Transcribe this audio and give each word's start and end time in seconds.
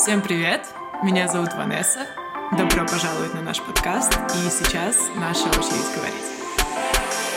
Всем 0.00 0.22
привет! 0.22 0.64
Меня 1.02 1.26
зовут 1.26 1.52
Ванесса. 1.54 2.06
Добро 2.56 2.86
пожаловать 2.86 3.34
на 3.34 3.42
наш 3.42 3.60
подкаст. 3.60 4.12
И 4.12 4.48
сейчас 4.48 4.96
наша 5.16 5.48
очередь 5.48 5.94
говорить. 5.96 7.28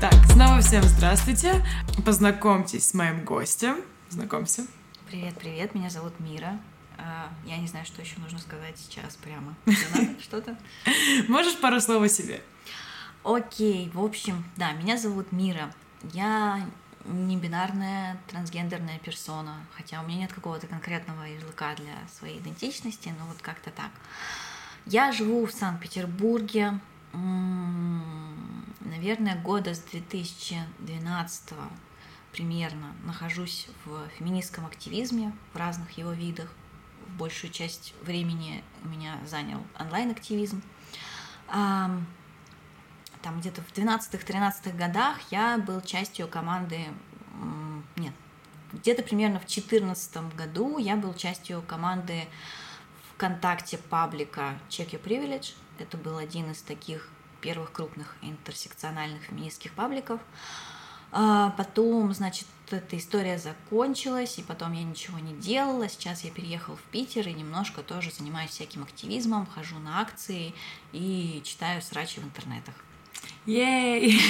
Так, 0.00 0.14
снова 0.32 0.60
всем 0.60 0.82
здравствуйте. 0.82 1.64
Познакомьтесь 2.04 2.88
с 2.88 2.94
моим 2.94 3.24
гостем. 3.24 3.76
Знакомься. 4.08 4.66
Привет, 5.08 5.34
привет, 5.38 5.74
меня 5.74 5.90
зовут 5.90 6.18
Мира. 6.18 6.58
А, 6.98 7.30
Я 7.46 7.58
не 7.58 7.68
знаю, 7.68 7.86
что 7.86 8.02
еще 8.02 8.18
нужно 8.18 8.38
сказать 8.38 8.74
сейчас 8.76 9.16
прямо. 9.16 9.54
Что-то? 10.20 10.56
Можешь 11.28 11.56
пару 11.60 11.80
слов 11.80 12.02
о 12.02 12.08
себе? 12.08 12.42
Окей, 13.24 13.88
в 13.94 14.02
общем, 14.04 14.44
да, 14.56 14.72
меня 14.72 14.96
зовут 14.96 15.30
Мира. 15.30 15.72
Я 16.12 16.66
не 17.04 17.36
бинарная 17.36 18.20
трансгендерная 18.26 18.98
персона, 18.98 19.64
хотя 19.76 20.00
у 20.00 20.06
меня 20.06 20.18
нет 20.22 20.32
какого-то 20.32 20.66
конкретного 20.66 21.22
ярлыка 21.22 21.76
для 21.76 21.94
своей 22.08 22.40
идентичности, 22.40 23.14
но 23.16 23.26
вот 23.26 23.40
как-то 23.40 23.70
так. 23.70 23.90
Я 24.86 25.12
живу 25.12 25.46
в 25.46 25.52
Санкт-Петербурге, 25.52 26.80
наверное, 28.82 29.40
года 29.40 29.72
с 29.74 29.78
2012 29.78 31.54
примерно 32.32 32.92
нахожусь 33.04 33.68
в 33.84 34.08
феминистском 34.18 34.66
активизме 34.66 35.32
в 35.52 35.56
разных 35.56 35.92
его 35.92 36.10
видах. 36.10 36.52
Большую 37.18 37.52
часть 37.52 37.94
времени 38.02 38.64
у 38.82 38.88
меня 38.88 39.20
занял 39.26 39.62
онлайн-активизм. 39.78 40.60
Ам, 43.22 43.22
Там 43.22 43.40
где-то 43.40 43.62
в 43.62 43.72
12-13 43.72 44.76
годах 44.76 45.18
я 45.30 45.58
был 45.58 45.80
частью 45.80 46.28
команды... 46.28 46.86
Нет, 47.96 48.14
где-то 48.72 49.02
примерно 49.02 49.38
в 49.38 49.46
2014 49.46 50.34
году 50.34 50.78
я 50.78 50.96
был 50.96 51.14
частью 51.14 51.62
команды 51.62 52.26
ВКонтакте 53.14 53.78
паблика 53.78 54.58
Check 54.68 54.90
Your 54.90 55.02
Privilege. 55.02 55.54
Это 55.78 55.96
был 55.96 56.16
один 56.18 56.50
из 56.50 56.62
таких 56.62 57.08
первых 57.40 57.72
крупных 57.72 58.16
интерсекциональных 58.22 59.22
феминистских 59.22 59.72
пабликов. 59.72 60.20
А 61.10 61.50
Потом, 61.50 62.14
значит, 62.14 62.46
эта 62.70 62.96
история 62.96 63.36
закончилась, 63.38 64.38
и 64.38 64.42
потом 64.42 64.72
я 64.72 64.82
ничего 64.82 65.18
не 65.18 65.34
делала. 65.34 65.88
Сейчас 65.88 66.24
я 66.24 66.30
переехал 66.30 66.76
в 66.76 66.82
Питер 66.84 67.28
и 67.28 67.34
немножко 67.34 67.82
тоже 67.82 68.10
занимаюсь 68.10 68.50
всяким 68.50 68.82
активизмом, 68.82 69.46
хожу 69.46 69.78
на 69.78 70.00
акции 70.00 70.54
и 70.92 71.42
читаю 71.44 71.82
срачи 71.82 72.20
в 72.20 72.24
интернетах. 72.24 72.74
Ей! 73.46 74.20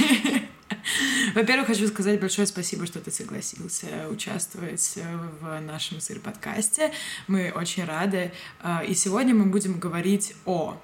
Во-первых, 1.35 1.67
хочу 1.67 1.87
сказать 1.87 2.19
большое 2.19 2.47
спасибо, 2.47 2.87
что 2.87 2.99
ты 2.99 3.11
согласился 3.11 4.09
участвовать 4.11 4.99
в 5.41 5.61
нашем 5.61 6.01
сыр-подкасте. 6.01 6.93
Мы 7.27 7.53
очень 7.55 7.85
рады. 7.85 8.33
А, 8.63 8.83
И 8.83 8.95
сегодня 8.95 9.35
мы 9.35 9.45
будем 9.45 9.79
говорить 9.79 10.35
о 10.47 10.81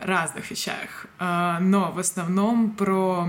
разных 0.00 0.50
вещах, 0.50 1.06
А, 1.20 1.60
но 1.60 1.92
в 1.92 2.00
основном 2.00 2.72
про 2.72 3.28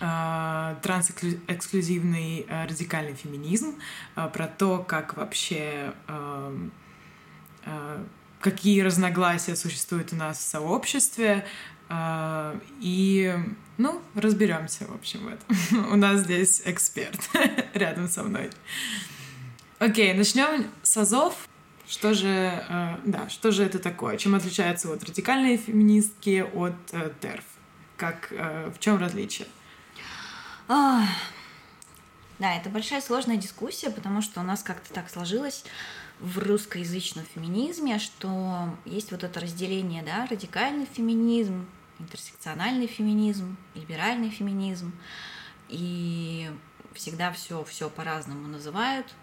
а, 0.00 0.76
трансэксклюзивный 0.82 2.46
радикальный 2.48 3.14
феминизм, 3.14 3.76
про 4.14 4.48
то, 4.48 4.78
как 4.78 5.16
вообще 5.16 5.94
какие 8.40 8.80
разногласия 8.82 9.56
существуют 9.56 10.12
у 10.12 10.16
нас 10.16 10.38
в 10.38 10.42
сообществе, 10.42 11.44
и, 12.80 13.34
ну, 13.78 14.02
разберемся, 14.14 14.86
в 14.86 14.94
общем, 14.94 15.26
в 15.26 15.28
этом. 15.28 15.92
У 15.92 15.96
нас 15.96 16.20
здесь 16.20 16.62
эксперт 16.64 17.20
рядом 17.74 18.08
со 18.08 18.22
мной. 18.22 18.50
Окей, 19.78 20.14
начнем 20.14 20.66
с 20.82 20.96
азов. 20.96 21.48
Что 21.88 22.14
же, 22.14 22.26
э, 22.26 22.96
да, 23.04 23.28
что 23.28 23.52
же 23.52 23.62
это 23.62 23.78
такое? 23.78 24.16
Чем 24.16 24.34
отличается 24.34 24.92
от 24.92 25.04
радикальной 25.04 25.56
феминистки 25.56 26.44
от 26.54 26.74
э, 26.92 27.12
ТЕРФ? 27.20 27.44
Как, 27.96 28.28
э, 28.32 28.72
в 28.74 28.80
чем 28.80 28.98
различие? 28.98 29.46
Да, 30.68 31.06
это 32.40 32.68
большая 32.70 33.00
сложная 33.00 33.36
дискуссия, 33.36 33.90
потому 33.90 34.20
что 34.20 34.40
у 34.40 34.42
нас 34.42 34.62
как-то 34.62 34.92
так 34.92 35.08
сложилось 35.08 35.64
в 36.18 36.38
русскоязычном 36.38 37.24
феминизме, 37.34 37.98
что 37.98 38.74
есть 38.84 39.10
вот 39.12 39.22
это 39.22 39.38
разделение, 39.40 40.02
да, 40.02 40.26
радикальный 40.26 40.86
феминизм, 40.86 41.66
интерсекциональный 41.98 42.86
феминизм, 42.86 43.56
либеральный 43.74 44.30
феминизм, 44.30 44.92
и 45.68 46.50
всегда 46.94 47.32
все 47.32 47.64
все 47.64 47.90
по-разному 47.90 48.48
называют. 48.48 49.14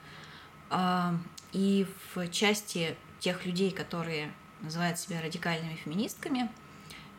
А, 0.70 1.16
И 1.52 1.86
в 2.14 2.28
части 2.30 2.96
тех 3.20 3.46
людей, 3.46 3.72
которые 3.72 4.32
называют 4.62 5.00
себя 5.00 5.22
радикальными 5.22 5.76
феминистками, 5.76 6.50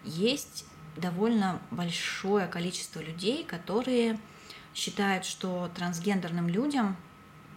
есть 0.05 0.67
довольно 0.97 1.61
большое 1.71 2.47
количество 2.47 3.01
людей, 3.01 3.45
которые 3.45 4.19
считают, 4.75 5.25
что 5.25 5.71
трансгендерным 5.75 6.49
людям 6.49 6.97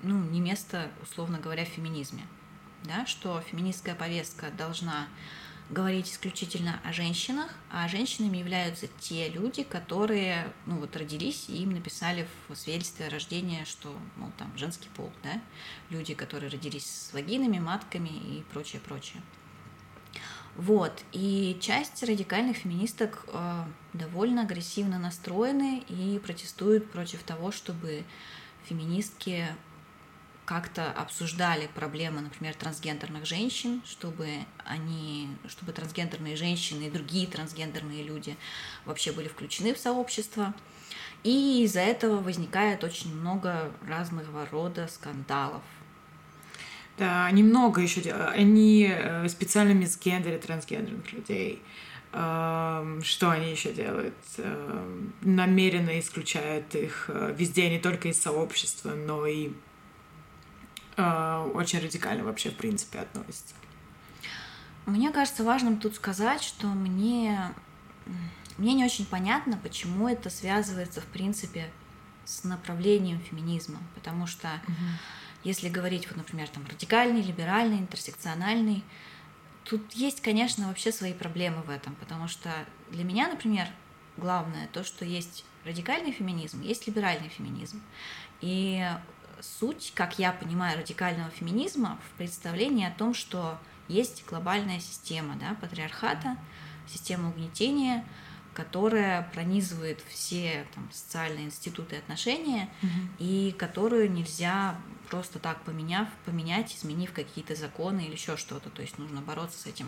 ну, 0.03 0.24
не 0.24 0.40
место, 0.40 0.90
условно 1.02 1.40
говоря, 1.40 1.66
в 1.66 1.69
феминизме. 1.69 2.22
Да, 2.84 3.06
что 3.06 3.41
феминистская 3.41 3.96
повестка 3.96 4.52
должна 4.52 5.08
говорить 5.69 6.09
исключительно 6.09 6.79
о 6.83 6.94
женщинах, 6.94 7.53
а 7.69 7.88
женщинами 7.88 8.38
являются 8.38 8.88
те 9.00 9.29
люди, 9.29 9.63
которые 9.63 10.53
ну, 10.66 10.78
вот, 10.78 10.95
родились 10.95 11.50
и 11.50 11.63
им 11.63 11.72
написали 11.72 12.28
в 12.47 12.55
свидетельстве 12.55 13.07
о 13.07 13.09
рождении, 13.09 13.63
что 13.66 13.94
мол, 14.16 14.31
там 14.38 14.55
женский 14.57 14.89
пол, 14.95 15.11
да? 15.23 15.41
люди, 15.89 16.13
которые 16.13 16.50
родились 16.50 16.85
с 16.85 17.13
вагинами, 17.13 17.59
матками 17.59 18.09
и 18.09 18.44
прочее, 18.51 18.81
прочее. 18.81 19.22
Вот, 20.55 21.03
и 21.11 21.55
часть 21.61 22.01
радикальных 22.01 22.57
феминисток 22.57 23.25
э, 23.28 23.63
довольно 23.94 24.41
агрессивно 24.41 24.97
настроены 24.97 25.84
и 25.88 26.17
протестуют 26.17 26.89
против 26.91 27.22
того, 27.22 27.51
чтобы 27.51 28.03
феминистки 28.66 29.45
как-то 30.47 30.94
обсуждали 30.94 31.68
проблемы, 31.75 32.22
например, 32.22 32.56
трансгендерных 32.56 33.25
женщин, 33.25 33.81
чтобы 33.85 34.30
они, 34.63 35.28
чтобы 35.50 35.74
трансгендерные 35.74 36.38
женщины 36.38 36.84
и 36.84 36.90
другие 36.90 37.28
трансгендерные 37.28 38.02
люди 38.02 38.38
вообще 38.85 39.12
были 39.12 39.28
включены 39.28 39.74
в 39.74 39.78
сообщество. 39.78 40.53
И 41.24 41.63
из-за 41.66 41.81
этого 41.81 42.22
возникает 42.22 42.85
очень 42.85 43.13
много 43.13 43.74
разного 43.85 44.47
рода 44.50 44.88
скандалов. 44.88 45.63
Да, 46.97 47.25
они 47.25 47.44
много 47.44 47.81
еще 47.81 48.00
делают. 48.00 48.34
Они 48.34 48.90
э, 48.90 49.28
специально 49.28 49.74
мисгендерят 49.74 50.44
трансгендерных 50.44 51.12
людей. 51.12 51.62
Эм, 52.14 53.03
Что 53.03 53.31
они 53.31 53.52
еще 53.52 53.74
делают? 53.74 54.16
Эм, 54.38 55.14
Намеренно 55.22 56.00
исключают 56.00 56.74
их 56.74 57.09
э, 57.09 57.35
везде, 57.38 57.69
не 57.69 57.79
только 57.79 58.08
из 58.08 58.22
сообщества, 58.22 58.91
но 58.91 59.28
и 59.28 59.52
э, 60.97 61.52
очень 61.53 61.80
радикально 61.80 62.24
вообще, 62.24 62.50
в 62.50 62.58
принципе, 62.58 63.00
относятся. 63.00 63.56
Мне 64.85 65.12
кажется 65.12 65.44
важным 65.44 65.80
тут 65.80 65.96
сказать, 65.96 66.41
что 66.41 66.68
мне, 66.68 67.53
мне 68.58 68.74
не 68.74 68.85
очень 68.85 69.06
понятно, 69.06 69.58
почему 69.58 70.08
это 70.08 70.30
связывается, 70.30 71.02
в 71.02 71.06
принципе, 71.06 71.69
с 72.24 72.44
направлением 72.44 73.19
феминизма. 73.19 73.80
Потому 73.96 74.28
что 74.28 74.50
если 75.44 75.69
говорить, 75.69 76.08
вот, 76.08 76.18
например, 76.18 76.47
там, 76.50 76.66
радикальный, 76.69 77.22
либеральный, 77.22 77.79
интерсекциональный, 77.79 78.84
тут 79.64 79.94
есть, 79.94 80.22
конечно, 80.22 80.68
вообще 80.68 80.91
свои 80.91 81.14
проблемы 81.14 81.62
в 81.64 81.69
этом. 81.69 81.96
Потому 81.96 82.28
что 82.28 82.50
для 82.90 83.03
меня, 83.03 83.28
например, 83.28 83.67
главное 84.16 84.67
то, 84.73 84.84
что 84.84 85.05
есть 85.05 85.46
радикальный 85.66 86.11
феминизм, 86.11 86.61
есть 86.61 86.88
либеральный 86.88 87.29
феминизм. 87.29 87.82
И 88.41 88.85
суть, 89.41 89.91
как 89.95 90.19
я 90.19 90.31
понимаю, 90.31 90.78
радикального 90.78 91.29
феминизма 91.29 91.99
в 92.07 92.17
представлении 92.17 92.85
о 92.85 92.91
том, 92.91 93.13
что 93.13 93.57
есть 93.87 94.25
глобальная 94.28 94.79
система 94.79 95.35
да, 95.35 95.55
патриархата, 95.59 96.37
система 96.87 97.29
угнетения, 97.29 98.05
которая 98.53 99.29
пронизывает 99.34 100.01
все 100.09 100.66
там, 100.73 100.89
социальные 100.91 101.45
институты 101.45 101.95
и 101.95 101.99
отношения, 101.99 102.69
и 103.19 103.55
которую 103.57 104.11
нельзя 104.11 104.75
просто 105.09 105.40
так 105.40 105.61
поменяв, 105.61 106.07
поменять, 106.25 106.75
изменив 106.75 107.13
какие-то 107.13 107.55
законы 107.55 108.01
или 108.01 108.13
еще 108.13 108.35
что-то. 108.35 108.69
То 108.69 108.81
есть 108.81 108.97
нужно 108.97 109.22
бороться 109.22 109.59
с 109.59 109.66
этим 109.67 109.87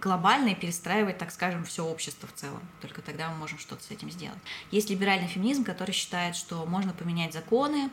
глобально 0.00 0.50
и 0.50 0.54
перестраивать, 0.54 1.18
так 1.18 1.30
скажем, 1.30 1.64
все 1.64 1.84
общество 1.84 2.28
в 2.28 2.32
целом. 2.32 2.60
Только 2.80 3.02
тогда 3.02 3.30
мы 3.30 3.36
можем 3.36 3.58
что-то 3.58 3.82
с 3.82 3.90
этим 3.90 4.10
сделать. 4.10 4.38
Есть 4.70 4.90
либеральный 4.90 5.28
феминизм, 5.28 5.64
который 5.64 5.92
считает, 5.92 6.36
что 6.36 6.64
можно 6.66 6.92
поменять 6.92 7.32
законы, 7.32 7.90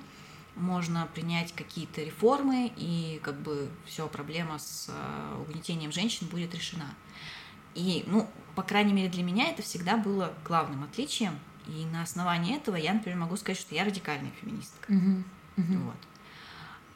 можно 0.56 1.07
принять 1.13 1.54
какие-то 1.54 2.01
реформы, 2.04 2.72
и 2.75 3.19
как 3.24 3.40
бы 3.40 3.69
все, 3.86 4.07
проблема 4.07 4.60
с 4.60 4.88
э, 4.90 5.42
угнетением 5.42 5.92
женщин 5.92 6.28
будет 6.28 6.54
решена. 6.54 6.94
И, 7.74 8.04
ну, 8.06 8.30
по 8.56 8.62
крайней 8.62 8.94
мере, 8.94 9.10
для 9.10 9.24
меня 9.24 9.50
это 9.50 9.63
всегда 9.63 9.98
было 9.98 10.34
главным 10.46 10.84
отличием. 10.84 11.39
И 11.68 11.86
на 11.86 12.04
основании 12.04 12.56
этого 12.56 12.75
я, 12.75 12.94
например, 12.94 13.19
могу 13.19 13.36
сказать, 13.38 13.60
что 13.60 13.74
я 13.74 13.84
радикальная 13.86 14.31
феминистка. 14.42 14.92
Мгм. 14.92 15.25
Мгм. 15.56 15.84
Вот. 15.86 15.96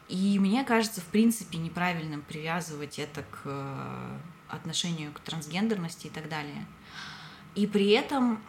И 0.08 0.40
мне 0.40 0.64
кажется, 0.64 1.02
в 1.02 1.06
принципе, 1.06 1.58
неправильным 1.58 2.22
привязывать 2.22 3.00
это 3.00 3.24
к 3.24 3.42
э, 3.46 4.18
отношению 4.50 5.12
к 5.14 5.20
трансгендерности 5.20 6.08
и 6.08 6.10
так 6.10 6.30
далее. 6.30 6.66
И 7.56 7.66
при 7.68 7.90
этом 7.90 8.42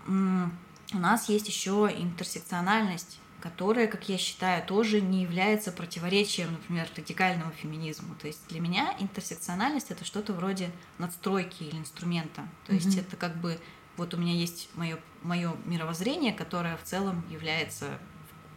у 0.92 0.98
нас 0.98 1.28
есть 1.28 1.48
еще 1.48 1.90
интерсекциональность, 1.96 3.18
которая, 3.40 3.86
как 3.86 4.08
я 4.08 4.18
считаю, 4.18 4.66
тоже 4.66 5.00
не 5.00 5.22
является 5.22 5.70
противоречием, 5.70 6.52
например, 6.52 6.88
радикальному 6.96 7.52
феминизму. 7.52 8.14
То 8.16 8.26
есть 8.26 8.46
для 8.48 8.60
меня 8.60 8.94
интерсекциональность 8.98 9.90
это 9.90 10.04
что-то 10.04 10.32
вроде 10.32 10.70
надстройки 10.98 11.62
или 11.62 11.76
инструмента. 11.76 12.42
То 12.66 12.74
есть 12.74 12.88
Мгм. 12.96 12.98
это 13.00 13.16
как 13.16 13.36
бы 13.36 13.58
вот 13.96 14.14
у 14.14 14.16
меня 14.16 14.32
есть 14.32 14.68
мое, 14.74 14.98
мое 15.22 15.54
мировоззрение, 15.66 16.32
которое 16.32 16.76
в 16.76 16.82
целом 16.84 17.24
является 17.30 17.98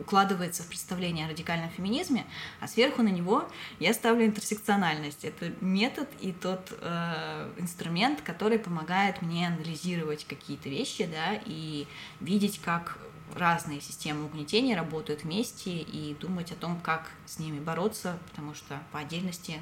укладывается 0.01 0.63
в 0.63 0.67
представление 0.67 1.27
о 1.27 1.29
радикальном 1.29 1.69
феминизме, 1.69 2.25
а 2.59 2.67
сверху 2.67 3.03
на 3.03 3.09
него 3.09 3.47
я 3.79 3.93
ставлю 3.93 4.25
интерсекциональность. 4.25 5.23
Это 5.23 5.53
метод 5.61 6.09
и 6.19 6.31
тот 6.31 6.73
э, 6.81 7.53
инструмент, 7.57 8.21
который 8.21 8.59
помогает 8.59 9.21
мне 9.21 9.47
анализировать 9.47 10.25
какие-то 10.25 10.69
вещи, 10.69 11.05
да, 11.05 11.39
и 11.45 11.87
видеть, 12.19 12.59
как 12.59 12.97
разные 13.35 13.79
системы 13.79 14.25
угнетения 14.25 14.75
работают 14.75 15.23
вместе 15.23 15.77
и 15.77 16.15
думать 16.15 16.51
о 16.51 16.55
том, 16.55 16.79
как 16.81 17.09
с 17.25 17.39
ними 17.39 17.59
бороться, 17.59 18.17
потому 18.29 18.53
что 18.55 18.81
по 18.91 18.99
отдельности, 18.99 19.61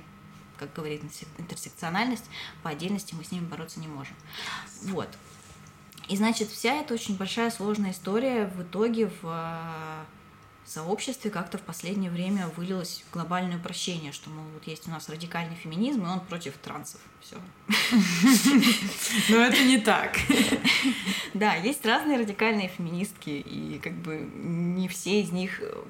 как 0.58 0.74
говорит 0.74 1.04
интерсек- 1.04 1.28
интерсекциональность, 1.38 2.26
по 2.64 2.70
отдельности 2.70 3.14
мы 3.14 3.24
с 3.24 3.32
ними 3.32 3.46
бороться 3.46 3.80
не 3.80 3.88
можем. 3.88 4.16
Вот. 4.84 5.10
И 6.08 6.18
значит, 6.18 6.50
вся 6.50 6.74
эта 6.74 6.96
очень 6.96 7.18
большая 7.18 7.52
сложная 7.52 7.92
история 7.92 8.48
в 8.48 8.64
итоге 8.64 9.12
в 9.22 9.26
э, 9.26 10.04
сообществе 10.70 11.32
как-то 11.32 11.58
в 11.58 11.62
последнее 11.62 12.12
время 12.12 12.48
вылилось 12.56 13.04
в 13.10 13.14
глобальное 13.14 13.58
упрощение, 13.58 14.12
что, 14.12 14.30
мол, 14.30 14.46
вот 14.54 14.68
есть 14.68 14.88
у 14.88 14.92
нас 14.92 15.10
радикальный 15.10 15.56
феминизм, 15.56 16.06
и 16.06 16.10
он 16.10 16.20
против 16.22 16.58
трансов. 16.58 17.02
Все. 17.22 17.38
Но 19.30 19.38
это 19.38 19.64
не 19.64 19.80
так. 19.80 20.18
Да, 21.36 21.54
есть 21.54 21.86
разные 21.86 22.18
радикальные 22.18 22.70
феминистки, 22.70 23.30
и 23.30 23.80
как 23.84 23.94
бы 23.94 24.18
не 24.36 24.88
все 24.88 25.22
из 25.22 25.32
них 25.32 25.62
э, 25.62 25.84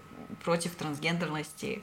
против 0.44 0.76
трансгендерности. 0.76 1.82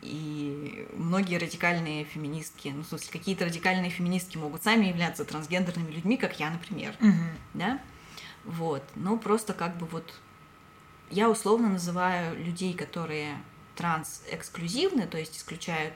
И 0.00 0.86
многие 0.96 1.38
радикальные 1.38 2.04
феминистки, 2.04 2.68
ну, 2.68 2.82
в 2.82 2.86
смысле, 2.86 3.10
какие-то 3.10 3.46
радикальные 3.46 3.90
феминистки 3.90 4.36
могут 4.36 4.62
сами 4.62 4.86
являться 4.86 5.24
трансгендерными 5.24 5.90
людьми, 5.90 6.16
как 6.16 6.38
я, 6.38 6.50
например. 6.50 6.94
Да, 7.52 7.80
вот, 8.44 8.82
но 8.94 9.16
просто 9.16 9.54
как 9.54 9.76
бы 9.78 9.86
вот 9.86 10.14
я 11.10 11.30
условно 11.30 11.68
называю 11.68 12.36
людей, 12.42 12.74
которые 12.74 13.36
транс-эксклюзивны, 13.76 15.06
то 15.06 15.18
есть 15.18 15.36
исключают 15.36 15.94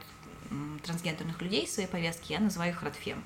трансгендерных 0.85 1.41
людей 1.43 1.65
из 1.65 1.75
своей 1.75 1.89
повестки, 1.89 2.33
я 2.33 2.41
называю 2.41 2.73
их 2.73 2.83
радфем. 2.83 3.23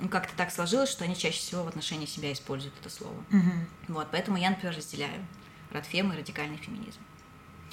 Ну, 0.00 0.08
как-то 0.08 0.34
так 0.36 0.50
сложилось, 0.50 0.90
что 0.90 1.04
они 1.04 1.16
чаще 1.16 1.38
всего 1.38 1.62
в 1.62 1.68
отношении 1.68 2.06
себя 2.06 2.32
используют 2.32 2.74
это 2.80 2.90
слово. 2.90 3.14
Мгм. 3.30 3.66
Вот, 3.88 4.08
поэтому 4.10 4.36
я, 4.36 4.50
например, 4.50 4.76
разделяю 4.76 5.24
радфем 5.70 6.12
и 6.12 6.16
радикальный 6.16 6.56
феминизм. 6.56 6.98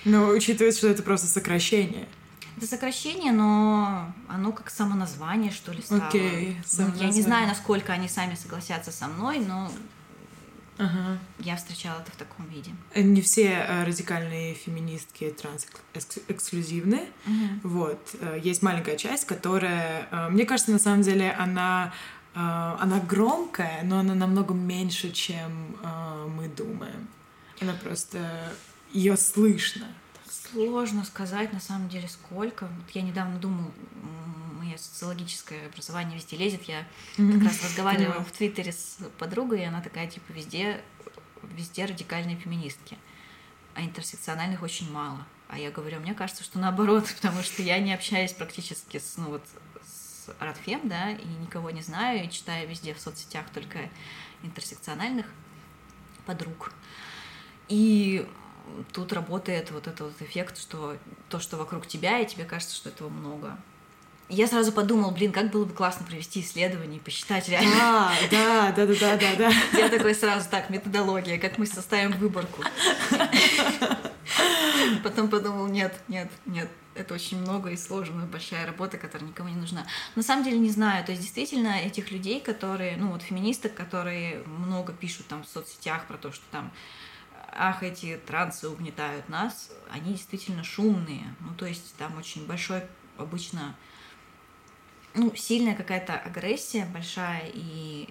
Но 0.05 0.27
учитывая, 0.27 0.71
что 0.71 0.87
это 0.87 1.03
просто 1.03 1.27
сокращение. 1.27 2.07
Это 2.55 2.67
сокращение, 2.67 3.31
но 3.31 4.13
оно 4.27 4.51
как 4.51 4.69
самоназвание, 4.69 5.51
что 5.51 5.71
ли, 5.71 5.81
стало. 5.81 6.07
Окей, 6.07 6.57
Ну, 6.77 6.93
я 6.95 7.09
не 7.09 7.21
знаю, 7.21 7.47
насколько 7.47 7.93
они 7.93 8.07
сами 8.07 8.35
согласятся 8.35 8.91
со 8.91 9.07
мной, 9.07 9.39
но 9.39 9.71
Ага. 10.79 11.17
я 11.39 11.57
встречала 11.57 11.99
это 11.99 12.11
в 12.11 12.15
таком 12.15 12.47
виде. 12.47 12.71
Не 12.95 13.21
все 13.21 13.49
э, 13.49 13.83
радикальные 13.83 14.53
феминистки 14.55 15.29
транс-эксклюзивны. 15.29 17.01
Вот. 17.63 17.99
Э, 18.21 18.39
Есть 18.41 18.61
маленькая 18.63 18.95
часть, 18.95 19.25
которая, 19.25 20.07
э, 20.09 20.29
мне 20.29 20.45
кажется, 20.45 20.71
на 20.71 20.79
самом 20.79 21.01
деле 21.01 21.31
она, 21.31 21.93
э, 22.33 22.39
она 22.39 22.99
громкая, 23.01 23.83
но 23.83 23.99
она 23.99 24.15
намного 24.15 24.53
меньше, 24.53 25.11
чем 25.11 25.75
э, 25.83 26.27
мы 26.33 26.47
думаем. 26.47 27.07
Она 27.61 27.73
просто... 27.73 28.53
Ее 28.93 29.17
слышно. 29.17 29.85
Сложно 30.29 31.03
сказать, 31.03 31.51
на 31.53 31.59
самом 31.59 31.89
деле, 31.89 32.07
сколько. 32.07 32.63
Вот 32.65 32.89
я 32.95 33.01
недавно 33.01 33.37
думала, 33.37 33.69
мое 34.69 34.77
социологическое 34.77 35.67
образование 35.67 36.15
везде 36.15 36.37
лезет. 36.37 36.63
Я 36.63 36.87
как 37.17 37.43
раз 37.43 37.63
разговаривала 37.63 38.23
в 38.23 38.31
Твиттере 38.31 38.71
с 38.71 38.99
подругой, 39.17 39.61
и 39.61 39.65
она 39.65 39.81
такая, 39.81 40.07
типа, 40.07 40.31
везде, 40.31 40.81
везде 41.43 41.85
радикальные 41.85 42.37
феминистки. 42.37 42.97
А 43.73 43.81
интерсекциональных 43.81 44.61
очень 44.61 44.91
мало. 44.91 45.25
А 45.47 45.57
я 45.57 45.71
говорю, 45.71 45.99
мне 45.99 46.13
кажется, 46.13 46.43
что 46.43 46.59
наоборот, 46.59 47.07
потому 47.15 47.41
что 47.41 47.63
я 47.63 47.79
не 47.79 47.93
общаюсь 47.93 48.33
практически 48.33 48.97
с, 48.97 49.17
ну 49.17 49.29
вот, 49.29 49.43
с 49.83 50.29
Радфем, 50.39 50.87
да, 50.87 51.11
и 51.11 51.25
никого 51.25 51.71
не 51.71 51.81
знаю, 51.81 52.25
и 52.25 52.29
читаю 52.29 52.69
везде 52.69 52.93
в 52.93 52.99
соцсетях 52.99 53.49
только 53.49 53.89
интерсекциональных 54.43 55.25
подруг. 56.25 56.71
И 57.67 58.27
тут 58.93 59.13
работает 59.13 59.71
вот 59.71 59.87
этот 59.87 60.13
вот 60.13 60.21
эффект, 60.21 60.59
что 60.59 60.97
то, 61.29 61.39
что 61.39 61.57
вокруг 61.57 61.87
тебя, 61.87 62.19
и 62.19 62.27
тебе 62.27 62.45
кажется, 62.45 62.75
что 62.75 62.89
этого 62.89 63.09
много. 63.09 63.57
Я 64.29 64.45
сразу 64.47 64.71
подумал, 64.71 65.09
блин, 65.09 65.31
как 65.31 65.49
было 65.49 65.65
бы 65.65 65.73
классно 65.73 66.05
провести 66.05 66.41
исследование 66.41 66.97
и 66.97 67.01
посчитать 67.01 67.49
реально. 67.49 68.11
Да, 68.29 68.71
да, 68.75 68.85
да, 68.85 68.85
да, 68.85 69.17
да, 69.17 69.35
да. 69.37 69.51
Я 69.77 69.89
такой 69.89 70.13
сразу, 70.13 70.47
так, 70.49 70.69
методология, 70.69 71.39
как 71.39 71.57
мы 71.57 71.65
составим 71.65 72.11
выборку. 72.11 72.63
Потом 75.03 75.29
подумал, 75.29 75.67
нет, 75.67 75.99
нет, 76.07 76.31
нет, 76.45 76.69
это 76.93 77.15
очень 77.15 77.39
много 77.39 77.71
и 77.71 77.77
сложная 77.77 78.27
большая 78.27 78.65
работа, 78.67 78.97
которая 78.97 79.27
никому 79.27 79.49
не 79.49 79.55
нужна. 79.55 79.85
На 80.15 80.21
самом 80.21 80.43
деле 80.43 80.59
не 80.59 80.69
знаю, 80.69 81.03
то 81.03 81.11
есть 81.11 81.23
действительно 81.23 81.79
этих 81.79 82.11
людей, 82.11 82.39
которые, 82.39 82.97
ну 82.97 83.11
вот 83.11 83.23
феминисток, 83.23 83.73
которые 83.73 84.43
много 84.45 84.93
пишут 84.93 85.27
там 85.27 85.43
в 85.43 85.47
соцсетях 85.47 86.05
про 86.05 86.17
то, 86.17 86.31
что 86.31 86.43
там 86.51 86.71
ах, 87.51 87.83
эти 87.83 88.19
трансы 88.27 88.69
угнетают 88.69 89.27
нас, 89.27 89.71
они 89.91 90.13
действительно 90.13 90.63
шумные. 90.63 91.35
Ну, 91.39 91.53
то 91.57 91.65
есть 91.65 91.95
там 91.95 92.17
очень 92.17 92.45
большой 92.45 92.83
обычно 93.17 93.75
ну, 95.13 95.33
сильная 95.35 95.75
какая-то 95.75 96.13
агрессия 96.17 96.85
большая, 96.85 97.49
и 97.53 98.07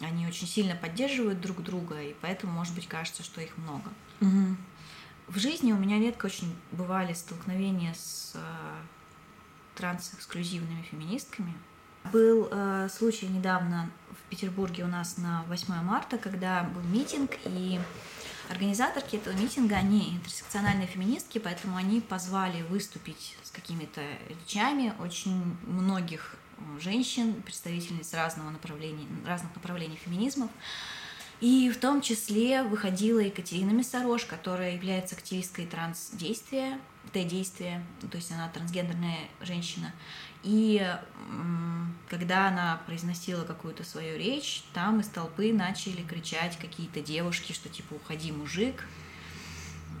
они 0.00 0.26
очень 0.26 0.46
сильно 0.46 0.74
поддерживают 0.74 1.40
друг 1.40 1.62
друга, 1.62 2.00
и 2.02 2.14
поэтому, 2.20 2.52
может 2.52 2.74
быть, 2.74 2.88
кажется, 2.88 3.22
что 3.22 3.40
их 3.40 3.56
много. 3.58 3.90
Мгм. 4.20 4.58
В 5.28 5.38
жизни 5.38 5.72
у 5.72 5.76
меня 5.76 5.98
редко 5.98 6.26
очень 6.26 6.54
бывали 6.72 7.14
столкновения 7.14 7.94
с 7.94 8.32
э, 8.34 8.38
трансэксклюзивными 9.76 10.82
феминистками. 10.82 11.54
Был 12.12 12.48
э, 12.50 12.88
случай 12.90 13.26
недавно 13.26 13.90
в 14.10 14.28
Петербурге 14.28 14.84
у 14.84 14.88
нас 14.88 15.16
на 15.16 15.44
8 15.44 15.74
марта, 15.82 16.18
когда 16.18 16.64
был 16.64 16.82
митинг, 16.82 17.30
и 17.46 17.80
организаторки 18.48 19.16
этого 19.16 19.34
митинга, 19.34 19.76
они 19.76 20.14
интерсекциональные 20.16 20.86
феминистки, 20.86 21.38
поэтому 21.38 21.76
они 21.76 22.00
позвали 22.00 22.62
выступить 22.62 23.36
с 23.42 23.50
какими-то 23.50 24.00
речами 24.28 24.94
очень 25.00 25.56
многих 25.66 26.36
э, 26.56 26.80
женщин, 26.80 27.42
представительниц 27.42 28.12
разного 28.14 28.50
направления, 28.50 29.06
разных 29.26 29.54
направлений 29.54 29.96
феминизмов. 29.96 30.50
И 31.40 31.70
в 31.70 31.78
том 31.78 32.00
числе 32.00 32.62
выходила 32.62 33.18
Екатерина 33.18 33.70
Мясорож, 33.70 34.24
которая 34.24 34.74
является 34.74 35.14
активисткой 35.14 35.66
трансдействия, 35.66 36.78
Т-действия, 37.12 37.84
то 38.00 38.16
есть 38.16 38.32
она 38.32 38.48
трансгендерная 38.48 39.18
женщина. 39.40 39.92
И 40.44 40.86
когда 42.08 42.48
она 42.48 42.80
произносила 42.86 43.44
какую-то 43.44 43.82
свою 43.82 44.18
речь, 44.18 44.62
там 44.74 45.00
из 45.00 45.08
толпы 45.08 45.52
начали 45.52 46.02
кричать 46.02 46.58
какие-то 46.58 47.00
девушки, 47.00 47.52
что 47.52 47.68
типа 47.68 47.94
«Уходи, 47.94 48.30
мужик!» 48.30 48.86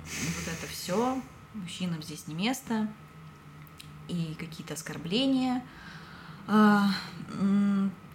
Вот 0.04 0.54
это 0.54 0.66
все, 0.70 1.20
мужчинам 1.54 2.02
здесь 2.02 2.28
не 2.28 2.34
место. 2.34 2.88
И 4.06 4.36
какие-то 4.38 4.74
оскорбления. 4.74 5.64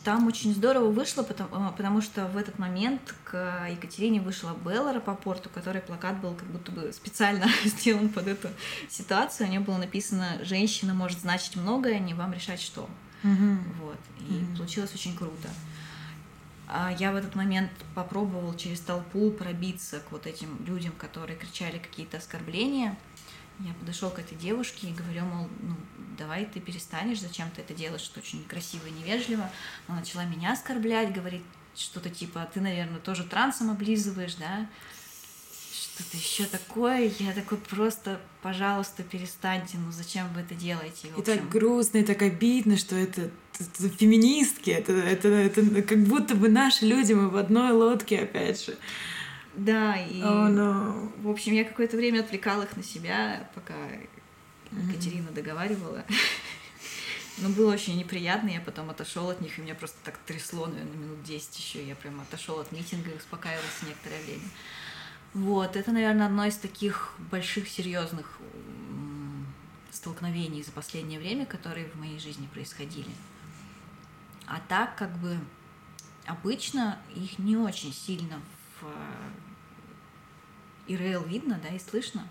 Там 0.03 0.27
очень 0.27 0.53
здорово 0.53 0.89
вышло, 0.91 1.23
потому, 1.23 1.49
а, 1.51 1.71
потому 1.71 2.01
что 2.01 2.25
в 2.27 2.37
этот 2.37 2.57
момент 2.57 3.13
к 3.25 3.67
Екатерине 3.69 4.21
вышла 4.21 4.55
Белла 4.65 4.93
Рапопорт, 4.93 5.45
у 5.47 5.49
которой 5.49 5.81
плакат 5.81 6.19
был 6.21 6.33
как 6.35 6.47
будто 6.47 6.71
бы 6.71 6.93
специально 6.93 7.47
сделан 7.65 8.09
под 8.09 8.27
эту 8.27 8.47
ситуацию. 8.89 9.47
У 9.47 9.49
нее 9.51 9.59
было 9.59 9.77
написано 9.77 10.39
«Женщина 10.43 10.93
может 10.93 11.19
значить 11.19 11.57
многое, 11.57 11.99
не 11.99 12.13
вам 12.13 12.33
решать 12.33 12.61
что». 12.61 12.89
Мгм. 13.23 13.61
Вот. 13.81 13.97
И 14.29 14.33
Мгм. 14.33 14.55
получилось 14.55 14.93
очень 14.93 15.17
круто. 15.17 15.49
А 16.71 16.93
я 16.97 17.11
в 17.11 17.15
этот 17.15 17.35
момент 17.35 17.71
попробовал 17.95 18.55
через 18.55 18.79
толпу 18.79 19.31
пробиться 19.31 19.99
к 19.99 20.11
вот 20.11 20.27
этим 20.27 20.63
людям, 20.65 20.93
которые 20.97 21.35
кричали 21.37 21.79
какие-то 21.79 22.17
оскорбления. 22.17 22.95
Я 23.59 23.73
подошел 23.73 24.09
к 24.09 24.19
этой 24.19 24.37
девушке 24.37 24.87
и 24.87 24.93
говорю, 24.93 25.25
мол, 25.25 25.47
ну, 25.61 25.75
давай 26.17 26.45
ты 26.45 26.59
перестанешь, 26.59 27.19
зачем 27.19 27.49
ты 27.51 27.61
это 27.61 27.73
делаешь, 27.73 28.01
что 28.01 28.19
очень 28.19 28.39
некрасиво 28.39 28.87
и 28.87 28.91
невежливо. 28.91 29.49
Она 29.87 29.99
начала 29.99 30.23
меня 30.25 30.53
оскорблять, 30.53 31.13
говорит 31.13 31.43
что-то 31.75 32.09
типа, 32.09 32.49
ты, 32.53 32.61
наверное, 32.61 32.99
тоже 32.99 33.23
трансом 33.23 33.71
облизываешь, 33.71 34.35
да? 34.35 34.67
Что-то 35.71 36.17
еще 36.17 36.45
такое. 36.45 37.11
Я 37.19 37.33
такой 37.33 37.57
просто, 37.57 38.19
пожалуйста, 38.41 39.03
перестаньте, 39.03 39.77
ну 39.77 39.91
зачем 39.91 40.31
вы 40.33 40.41
это 40.41 40.55
делаете? 40.55 41.09
И 41.17 41.21
так 41.21 41.47
грустно, 41.49 41.99
и 41.99 42.03
так 42.03 42.21
обидно, 42.21 42.77
что 42.77 42.95
это, 42.95 43.29
феминистки, 43.97 44.71
это, 44.71 44.93
это, 44.93 45.27
это 45.29 45.81
как 45.83 46.03
будто 46.03 46.35
бы 46.35 46.49
наши 46.49 46.85
люди, 46.85 47.13
мы 47.13 47.29
в 47.29 47.37
одной 47.37 47.71
лодке, 47.71 48.19
опять 48.19 48.65
же. 48.65 48.77
Да, 49.55 49.97
и, 49.97 50.21
oh, 50.21 50.49
no. 50.49 51.11
в 51.21 51.29
общем, 51.29 51.53
я 51.53 51.63
какое-то 51.63 51.97
время 51.97 52.21
отвлекала 52.21 52.63
их 52.63 52.77
на 52.77 52.83
себя, 52.83 53.49
пока 53.55 53.73
mm-hmm. 53.73 54.89
Екатерина 54.89 55.31
договаривала. 55.31 56.05
Но 57.39 57.49
было 57.49 57.73
очень 57.73 57.97
неприятно, 57.97 58.49
я 58.49 58.59
потом 58.59 58.89
отошел 58.89 59.29
от 59.29 59.41
них, 59.41 59.57
и 59.57 59.61
меня 59.61 59.75
просто 59.75 59.97
так 60.03 60.17
трясло, 60.19 60.67
наверное, 60.67 60.97
минут 60.97 61.23
10 61.23 61.57
еще. 61.57 61.87
Я 61.87 61.95
прям 61.95 62.19
отошел 62.19 62.59
от 62.59 62.71
митинга 62.71 63.11
и 63.11 63.17
успокаивался 63.17 63.85
некоторое 63.87 64.21
время. 64.23 64.49
Вот, 65.33 65.75
это, 65.75 65.91
наверное, 65.91 66.25
одно 66.25 66.45
из 66.45 66.57
таких 66.57 67.13
больших, 67.31 67.69
серьезных 67.69 68.39
столкновений 69.91 70.63
за 70.63 70.71
последнее 70.71 71.19
время, 71.19 71.45
которые 71.45 71.87
в 71.87 71.95
моей 71.95 72.19
жизни 72.19 72.47
происходили. 72.47 73.11
А 74.45 74.59
так, 74.67 74.95
как 74.97 75.15
бы, 75.19 75.37
обычно 76.25 76.99
их 77.15 77.39
не 77.39 77.55
очень 77.55 77.93
сильно 77.93 78.41
в 78.81 78.85
ИРЛ 80.87 81.23
видно, 81.23 81.59
да, 81.61 81.69
и 81.69 81.79
слышно. 81.79 82.27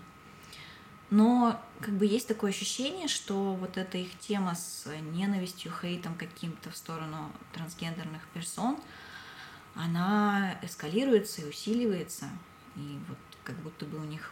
Но 1.09 1.59
как 1.81 1.95
бы 1.95 2.05
есть 2.05 2.27
такое 2.27 2.51
ощущение, 2.51 3.07
что 3.07 3.55
вот 3.55 3.77
эта 3.77 3.97
их 3.97 4.17
тема 4.19 4.53
с 4.53 4.85
ненавистью, 5.11 5.71
хейтом 5.81 6.13
каким-то 6.15 6.69
в 6.69 6.77
сторону 6.77 7.31
трансгендерных 7.53 8.21
персон, 8.33 8.77
она 9.73 10.59
эскалируется 10.61 11.41
и 11.41 11.45
усиливается. 11.45 12.25
И 12.75 12.99
вот 13.07 13.17
как 13.43 13.55
будто 13.57 13.85
бы 13.85 13.97
у 13.97 14.03
них 14.03 14.31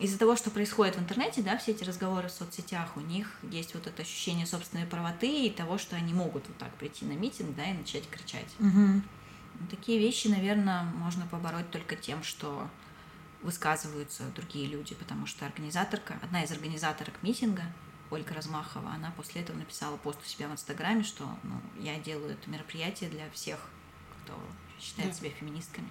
из-за 0.00 0.18
того, 0.18 0.36
что 0.36 0.50
происходит 0.50 0.96
в 0.96 1.00
интернете, 1.00 1.42
да, 1.42 1.56
все 1.56 1.72
эти 1.72 1.84
разговоры 1.84 2.28
в 2.28 2.32
соцсетях, 2.32 2.96
у 2.96 3.00
них 3.00 3.30
есть 3.42 3.74
вот 3.74 3.86
это 3.86 4.02
ощущение 4.02 4.46
собственной 4.46 4.86
правоты 4.86 5.46
и 5.46 5.50
того, 5.50 5.78
что 5.78 5.96
они 5.96 6.12
могут 6.12 6.46
вот 6.48 6.58
так 6.58 6.74
прийти 6.74 7.06
на 7.06 7.12
митинг, 7.12 7.56
да, 7.56 7.64
и 7.64 7.72
начать 7.72 8.08
кричать. 8.10 8.48
Угу. 8.58 9.02
Такие 9.70 9.98
вещи, 9.98 10.28
наверное, 10.28 10.84
можно 10.84 11.26
побороть 11.26 11.70
только 11.70 11.96
тем, 11.96 12.22
что 12.22 12.68
высказываются 13.42 14.24
другие 14.34 14.66
люди, 14.66 14.94
потому 14.94 15.26
что 15.26 15.46
организаторка, 15.46 16.18
одна 16.22 16.42
из 16.42 16.50
организаторок 16.50 17.14
митинга, 17.22 17.64
Ольга 18.10 18.34
Размахова, 18.34 18.90
она 18.90 19.10
после 19.12 19.42
этого 19.42 19.56
написала 19.56 19.96
пост 19.96 20.18
у 20.22 20.26
себя 20.26 20.48
в 20.48 20.52
Инстаграме, 20.52 21.02
что 21.02 21.28
ну, 21.42 21.60
я 21.78 21.98
делаю 21.98 22.32
это 22.32 22.48
мероприятие 22.48 23.10
для 23.10 23.28
всех, 23.30 23.58
кто 24.24 24.34
считает 24.80 25.10
да. 25.10 25.14
себя 25.14 25.30
феминистками, 25.30 25.88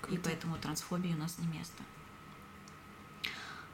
Круто. 0.00 0.14
и 0.14 0.18
поэтому 0.22 0.56
трансфобии 0.58 1.12
у 1.12 1.18
нас 1.18 1.38
не 1.38 1.46
место. 1.46 1.82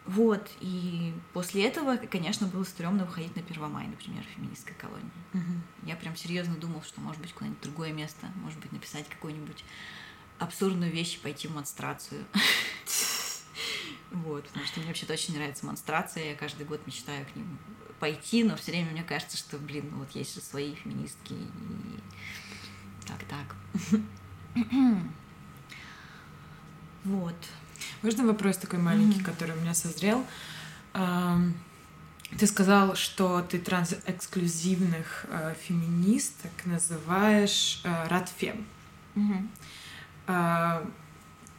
Вот, 0.07 0.49
и 0.61 1.13
после 1.33 1.67
этого, 1.67 1.97
конечно, 1.97 2.47
было 2.47 2.63
стрёмно 2.63 3.05
выходить 3.05 3.35
на 3.35 3.43
Первомай, 3.43 3.89
например, 3.89 4.23
в 4.23 4.37
феминистской 4.37 4.75
колонии. 4.77 5.11
Угу. 5.35 5.56
Я 5.87 5.97
прям 5.97 6.17
серьезно 6.17 6.57
думал, 6.57 6.83
что, 6.83 7.01
может 7.01 7.23
быть, 7.23 7.33
куда-нибудь 7.33 7.63
другое 7.63 7.93
место, 7.93 8.27
может 8.37 8.59
быть, 8.59 8.73
написать 8.73 9.09
какую-нибудь 9.09 9.65
абсурдную 10.39 10.91
вещь 10.93 11.15
и 11.15 11.19
пойти 11.19 11.47
в 11.49 11.55
монстрацию. 11.55 12.27
Вот, 14.11 14.45
потому 14.49 14.67
что 14.67 14.81
мне 14.81 14.89
вообще-то 14.89 15.13
очень 15.13 15.35
нравится 15.35 15.65
монстрация, 15.65 16.31
я 16.31 16.35
каждый 16.35 16.67
год 16.67 16.85
мечтаю 16.87 17.25
к 17.27 17.37
ним 17.37 17.59
пойти, 18.01 18.45
но 18.45 18.57
все 18.57 18.73
время 18.73 18.91
мне 18.91 19.03
кажется, 19.05 19.37
что, 19.37 19.59
блин, 19.59 19.89
ну 19.91 19.99
вот 19.99 20.11
есть 20.13 20.35
же 20.35 20.41
свои 20.41 20.75
феминистки, 20.75 21.33
и 21.33 22.01
так 23.07 23.23
так. 23.25 23.57
Вот. 27.05 27.37
Можно 28.03 28.27
вопрос 28.27 28.57
такой 28.59 28.81
маленький, 28.81 29.23
который 29.23 29.57
у 29.57 29.61
меня 29.61 29.75
созрел? 29.75 30.27
Ты 32.39 32.47
сказал, 32.47 32.97
что 32.97 33.41
ты 33.43 33.59
трансэксклюзивных 33.59 35.27
э, 35.29 35.55
феминисток 35.63 36.51
называешь 36.65 37.81
э, 37.85 38.09
радфем. 38.09 38.67
Mm-hmm. 39.15 39.49
Э, 40.27 40.87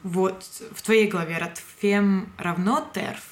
вот 0.03 0.43
в 0.75 0.81
твоей 0.81 1.07
голове 1.07 1.37
радфем 1.37 2.29
равно 2.37 2.89
терф. 2.93 3.23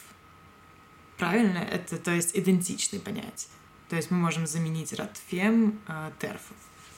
Правильно? 1.18 1.58
Это, 1.58 1.98
то 1.98 2.12
есть, 2.12 2.36
идентичные 2.38 3.02
понятия. 3.02 3.48
То 3.90 3.96
есть 3.96 4.12
мы 4.12 4.18
можем 4.18 4.48
заменить 4.48 4.94
радфем 4.94 5.80
э, 5.88 6.12
терфом 6.20 6.56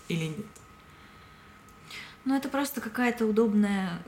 или 0.08 0.26
нет? 0.26 0.46
Ну, 2.28 2.36
это 2.36 2.50
просто 2.50 2.82
какая-то 2.82 3.26
удобная 3.26 4.04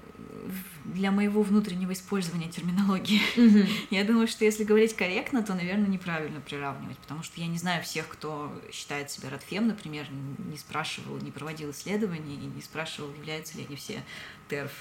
для 0.84 1.10
моего 1.10 1.42
внутреннего 1.42 1.94
использования 1.94 2.50
терминологии. 2.50 3.22
Mm-hmm. 3.38 3.70
Я 3.92 4.04
думаю, 4.04 4.28
что 4.28 4.44
если 4.44 4.66
говорить 4.66 4.94
корректно, 4.94 5.42
то, 5.42 5.54
наверное, 5.54 5.88
неправильно 5.88 6.42
приравнивать, 6.42 6.98
потому 6.98 7.24
что 7.24 7.40
я 7.40 7.48
не 7.48 7.58
знаю 7.58 7.82
всех, 7.82 8.10
кто 8.10 8.52
считает 8.74 9.10
себя 9.10 9.30
радфем, 9.30 9.68
например, 9.68 10.06
не 10.12 10.58
спрашивал, 10.58 11.18
не 11.20 11.32
проводил 11.32 11.72
исследований, 11.72 12.36
не 12.36 12.62
спрашивал, 12.62 13.14
являются 13.14 13.58
ли 13.58 13.66
они 13.66 13.78
все 13.78 14.04
терф. 14.50 14.74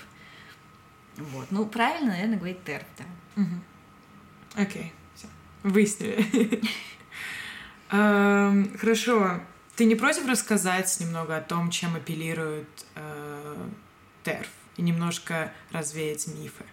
Вот. 1.17 1.47
Ну, 1.53 1.65
правильно, 1.67 2.11
наверное, 2.11 2.39
говорить 2.39 2.65
терф, 2.65 2.87
да. 2.99 3.05
Окей, 4.61 4.83
okay. 4.83 4.91
все. 5.15 5.29
Выяснили. 5.63 6.61
Эм, 7.93 8.77
хорошо. 8.77 9.41
Ты 9.79 9.85
не 9.85 9.95
против 9.95 10.27
рассказать 10.27 10.99
немного 10.99 11.37
о 11.37 11.41
том, 11.41 11.71
чем 11.71 11.95
апеллирует 11.95 12.67
э, 12.97 13.69
ТЕРФ 14.25 14.49
и 14.77 14.83
немножко 14.83 15.53
развеять 15.71 16.27
мифы? 16.27 16.65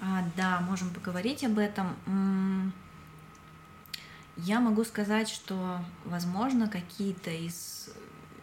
А, 0.00 0.22
да, 0.36 0.60
можем 0.60 0.90
поговорить 0.90 1.42
об 1.42 1.58
этом. 1.58 2.72
Я 4.36 4.60
могу 4.60 4.84
сказать, 4.84 5.28
что, 5.28 5.80
возможно, 6.04 6.68
какие-то 6.68 7.30
из 7.30 7.90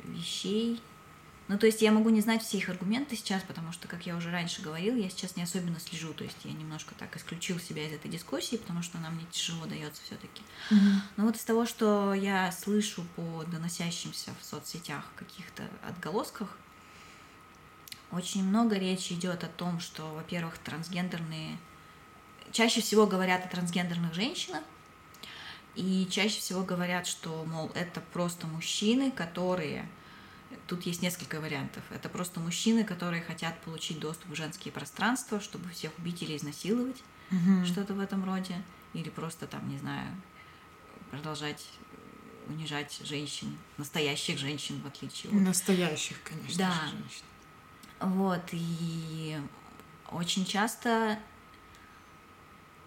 вещей 0.03 0.83
ну, 1.47 1.59
то 1.59 1.67
есть 1.67 1.81
я 1.81 1.91
могу 1.91 2.09
не 2.09 2.21
знать 2.21 2.41
все 2.41 2.57
их 2.57 2.69
аргументы 2.69 3.15
сейчас, 3.15 3.43
потому 3.43 3.71
что, 3.71 3.87
как 3.87 4.07
я 4.07 4.15
уже 4.15 4.31
раньше 4.31 4.63
говорил, 4.63 4.95
я 4.95 5.09
сейчас 5.09 5.35
не 5.35 5.43
особенно 5.43 5.79
слежу. 5.79 6.11
То 6.13 6.23
есть 6.23 6.37
я 6.43 6.51
немножко 6.51 6.95
так 6.95 7.15
исключил 7.15 7.59
себя 7.59 7.87
из 7.87 7.93
этой 7.93 8.09
дискуссии, 8.09 8.55
потому 8.55 8.81
что 8.81 8.97
она 8.97 9.11
мне 9.11 9.25
тяжело 9.31 9.65
дается 9.67 10.01
все-таки. 10.03 10.41
Mm-hmm. 10.71 10.99
Но 11.17 11.25
вот 11.25 11.35
из 11.35 11.43
того, 11.43 11.67
что 11.67 12.15
я 12.15 12.51
слышу 12.51 13.05
по 13.15 13.43
доносящимся 13.43 14.31
в 14.41 14.45
соцсетях 14.45 15.05
каких-то 15.15 15.69
отголосках, 15.87 16.57
очень 18.11 18.43
много 18.43 18.77
речи 18.77 19.13
идет 19.13 19.43
о 19.43 19.47
том, 19.47 19.79
что, 19.79 20.15
во-первых, 20.15 20.57
трансгендерные 20.57 21.57
чаще 22.51 22.81
всего 22.81 23.05
говорят 23.05 23.45
о 23.45 23.49
трансгендерных 23.49 24.13
женщинах, 24.15 24.63
и 25.75 26.07
чаще 26.09 26.39
всего 26.39 26.63
говорят, 26.63 27.05
что, 27.05 27.43
мол, 27.45 27.69
это 27.75 27.99
просто 28.13 28.47
мужчины, 28.47 29.11
которые 29.11 29.87
Тут 30.67 30.85
есть 30.85 31.01
несколько 31.01 31.39
вариантов. 31.39 31.83
Это 31.89 32.09
просто 32.09 32.39
мужчины, 32.39 32.83
которые 32.83 33.21
хотят 33.21 33.59
получить 33.61 33.99
доступ 33.99 34.31
в 34.31 34.35
женские 34.35 34.71
пространства, 34.71 35.39
чтобы 35.39 35.69
всех 35.69 35.91
убить 35.97 36.21
или 36.21 36.35
изнасиловать, 36.37 37.01
угу. 37.31 37.65
что-то 37.65 37.93
в 37.93 37.99
этом 37.99 38.23
роде. 38.25 38.55
Или 38.93 39.09
просто 39.09 39.47
там, 39.47 39.67
не 39.69 39.77
знаю, 39.77 40.07
продолжать 41.11 41.65
унижать 42.47 42.99
женщин, 43.03 43.57
настоящих 43.77 44.37
женщин, 44.37 44.79
в 44.81 44.87
отличие 44.87 45.31
от... 45.31 45.41
Настоящих, 45.41 46.21
конечно 46.23 46.57
да. 46.57 46.71
же, 46.71 46.91
женщин. 46.91 47.23
Вот, 47.99 48.43
и 48.51 49.37
очень 50.11 50.45
часто 50.45 51.17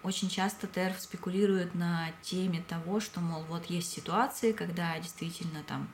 очень 0.01 0.29
часто 0.29 0.65
ТЭРФ 0.67 0.99
спекулирует 0.99 1.75
на 1.75 2.11
теме 2.21 2.63
того, 2.67 2.99
что, 3.01 3.19
мол, 3.19 3.43
вот 3.49 3.65
есть 3.65 3.91
ситуации, 3.91 4.53
когда 4.53 4.97
действительно 4.97 5.61
там 5.63 5.89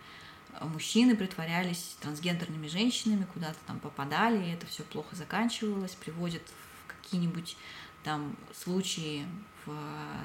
мужчины 0.62 1.16
притворялись 1.16 1.96
трансгендерными 2.02 2.68
женщинами, 2.68 3.26
куда-то 3.34 3.58
там 3.68 3.80
попадали, 3.80 4.46
и 4.46 4.52
это 4.52 4.66
все 4.66 4.84
плохо 4.84 5.16
заканчивалось, 5.16 5.92
приводит 5.92 6.44
в 6.84 6.88
какие-нибудь 6.88 7.58
там 8.04 8.36
случаи 8.54 9.26
в 9.66 9.76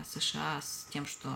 США 0.04 0.60
с 0.60 0.86
тем, 0.90 1.06
что 1.06 1.28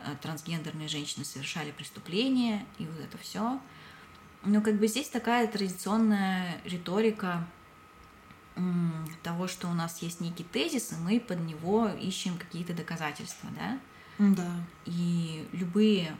э, 0.00 0.14
трансгендерные 0.22 0.88
женщины 0.88 1.24
совершали 1.24 1.70
преступления, 1.70 2.64
и 2.78 2.86
вот 2.86 2.98
это 3.00 3.18
все. 3.18 3.60
Но 4.42 4.60
как 4.60 4.78
бы 4.78 4.86
здесь 4.86 5.08
такая 5.08 5.46
традиционная 5.48 6.60
риторика 6.64 7.46
того, 9.22 9.48
что 9.48 9.68
у 9.68 9.74
нас 9.74 10.00
есть 10.00 10.20
некий 10.20 10.44
тезис, 10.44 10.92
и 10.92 10.96
мы 10.96 11.20
под 11.20 11.40
него 11.40 11.88
ищем 11.88 12.38
какие-то 12.38 12.72
доказательства, 12.72 13.50
да? 13.54 13.78
Да. 14.18 14.50
И 14.86 15.46
любые 15.52 16.16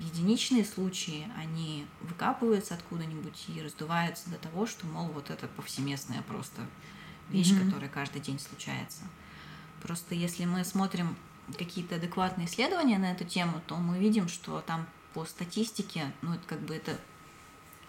единичные 0.00 0.64
случаи, 0.64 1.30
они 1.36 1.86
выкапываются 2.00 2.74
откуда-нибудь 2.74 3.44
и 3.48 3.62
раздуваются 3.62 4.30
до 4.30 4.36
того, 4.36 4.66
что, 4.66 4.86
мол, 4.86 5.08
вот 5.08 5.30
это 5.30 5.46
повсеместная 5.48 6.22
просто 6.22 6.62
вещь, 7.28 7.52
mm-hmm. 7.52 7.66
которая 7.66 7.90
каждый 7.90 8.20
день 8.20 8.38
случается. 8.38 9.02
Просто 9.82 10.14
если 10.14 10.44
мы 10.44 10.64
смотрим 10.64 11.16
какие-то 11.58 11.96
адекватные 11.96 12.46
исследования 12.46 12.98
на 12.98 13.12
эту 13.12 13.24
тему, 13.24 13.60
то 13.66 13.76
мы 13.76 13.98
видим, 13.98 14.28
что 14.28 14.60
там 14.60 14.86
по 15.14 15.24
статистике, 15.24 16.12
ну, 16.22 16.34
это 16.34 16.46
как 16.46 16.60
бы 16.60 16.74
это 16.74 16.98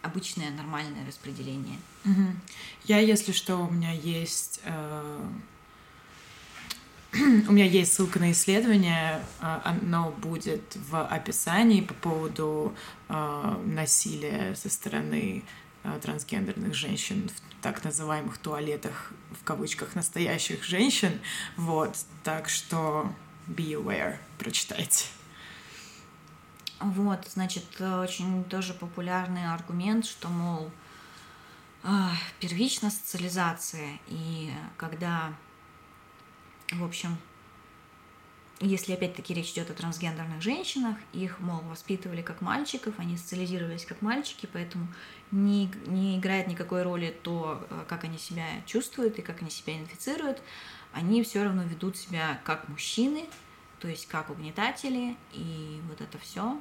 обычное 0.01 0.49
нормальное 0.51 1.05
распределение. 1.05 1.79
Угу. 2.05 2.27
Я, 2.85 2.99
если 2.99 3.31
что, 3.31 3.57
у 3.57 3.69
меня 3.69 3.91
есть 3.91 4.59
э, 4.63 5.29
у 7.47 7.51
меня 7.51 7.65
есть 7.65 7.93
ссылка 7.93 8.19
на 8.19 8.31
исследование, 8.31 9.21
э, 9.41 9.59
оно 9.65 10.11
будет 10.11 10.77
в 10.89 11.05
описании 11.05 11.81
по 11.81 11.93
поводу 11.93 12.73
э, 13.09 13.63
насилия 13.65 14.55
со 14.55 14.69
стороны 14.69 15.43
э, 15.83 15.99
трансгендерных 16.01 16.73
женщин 16.73 17.27
в 17.27 17.61
так 17.61 17.83
называемых 17.83 18.37
туалетах, 18.37 19.11
в 19.31 19.43
кавычках, 19.43 19.93
настоящих 19.93 20.63
женщин. 20.63 21.19
Вот, 21.57 21.97
так 22.23 22.47
что 22.47 23.13
be 23.45 23.73
aware, 23.73 24.15
прочитайте. 24.37 25.07
Вот, 26.79 27.27
значит, 27.27 27.65
очень 27.79 28.45
тоже 28.45 28.73
популярный 28.73 29.53
аргумент, 29.53 30.05
что, 30.05 30.29
мол, 30.29 30.71
первичная 32.39 32.89
социализация, 32.89 33.99
и 34.07 34.51
когда, 34.77 35.33
в 36.71 36.83
общем, 36.83 37.17
если 38.59 38.93
опять-таки 38.93 39.33
речь 39.33 39.51
идет 39.51 39.71
о 39.71 39.73
трансгендерных 39.73 40.41
женщинах, 40.41 40.95
их, 41.13 41.39
мол, 41.39 41.61
воспитывали 41.61 42.21
как 42.21 42.41
мальчиков, 42.41 42.93
они 42.97 43.17
социализировались 43.17 43.85
как 43.85 44.01
мальчики, 44.01 44.47
поэтому 44.51 44.87
не, 45.31 45.71
не 45.87 46.17
играет 46.17 46.47
никакой 46.47 46.83
роли 46.83 47.15
то, 47.23 47.67
как 47.87 48.03
они 48.03 48.17
себя 48.19 48.45
чувствуют 48.67 49.17
и 49.17 49.23
как 49.23 49.41
они 49.41 49.49
себя 49.49 49.77
инфицируют, 49.77 50.41
они 50.93 51.23
все 51.23 51.43
равно 51.43 51.63
ведут 51.63 51.97
себя 51.97 52.39
как 52.43 52.69
мужчины, 52.69 53.25
то 53.79 53.87
есть 53.87 54.07
как 54.07 54.29
угнетатели, 54.29 55.17
и 55.33 55.81
вот 55.89 55.99
это 56.01 56.19
все. 56.19 56.59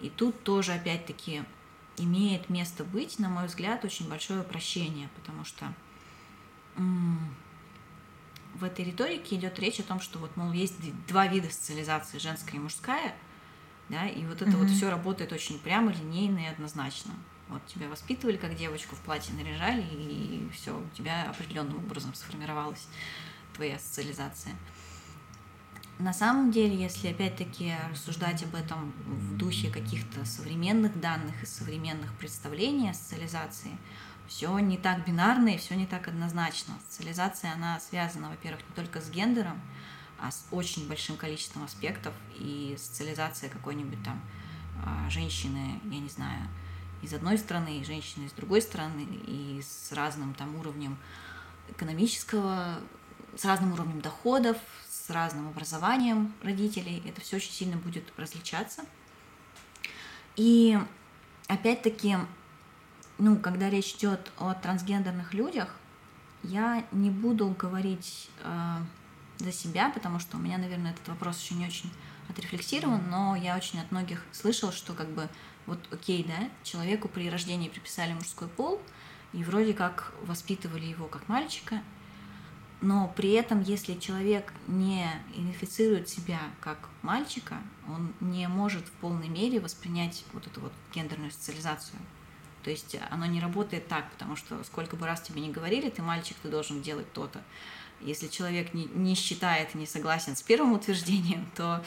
И 0.00 0.10
тут 0.10 0.44
тоже, 0.44 0.72
опять-таки, 0.72 1.42
имеет 1.96 2.48
место 2.48 2.84
быть, 2.84 3.18
на 3.18 3.28
мой 3.28 3.46
взгляд, 3.46 3.84
очень 3.84 4.08
большое 4.08 4.42
упрощение, 4.42 5.08
потому 5.16 5.44
что 5.44 5.72
в 8.54 8.64
этой 8.64 8.84
риторике 8.84 9.36
идет 9.36 9.58
речь 9.58 9.80
о 9.80 9.82
том, 9.82 10.00
что 10.00 10.18
вот, 10.18 10.36
мол, 10.36 10.52
есть 10.52 10.76
два 11.06 11.26
вида 11.26 11.50
социализации, 11.50 12.18
женская 12.18 12.56
и 12.56 12.60
мужская, 12.60 13.14
да, 13.88 14.06
и 14.06 14.24
вот 14.24 14.40
это 14.40 14.50
mm-hmm. 14.50 14.56
вот 14.56 14.70
все 14.70 14.90
работает 14.90 15.32
очень 15.32 15.58
прямо, 15.58 15.92
линейно 15.92 16.38
и 16.38 16.46
однозначно. 16.46 17.12
Вот 17.48 17.64
тебя 17.66 17.88
воспитывали 17.88 18.36
как 18.36 18.56
девочку 18.56 18.96
в 18.96 19.00
платье 19.00 19.34
наряжали, 19.34 19.82
и 19.82 20.48
все, 20.52 20.78
у 20.78 20.96
тебя 20.96 21.28
определенным 21.28 21.76
образом 21.76 22.14
сформировалась 22.14 22.88
твоя 23.54 23.78
социализация. 23.78 24.54
На 25.98 26.12
самом 26.12 26.50
деле, 26.50 26.74
если 26.76 27.08
опять-таки 27.08 27.72
рассуждать 27.90 28.42
об 28.42 28.54
этом 28.56 28.92
в 29.06 29.36
духе 29.36 29.70
каких-то 29.70 30.24
современных 30.24 30.98
данных 30.98 31.40
и 31.42 31.46
современных 31.46 32.12
представлений 32.14 32.90
о 32.90 32.94
социализации, 32.94 33.70
все 34.26 34.58
не 34.58 34.78
так 34.78 35.06
бинарно 35.06 35.48
и 35.48 35.58
все 35.58 35.74
не 35.74 35.86
так 35.86 36.08
однозначно. 36.08 36.74
Социализация, 36.88 37.52
она 37.52 37.78
связана, 37.80 38.30
во-первых, 38.30 38.62
не 38.68 38.74
только 38.74 39.00
с 39.00 39.10
гендером, 39.10 39.60
а 40.20 40.30
с 40.30 40.46
очень 40.50 40.88
большим 40.88 41.16
количеством 41.16 41.64
аспектов. 41.64 42.14
И 42.36 42.76
социализация 42.78 43.50
какой-нибудь 43.50 44.02
там 44.02 44.20
а, 44.84 45.08
женщины, 45.10 45.80
я 45.84 45.98
не 46.00 46.08
знаю, 46.08 46.48
из 47.02 47.12
одной 47.12 47.36
страны, 47.38 47.78
и 47.78 47.84
женщины 47.84 48.24
из 48.24 48.32
другой 48.32 48.62
страны, 48.62 49.06
и 49.26 49.60
с 49.62 49.92
разным 49.92 50.34
там 50.34 50.56
уровнем 50.56 50.96
экономического, 51.68 52.80
с 53.36 53.44
разным 53.44 53.72
уровнем 53.72 54.00
доходов, 54.00 54.56
с 54.88 55.10
разным 55.10 55.48
образованием 55.48 56.32
родителей, 56.42 57.02
это 57.06 57.20
все 57.20 57.36
очень 57.36 57.52
сильно 57.52 57.76
будет 57.76 58.04
различаться. 58.16 58.84
И 60.36 60.78
опять-таки, 61.46 62.16
ну, 63.18 63.36
когда 63.36 63.70
речь 63.70 63.94
идет 63.94 64.32
о 64.38 64.54
трансгендерных 64.54 65.34
людях, 65.34 65.68
я 66.42 66.84
не 66.92 67.10
буду 67.10 67.48
говорить 67.58 68.28
э, 68.42 68.76
за 69.38 69.52
себя, 69.52 69.90
потому 69.90 70.18
что 70.18 70.36
у 70.36 70.40
меня, 70.40 70.58
наверное, 70.58 70.92
этот 70.92 71.08
вопрос 71.08 71.40
еще 71.40 71.54
не 71.54 71.66
очень 71.66 71.90
отрефлексирован, 72.28 73.08
но 73.10 73.36
я 73.36 73.56
очень 73.56 73.80
от 73.80 73.90
многих 73.90 74.24
слышала, 74.32 74.72
что 74.72 74.94
как 74.94 75.08
бы 75.08 75.28
вот 75.66 75.78
окей, 75.90 76.24
да, 76.24 76.48
человеку 76.62 77.08
при 77.08 77.30
рождении 77.30 77.68
приписали 77.68 78.12
мужской 78.12 78.48
пол, 78.48 78.80
и 79.32 79.42
вроде 79.42 79.74
как 79.74 80.12
воспитывали 80.22 80.84
его 80.84 81.06
как 81.06 81.28
мальчика, 81.28 81.82
но 82.80 83.12
при 83.16 83.32
этом, 83.32 83.62
если 83.62 83.94
человек 83.94 84.52
не 84.66 85.06
идентифицирует 85.34 86.08
себя 86.08 86.40
как 86.60 86.90
мальчика, 87.02 87.56
он 87.88 88.12
не 88.20 88.46
может 88.46 88.86
в 88.86 88.92
полной 88.92 89.28
мере 89.28 89.60
воспринять 89.60 90.24
вот 90.32 90.46
эту 90.46 90.60
вот 90.60 90.72
гендерную 90.94 91.30
социализацию. 91.30 91.98
То 92.64 92.70
есть 92.70 92.96
оно 93.10 93.26
не 93.26 93.40
работает 93.40 93.86
так, 93.88 94.10
потому 94.10 94.36
что 94.36 94.64
сколько 94.64 94.96
бы 94.96 95.06
раз 95.06 95.20
тебе 95.20 95.42
не 95.42 95.50
говорили, 95.50 95.90
ты 95.90 96.02
мальчик, 96.02 96.36
ты 96.42 96.48
должен 96.48 96.82
делать 96.82 97.12
то-то. 97.12 97.42
Если 98.00 98.26
человек 98.26 98.74
не, 98.74 98.86
не 98.86 99.14
считает 99.14 99.74
не 99.74 99.86
согласен 99.86 100.34
с 100.34 100.42
первым 100.42 100.72
утверждением, 100.72 101.46
то 101.54 101.84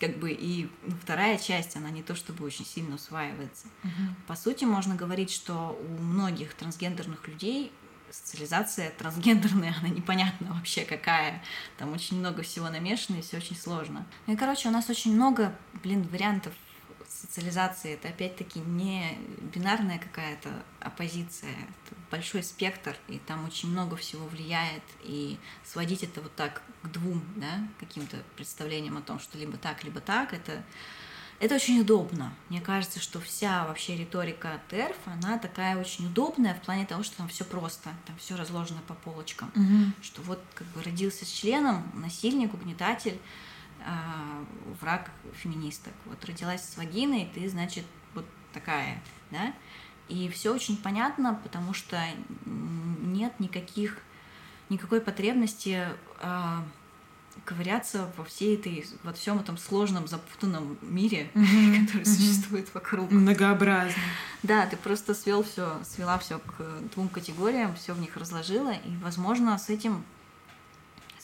как 0.00 0.18
бы 0.18 0.32
и 0.32 0.68
вторая 1.02 1.38
часть, 1.38 1.76
она 1.76 1.90
не 1.90 2.02
то 2.02 2.14
чтобы 2.14 2.44
очень 2.44 2.66
сильно 2.66 2.96
усваивается. 2.96 3.66
Uh-huh. 3.84 4.08
По 4.26 4.34
сути, 4.34 4.64
можно 4.64 4.96
говорить, 4.96 5.30
что 5.30 5.78
у 5.80 6.02
многих 6.02 6.54
трансгендерных 6.54 7.28
людей 7.28 7.70
социализация 8.10 8.90
трансгендерная, 8.90 9.74
она 9.80 9.88
непонятна 9.88 10.54
вообще 10.54 10.84
какая. 10.84 11.42
Там 11.78 11.92
очень 11.92 12.18
много 12.18 12.42
всего 12.42 12.68
намешано, 12.70 13.16
и 13.16 13.22
все 13.22 13.36
очень 13.36 13.56
сложно. 13.56 14.06
Ну 14.26 14.34
и, 14.34 14.36
короче, 14.36 14.68
у 14.68 14.72
нас 14.72 14.88
очень 14.88 15.14
много, 15.14 15.56
блин, 15.82 16.02
вариантов 16.10 16.54
социализации. 17.24 17.94
Это 17.94 18.08
опять-таки 18.08 18.60
не 18.60 19.18
бинарная 19.54 19.98
какая-то 19.98 20.50
оппозиция, 20.80 21.50
это 21.50 21.96
большой 22.10 22.42
спектр, 22.42 22.96
и 23.08 23.18
там 23.18 23.44
очень 23.44 23.70
много 23.70 23.96
всего 23.96 24.26
влияет. 24.26 24.82
И 25.02 25.38
сводить 25.64 26.02
это 26.02 26.20
вот 26.20 26.34
так 26.34 26.62
к 26.82 26.88
двум, 26.88 27.22
да, 27.36 27.66
каким-то 27.80 28.18
представлениям 28.36 28.96
о 28.96 29.02
том, 29.02 29.18
что 29.18 29.38
либо 29.38 29.56
так, 29.56 29.84
либо 29.84 30.00
так, 30.00 30.32
это 30.32 30.62
это 31.40 31.56
очень 31.56 31.80
удобно. 31.80 32.32
Мне 32.48 32.60
кажется, 32.60 33.00
что 33.00 33.20
вся 33.20 33.66
вообще 33.66 33.96
риторика 33.96 34.60
ТЕРФ, 34.70 34.96
она 35.06 35.36
такая 35.38 35.76
очень 35.76 36.06
удобная 36.06 36.54
в 36.54 36.62
плане 36.62 36.86
того, 36.86 37.02
что 37.02 37.16
там 37.16 37.28
все 37.28 37.44
просто, 37.44 37.90
там 38.06 38.16
все 38.18 38.36
разложено 38.36 38.80
по 38.86 38.94
полочкам. 38.94 39.50
Угу. 39.54 40.02
Что 40.02 40.22
вот 40.22 40.40
как 40.54 40.66
бы 40.68 40.82
родился 40.82 41.24
с 41.24 41.28
членом, 41.28 41.90
насильник, 41.94 42.54
угнетатель, 42.54 43.18
враг 44.80 45.10
феминисток. 45.34 45.92
Вот 46.06 46.24
родилась 46.24 46.62
с 46.62 46.76
вагиной, 46.76 47.30
ты, 47.34 47.48
значит, 47.48 47.84
вот 48.14 48.24
такая, 48.52 49.02
да? 49.30 49.52
И 50.08 50.28
все 50.28 50.52
очень 50.54 50.76
понятно, 50.76 51.40
потому 51.42 51.72
что 51.72 52.02
нет 52.44 53.40
никаких, 53.40 53.98
никакой 54.68 55.00
потребности 55.00 55.88
э, 56.20 56.58
ковыряться 57.44 58.12
во 58.16 58.24
всей 58.24 58.56
этой, 58.56 58.86
во 59.02 59.12
всем 59.12 59.38
этом 59.38 59.56
сложном, 59.56 60.06
запутанном 60.06 60.76
мире, 60.82 61.30
mm-hmm. 61.34 61.86
который 61.86 62.02
mm-hmm. 62.02 62.04
существует 62.04 62.74
вокруг. 62.74 63.10
Многообразно. 63.10 64.02
Да, 64.42 64.66
ты 64.66 64.76
просто 64.76 65.14
свел 65.14 65.42
все, 65.42 65.82
свела 65.84 66.18
все 66.18 66.38
к 66.38 66.54
двум 66.94 67.08
категориям, 67.08 67.74
все 67.74 67.94
в 67.94 67.98
них 67.98 68.16
разложила, 68.16 68.72
и, 68.72 68.96
возможно, 69.02 69.58
с 69.58 69.70
этим, 69.70 70.04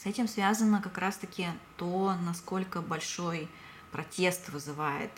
с 0.01 0.05
этим 0.07 0.27
связано 0.27 0.81
как 0.81 0.97
раз-таки 0.97 1.47
то, 1.77 2.15
насколько 2.25 2.81
большой 2.81 3.47
протест 3.91 4.49
вызывает 4.49 5.11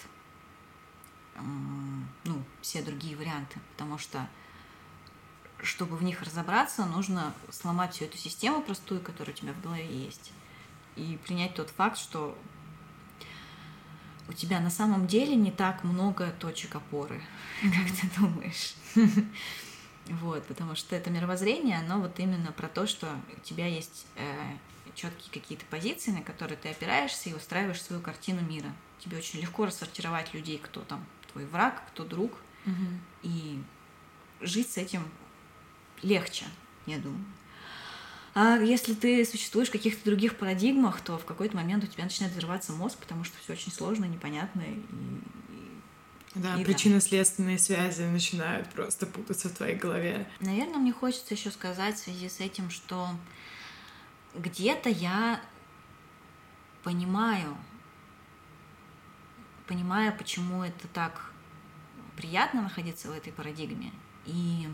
ну, 2.26 2.44
все 2.62 2.82
другие 2.82 3.16
варианты, 3.16 3.60
потому 3.72 3.98
что 3.98 4.28
чтобы 5.62 5.96
в 5.96 6.04
них 6.04 6.22
разобраться, 6.22 6.86
нужно 6.86 7.34
сломать 7.50 7.94
всю 7.94 8.06
эту 8.06 8.18
систему 8.18 8.62
простую, 8.62 9.00
которая 9.00 9.34
у 9.34 9.38
тебя 9.38 9.54
в 9.54 9.62
голове 9.62 9.88
есть 9.88 10.34
и 10.98 11.18
принять 11.26 11.56
тот 11.56 11.70
факт, 11.70 11.98
что 11.98 12.38
у 14.28 14.34
тебя 14.34 14.60
на 14.60 14.70
самом 14.70 15.08
деле 15.08 15.36
не 15.36 15.52
так 15.52 15.86
много 15.86 16.32
точек 16.40 16.76
опоры, 16.76 17.24
как 17.62 17.98
ты 18.00 18.10
думаешь. 18.20 18.76
Вот, 20.08 20.46
потому 20.48 20.76
что 20.76 20.98
это 20.98 21.10
мировоззрение, 21.10 21.78
оно 21.78 22.02
вот 22.02 22.20
именно 22.20 22.52
про 22.52 22.68
то, 22.68 22.86
что 22.86 23.08
у 23.38 23.40
тебя 23.40 23.68
есть 23.68 24.06
э, 24.18 24.58
четкие 24.96 25.32
какие-то 25.32 25.66
позиции, 25.66 26.12
на 26.12 26.22
которые 26.22 26.58
ты 26.58 26.70
опираешься 26.70 27.30
и 27.30 27.34
устраиваешь 27.34 27.82
свою 27.82 28.02
картину 28.02 28.42
мира. 28.42 28.74
Тебе 29.00 29.18
очень 29.18 29.40
легко 29.40 29.66
рассортировать 29.66 30.34
людей, 30.34 30.58
кто 30.58 30.82
там 30.82 31.06
твой 31.32 31.46
враг, 31.46 31.84
кто 31.90 32.04
друг, 32.04 32.32
угу. 32.66 32.86
и 33.24 33.62
жить 34.42 34.72
с 34.72 34.78
этим 34.78 35.04
легче, 36.02 36.46
я 36.86 36.98
думаю. 36.98 37.26
А 38.36 38.58
если 38.58 38.94
ты 38.94 39.24
существуешь 39.26 39.70
в 39.70 39.72
каких-то 39.72 40.04
других 40.06 40.38
парадигмах, 40.38 41.02
то 41.02 41.18
в 41.18 41.26
какой-то 41.26 41.56
момент 41.56 41.84
у 41.84 41.88
тебя 41.88 42.04
начинает 42.04 42.34
взрываться 42.34 42.72
мозг, 42.72 42.98
потому 42.98 43.24
что 43.24 43.38
все 43.38 43.54
очень 43.54 43.72
сложно, 43.72 44.06
непонятно. 44.06 44.62
И, 44.62 44.80
да, 46.34 46.60
и 46.60 46.66
причинно-следственные 46.66 47.58
да. 47.58 47.64
связи 47.64 48.02
начинают 48.02 48.68
просто 48.70 49.06
путаться 49.06 49.50
в 49.50 49.54
твоей 49.54 49.76
голове. 49.76 50.28
Наверное, 50.40 50.78
мне 50.78 50.92
хочется 50.92 51.36
еще 51.36 51.52
сказать 51.52 51.96
в 51.96 52.00
связи 52.00 52.28
с 52.28 52.40
этим, 52.40 52.72
что 52.72 53.10
где-то 54.36 54.90
я 54.90 55.42
понимаю, 56.84 57.58
понимаю, 59.68 60.16
почему 60.18 60.64
это 60.64 60.88
так 60.88 61.32
приятно 62.16 62.62
находиться 62.62 63.08
в 63.08 63.12
этой 63.12 63.34
парадигме. 63.34 63.92
И 64.26 64.68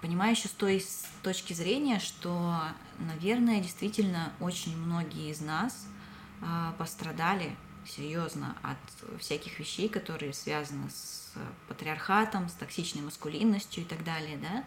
понимаю 0.00 0.32
еще 0.32 0.48
с 0.48 0.52
той 0.52 0.80
с 0.80 1.06
точки 1.22 1.52
зрения, 1.52 1.98
что, 1.98 2.56
наверное, 2.98 3.60
действительно 3.60 4.32
очень 4.40 4.76
многие 4.76 5.30
из 5.30 5.40
нас 5.40 5.86
а, 6.42 6.72
пострадали 6.78 7.56
серьезно 7.86 8.56
от 8.62 9.20
всяких 9.20 9.58
вещей, 9.58 9.88
которые 9.88 10.32
связаны 10.32 10.88
с 10.90 11.32
патриархатом, 11.68 12.48
с 12.48 12.52
токсичной 12.52 13.02
маскулинностью 13.02 13.82
и 13.82 13.86
так 13.86 14.04
далее, 14.04 14.36
да, 14.36 14.64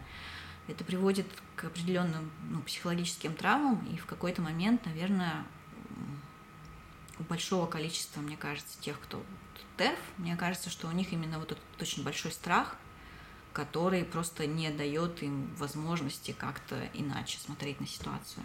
это 0.67 0.83
приводит 0.83 1.27
к 1.55 1.65
определенным 1.65 2.31
ну, 2.49 2.61
психологическим 2.61 3.35
травмам, 3.35 3.85
и 3.87 3.97
в 3.97 4.05
какой-то 4.05 4.41
момент, 4.41 4.85
наверное, 4.85 5.45
у 7.19 7.23
большого 7.23 7.67
количества, 7.67 8.21
мне 8.21 8.37
кажется, 8.37 8.79
тех, 8.81 8.99
кто 8.99 9.23
ТЭРФ, 9.77 9.99
мне 10.17 10.35
кажется, 10.35 10.69
что 10.69 10.87
у 10.87 10.91
них 10.91 11.13
именно 11.13 11.39
вот 11.39 11.51
этот 11.51 11.81
очень 11.81 12.03
большой 12.03 12.31
страх, 12.31 12.75
который 13.53 14.03
просто 14.03 14.47
не 14.47 14.69
дает 14.71 15.21
им 15.21 15.53
возможности 15.55 16.31
как-то 16.31 16.89
иначе 16.93 17.37
смотреть 17.39 17.79
на 17.79 17.87
ситуацию. 17.87 18.43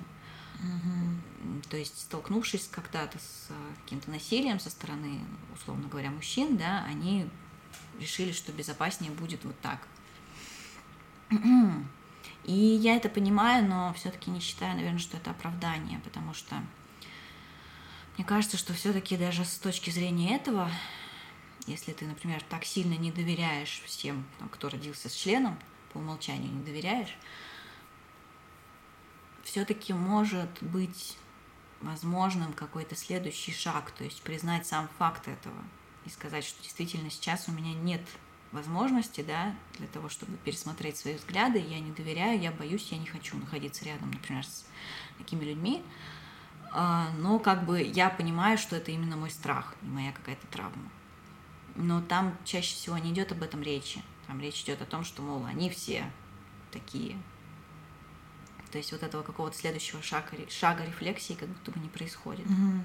Угу. 0.59 1.62
То 1.70 1.76
есть, 1.76 2.00
столкнувшись 2.00 2.68
когда-то 2.70 3.18
с 3.18 3.48
каким-то 3.83 4.11
насилием 4.11 4.59
со 4.59 4.70
стороны, 4.70 5.20
условно 5.54 5.88
говоря, 5.88 6.11
мужчин, 6.11 6.57
да, 6.57 6.85
они 6.85 7.31
решили, 8.00 8.33
что 8.33 8.52
безопаснее 8.52 9.12
будет 9.12 9.44
вот 9.44 9.59
так. 9.61 9.87
И 12.48 12.54
я 12.54 12.96
это 12.96 13.11
понимаю, 13.11 13.68
но 13.68 13.92
все-таки 13.92 14.30
не 14.30 14.40
считаю, 14.40 14.74
наверное, 14.74 14.98
что 14.98 15.18
это 15.18 15.32
оправдание, 15.32 15.98
потому 15.98 16.32
что 16.32 16.54
мне 18.16 18.24
кажется, 18.24 18.56
что 18.56 18.72
все-таки 18.72 19.18
даже 19.18 19.44
с 19.44 19.58
точки 19.58 19.90
зрения 19.90 20.34
этого, 20.34 20.70
если 21.66 21.92
ты, 21.92 22.06
например, 22.06 22.42
так 22.48 22.64
сильно 22.64 22.94
не 22.94 23.12
доверяешь 23.12 23.82
всем, 23.84 24.24
кто 24.50 24.70
родился 24.70 25.11
с 25.11 25.12
членом, 25.12 25.58
по 25.92 25.98
умолчанию 25.98 26.50
не 26.50 26.62
доверяешь, 26.62 27.14
все-таки 29.44 29.92
может 29.92 30.62
быть 30.62 31.18
возможным 31.82 32.54
какой-то 32.54 32.96
следующий 32.96 33.52
шаг, 33.52 33.90
то 33.90 34.04
есть 34.04 34.22
признать 34.22 34.66
сам 34.66 34.88
факт 34.98 35.28
этого 35.28 35.62
и 36.06 36.08
сказать, 36.08 36.44
что 36.44 36.62
действительно 36.62 37.11
сейчас 37.11 37.46
у 37.46 37.52
меня 37.52 37.74
нет 37.74 38.00
возможности, 38.52 39.20
да, 39.20 39.54
для 39.78 39.87
того, 39.88 40.08
чтобы 40.08 40.37
пересмотреть 40.38 40.96
свои 40.96 41.14
взгляды, 41.14 41.58
я 41.58 41.80
не 41.80 41.92
доверяю, 41.92 42.40
я 42.40 42.50
боюсь, 42.50 42.88
я 42.90 42.98
не 42.98 43.06
хочу 43.06 43.37
находиться 43.37 43.84
рядом, 43.84 44.11
например, 44.11 44.44
с 44.44 44.66
такими 45.18 45.44
людьми, 45.44 45.82
а, 46.70 47.11
но 47.18 47.38
как 47.38 47.64
бы 47.64 47.82
я 47.82 48.11
понимаю, 48.11 48.58
что 48.58 48.76
это 48.76 48.90
именно 48.90 49.16
мой 49.16 49.30
страх, 49.30 49.74
не 49.82 49.90
моя 49.90 50.12
какая-то 50.12 50.46
травма. 50.48 50.90
Но 51.76 52.00
там 52.00 52.37
чаще 52.44 52.74
всего 52.74 52.98
не 52.98 53.12
идет 53.12 53.32
об 53.32 53.42
этом 53.42 53.62
речи. 53.62 54.02
Там 54.26 54.40
речь 54.40 54.62
идет 54.62 54.82
о 54.82 54.84
том, 54.84 55.04
что, 55.04 55.22
мол, 55.22 55.44
они 55.46 55.70
все 55.70 56.11
такие, 56.70 57.16
то 58.70 58.78
есть 58.78 58.92
вот 58.92 59.02
этого 59.02 59.22
какого-то 59.22 59.56
следующего 59.56 60.02
шага, 60.02 60.26
шага 60.50 60.84
рефлексии 60.84 61.34
как 61.34 61.48
будто 61.48 61.70
бы 61.70 61.80
не 61.80 61.88
происходит. 61.88 62.46
Mm-hmm. 62.46 62.80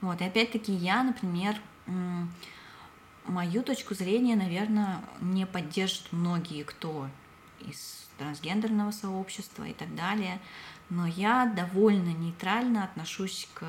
Вот, 0.00 0.20
и 0.20 0.24
опять-таки 0.24 0.72
я, 0.72 1.02
например, 1.02 1.56
мою 3.24 3.62
точку 3.62 3.94
зрения, 3.94 4.36
наверное, 4.36 5.02
не 5.20 5.46
поддержат 5.46 6.12
многие, 6.12 6.64
кто 6.64 7.08
из 7.60 8.08
трансгендерного 8.18 8.90
сообщества 8.90 9.64
и 9.64 9.72
так 9.72 9.94
далее, 9.94 10.40
но 10.90 11.06
я 11.06 11.46
довольно 11.46 12.10
нейтрально 12.10 12.84
отношусь 12.84 13.48
к 13.54 13.66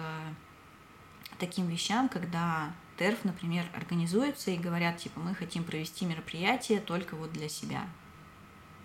таким 1.39 1.67
вещам, 1.67 2.09
когда 2.09 2.73
ТЕРФ, 2.97 3.23
например, 3.23 3.65
организуется 3.73 4.51
и 4.51 4.57
говорят, 4.57 4.97
типа, 4.97 5.19
мы 5.19 5.33
хотим 5.33 5.63
провести 5.63 6.05
мероприятие 6.05 6.79
только 6.79 7.15
вот 7.15 7.31
для 7.31 7.49
себя, 7.49 7.87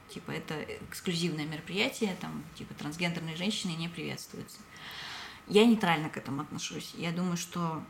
типа 0.09 0.31
это 0.31 0.54
эксклюзивное 0.90 1.44
мероприятие, 1.44 2.16
там 2.20 2.44
типа 2.54 2.74
трансгендерные 2.74 3.37
женщины 3.37 3.72
не 3.72 3.88
приветствуются. 3.88 4.59
Я 5.46 5.64
нейтрально 5.66 6.11
к 6.11 6.16
этому 6.16 6.42
отношусь. 6.42 6.94
Я 6.96 7.11
думаю, 7.11 7.37
что 7.37 7.83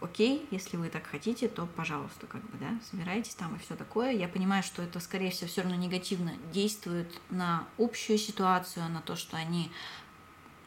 окей, 0.00 0.46
если 0.50 0.76
вы 0.76 0.88
так 0.88 1.06
хотите, 1.06 1.48
то 1.48 1.66
пожалуйста, 1.66 2.26
как 2.26 2.42
бы, 2.42 2.58
да, 2.58 2.78
собирайтесь 2.90 3.34
там 3.34 3.54
и 3.54 3.58
все 3.58 3.76
такое. 3.76 4.12
Я 4.12 4.28
понимаю, 4.28 4.62
что 4.62 4.82
это, 4.82 5.00
скорее 5.00 5.30
всего, 5.30 5.48
все 5.48 5.62
равно 5.62 5.76
негативно 5.76 6.32
действует 6.52 7.20
на 7.30 7.66
общую 7.78 8.18
ситуацию, 8.18 8.88
на 8.88 9.02
то, 9.02 9.16
что 9.16 9.36
они, 9.36 9.70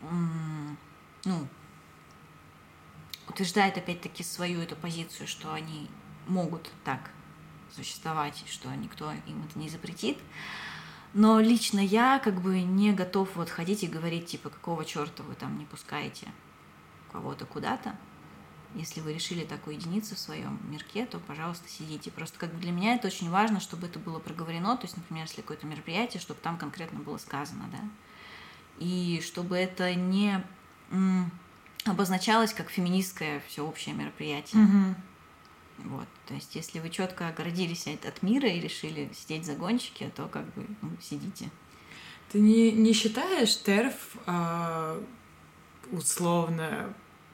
ну, 0.02 1.48
утверждают 3.28 3.78
опять-таки 3.78 4.24
свою 4.24 4.62
эту 4.62 4.76
позицию, 4.76 5.28
что 5.28 5.54
они 5.54 5.89
могут 6.28 6.69
так 6.84 7.10
существовать, 7.76 8.43
что 8.48 8.74
никто 8.76 9.12
им 9.12 9.43
это 9.50 9.58
не 9.58 9.69
запретит. 9.69 10.17
Но 11.15 11.39
лично 11.39 11.80
я 11.80 12.19
как 12.19 12.41
бы 12.41 12.62
не 12.62 12.91
готов 12.91 13.36
вот 13.36 13.50
ходить 13.50 13.84
и 13.84 13.88
говорить, 13.88 14.28
типа, 14.28 14.50
какого 14.50 14.84
черта 14.84 15.24
вы 15.24 15.36
там 15.36 15.58
не 15.58 15.65
пускаете 15.65 16.28
кого-то 17.12 17.46
куда-то. 17.46 17.96
Если 18.75 19.01
вы 19.01 19.13
решили 19.13 19.45
так 19.45 19.67
уединиться 19.67 20.15
в 20.15 20.19
своем 20.19 20.59
мирке, 20.69 21.05
то, 21.05 21.19
пожалуйста, 21.19 21.69
сидите. 21.69 22.09
Просто 22.12 22.39
как 22.39 22.53
бы 22.53 22.59
для 22.59 22.71
меня 22.71 22.95
это 22.95 23.07
очень 23.07 23.29
важно, 23.29 23.59
чтобы 23.59 23.88
это 23.88 23.99
было 23.99 24.19
проговорено. 24.19 24.75
То 24.77 24.86
есть, 24.86 24.97
например, 24.97 25.25
если 25.25 25.41
какое-то 25.41 25.67
мероприятие, 25.67 26.19
чтобы 26.19 26.39
там 26.41 26.57
конкретно 26.57 26.99
было 26.99 27.17
сказано, 27.17 27.69
да. 27.71 27.79
И 28.79 29.21
чтобы 29.23 29.57
это 29.57 29.93
не 29.93 30.43
обозначалось 31.86 32.53
как 32.53 32.69
феминистское 32.69 33.41
всеобщее 33.47 33.93
мероприятие. 33.93 34.63
Угу. 34.63 34.95
Вот, 35.89 36.07
то 36.27 36.33
есть, 36.33 36.55
если 36.55 36.79
вы 36.79 36.89
четко 36.89 37.27
оградились 37.27 37.88
от, 37.88 38.05
от 38.05 38.21
мира 38.21 38.47
и 38.47 38.59
решили 38.59 39.09
сидеть 39.13 39.45
за 39.45 39.55
гонщики, 39.55 40.12
то 40.15 40.27
как 40.27 40.45
бы 40.53 40.65
ну, 40.81 40.91
сидите. 41.01 41.49
Ты 42.31 42.39
не, 42.39 42.71
не 42.71 42.93
считаешь 42.93 43.55
ТЕРФ 43.57 44.17
э, 44.25 45.03
условно 45.91 46.93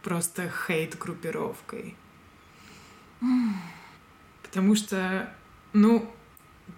просто 0.09 0.49
хейт-группировкой? 0.49 1.95
Потому 4.41 4.75
что, 4.75 5.31
ну, 5.71 6.11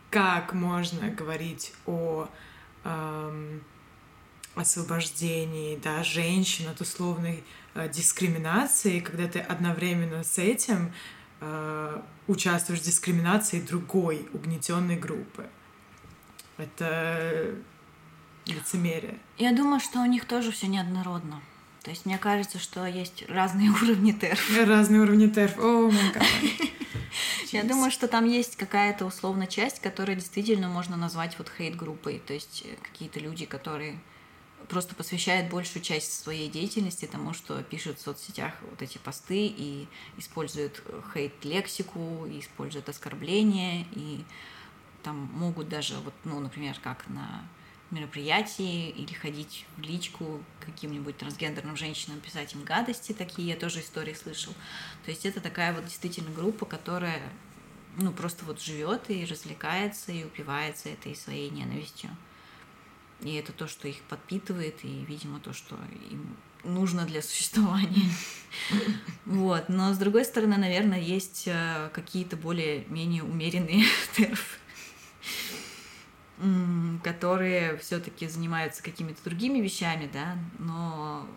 как 0.09 0.51
можно 0.51 1.09
говорить 1.09 1.73
о 1.85 2.27
эм, 2.83 3.63
освобождении, 4.55 5.77
да, 5.77 6.03
женщин 6.03 6.67
от 6.67 6.81
условной 6.81 7.45
э, 7.73 7.87
дискриминации, 7.87 8.99
когда 8.99 9.29
ты 9.29 9.39
одновременно 9.39 10.25
с 10.25 10.37
этим 10.37 10.91
э, 11.39 12.01
участвуешь 12.27 12.81
в 12.81 12.83
дискриминации 12.83 13.61
другой 13.61 14.27
угнетенной 14.33 14.97
группы. 14.97 15.49
Это 16.57 17.55
лицемерие. 18.45 19.17
Я 19.37 19.53
думаю, 19.53 19.79
что 19.79 19.99
у 19.99 20.05
них 20.05 20.25
тоже 20.25 20.51
все 20.51 20.67
неоднородно. 20.67 21.41
То 21.83 21.89
есть 21.89 22.05
мне 22.05 22.17
кажется, 22.17 22.59
что 22.59 22.85
есть 22.85 23.23
разные 23.27 23.69
уровни 23.83 24.11
ТЭРФ. 24.11 24.67
Разные 24.67 25.01
уровни 25.01 25.27
ТЭРФ. 25.27 25.57
О, 25.57 25.91
мой 25.91 26.13
Я 27.51 27.63
думаю, 27.63 27.91
что 27.91 28.07
там 28.07 28.25
есть 28.25 28.55
какая-то 28.55 29.05
условно 29.05 29.45
часть, 29.45 29.81
которая 29.81 30.15
действительно 30.15 30.69
можно 30.69 30.95
назвать 30.95 31.37
вот 31.37 31.49
хейт-группой. 31.49 32.19
То 32.25 32.33
есть 32.33 32.63
э, 32.65 32.75
какие-то 32.81 33.19
люди, 33.19 33.45
которые 33.45 33.99
просто 34.69 34.95
посвящает 34.95 35.49
большую 35.49 35.83
часть 35.83 36.13
своей 36.13 36.49
деятельности 36.49 37.05
тому, 37.05 37.33
что 37.33 37.61
пишет 37.63 37.99
в 37.99 38.01
соцсетях 38.01 38.53
вот 38.69 38.81
эти 38.81 38.97
посты 38.99 39.47
и 39.47 39.87
использует 40.17 40.81
э, 40.85 41.01
хейт-лексику, 41.13 42.25
и 42.25 42.39
использует 42.39 42.87
оскорбления, 42.87 43.85
и 43.91 44.23
там 45.03 45.29
могут 45.33 45.67
даже, 45.67 45.95
вот, 45.95 46.13
ну, 46.23 46.39
например, 46.39 46.77
как 46.81 47.07
на 47.09 47.43
мероприятии 47.91 48.89
или 48.89 49.13
ходить 49.13 49.65
в 49.77 49.81
личку 49.81 50.43
каким-нибудь 50.59 51.17
трансгендерным 51.17 51.75
женщинам, 51.75 52.19
писать 52.19 52.53
им 52.53 52.63
гадости 52.63 53.11
такие, 53.11 53.49
я 53.49 53.55
тоже 53.55 53.81
истории 53.81 54.13
слышал. 54.13 54.53
То 55.05 55.11
есть 55.11 55.25
это 55.25 55.41
такая 55.41 55.73
вот 55.73 55.85
действительно 55.85 56.31
группа, 56.31 56.65
которая 56.65 57.21
ну, 57.97 58.11
просто 58.11 58.45
вот 58.45 58.61
живет 58.61 59.09
и 59.09 59.25
развлекается, 59.25 60.11
и 60.11 60.23
упивается 60.23 60.89
этой 60.89 61.15
своей 61.15 61.49
ненавистью. 61.49 62.09
И 63.21 63.33
это 63.35 63.51
то, 63.51 63.67
что 63.67 63.87
их 63.87 64.01
подпитывает, 64.03 64.83
и, 64.83 65.05
видимо, 65.07 65.39
то, 65.39 65.53
что 65.53 65.77
им 66.09 66.35
нужно 66.63 67.05
для 67.05 67.21
существования. 67.21 68.09
Вот. 69.23 69.69
Но, 69.69 69.93
с 69.93 69.97
другой 69.97 70.25
стороны, 70.25 70.57
наверное, 70.57 70.99
есть 70.99 71.43
э, 71.45 71.89
какие-то 71.93 72.35
более-менее 72.35 73.23
умеренные 73.23 73.85
терф, 74.17 74.59
которые 77.03 77.77
все-таки 77.77 78.27
занимаются 78.27 78.81
какими-то 78.81 79.23
другими 79.23 79.59
вещами, 79.59 80.09
да, 80.11 80.37
но 80.57 81.27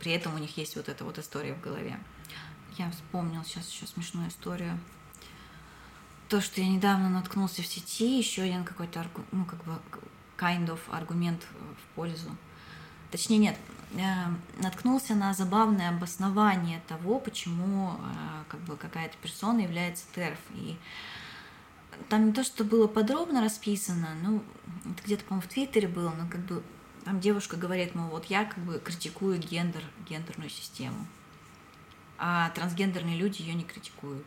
при 0.00 0.12
этом 0.12 0.34
у 0.34 0.38
них 0.38 0.56
есть 0.58 0.76
вот 0.76 0.88
эта 0.88 1.04
вот 1.04 1.18
история 1.18 1.54
в 1.54 1.60
голове. 1.60 1.98
Я 2.76 2.90
вспомнил 2.90 3.42
сейчас 3.44 3.70
еще 3.70 3.86
смешную 3.86 4.28
историю. 4.28 4.78
То, 6.28 6.40
что 6.40 6.60
я 6.60 6.68
недавно 6.68 7.08
наткнулся 7.08 7.62
в 7.62 7.66
сети, 7.66 8.18
еще 8.18 8.42
один 8.42 8.64
какой-то, 8.64 9.06
ну, 9.32 9.44
как 9.44 9.64
бы 9.64 9.78
kind 10.36 10.66
of 10.66 10.80
аргумент 10.90 11.46
в 11.52 11.94
пользу. 11.94 12.36
Точнее, 13.10 13.38
нет, 13.38 13.56
э, 13.94 14.02
наткнулся 14.60 15.14
на 15.14 15.32
забавное 15.32 15.90
обоснование 15.90 16.82
того, 16.88 17.20
почему 17.20 17.92
э, 17.92 18.44
как 18.48 18.60
бы 18.60 18.76
какая-то 18.76 19.16
персона 19.18 19.60
является 19.60 20.04
ТЕРФ. 20.14 20.38
И 20.54 20.76
там 22.08 22.26
не 22.26 22.32
то, 22.32 22.44
что 22.44 22.64
было 22.64 22.86
подробно 22.86 23.40
расписано, 23.40 24.08
ну, 24.22 24.42
это 24.84 25.02
где-то, 25.04 25.24
по-моему, 25.24 25.48
в 25.48 25.52
Твиттере 25.52 25.88
было, 25.88 26.10
но 26.10 26.28
как 26.28 26.40
бы 26.40 26.62
там 27.04 27.20
девушка 27.20 27.56
говорит, 27.56 27.94
мол, 27.94 28.10
вот 28.10 28.26
я 28.26 28.44
как 28.44 28.58
бы 28.58 28.80
критикую 28.82 29.38
гендер, 29.38 29.82
гендерную 30.08 30.50
систему, 30.50 31.06
а 32.18 32.50
трансгендерные 32.50 33.16
люди 33.16 33.42
ее 33.42 33.54
не 33.54 33.64
критикуют, 33.64 34.26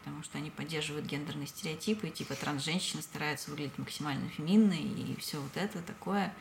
потому 0.00 0.22
что 0.22 0.38
они 0.38 0.50
поддерживают 0.50 1.06
гендерные 1.06 1.46
стереотипы, 1.46 2.08
типа 2.08 2.34
транс-женщины 2.34 3.02
стараются 3.02 3.50
выглядеть 3.50 3.78
максимально 3.78 4.28
феминной 4.28 4.82
и 4.82 5.16
все 5.20 5.40
вот 5.40 5.56
это 5.56 5.80
такое. 5.82 6.32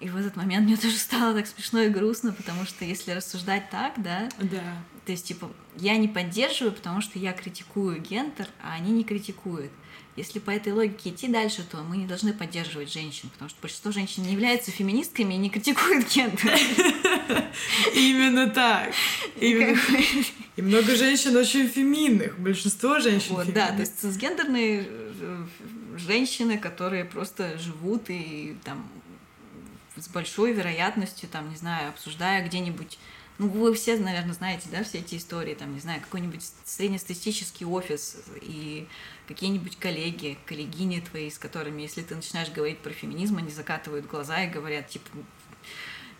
И 0.00 0.08
в 0.08 0.16
этот 0.16 0.36
момент 0.36 0.66
мне 0.66 0.76
тоже 0.78 0.96
стало 0.96 1.34
так 1.34 1.46
смешно 1.46 1.80
и 1.80 1.88
грустно, 1.88 2.32
потому 2.32 2.64
что 2.64 2.84
если 2.84 3.12
рассуждать 3.12 3.70
так, 3.70 3.94
да, 4.02 4.28
да. 4.38 4.82
То 5.08 5.12
есть, 5.12 5.24
типа, 5.24 5.50
я 5.76 5.96
не 5.96 6.06
поддерживаю, 6.06 6.70
потому 6.70 7.00
что 7.00 7.18
я 7.18 7.32
критикую 7.32 7.98
гендер, 7.98 8.46
а 8.62 8.74
они 8.74 8.92
не 8.92 9.04
критикуют. 9.04 9.72
Если 10.16 10.38
по 10.38 10.50
этой 10.50 10.74
логике 10.74 11.08
идти 11.08 11.28
дальше, 11.28 11.64
то 11.64 11.78
мы 11.78 11.96
не 11.96 12.06
должны 12.06 12.34
поддерживать 12.34 12.92
женщин, 12.92 13.30
потому 13.30 13.48
что 13.48 13.58
большинство 13.62 13.90
женщин 13.90 14.24
не 14.24 14.32
являются 14.32 14.70
феминистками 14.70 15.32
и 15.32 15.38
не 15.38 15.48
критикуют 15.48 16.14
гендер. 16.14 16.60
Именно 17.94 18.50
так. 18.50 18.92
И 19.40 20.60
много 20.60 20.94
женщин 20.94 21.34
очень 21.36 21.68
феминных. 21.68 22.38
Большинство 22.38 22.98
женщин 22.98 23.34
Вот, 23.34 23.50
да, 23.54 23.68
то 23.68 23.80
есть 23.80 23.98
трансгендерные 23.98 24.88
э, 24.90 25.46
женщины, 25.96 26.58
которые 26.58 27.06
просто 27.06 27.56
живут 27.58 28.10
и 28.10 28.58
там 28.62 28.86
с 29.96 30.06
большой 30.08 30.52
вероятностью, 30.52 31.30
там, 31.30 31.48
не 31.48 31.56
знаю, 31.56 31.88
обсуждая 31.88 32.46
где-нибудь 32.46 32.98
ну, 33.38 33.48
вы 33.48 33.72
все, 33.74 33.96
наверное, 33.96 34.34
знаете, 34.34 34.68
да, 34.70 34.82
все 34.82 34.98
эти 34.98 35.14
истории, 35.14 35.54
там, 35.54 35.72
не 35.72 35.80
знаю, 35.80 36.00
какой-нибудь 36.00 36.42
среднестатистический 36.64 37.64
офис 37.64 38.16
и 38.42 38.88
какие-нибудь 39.28 39.76
коллеги, 39.78 40.36
коллегини 40.46 41.00
твои, 41.00 41.30
с 41.30 41.38
которыми, 41.38 41.82
если 41.82 42.02
ты 42.02 42.16
начинаешь 42.16 42.50
говорить 42.50 42.78
про 42.78 42.90
феминизм, 42.90 43.36
они 43.36 43.50
закатывают 43.50 44.06
глаза 44.06 44.42
и 44.42 44.50
говорят, 44.50 44.88
типа, 44.88 45.08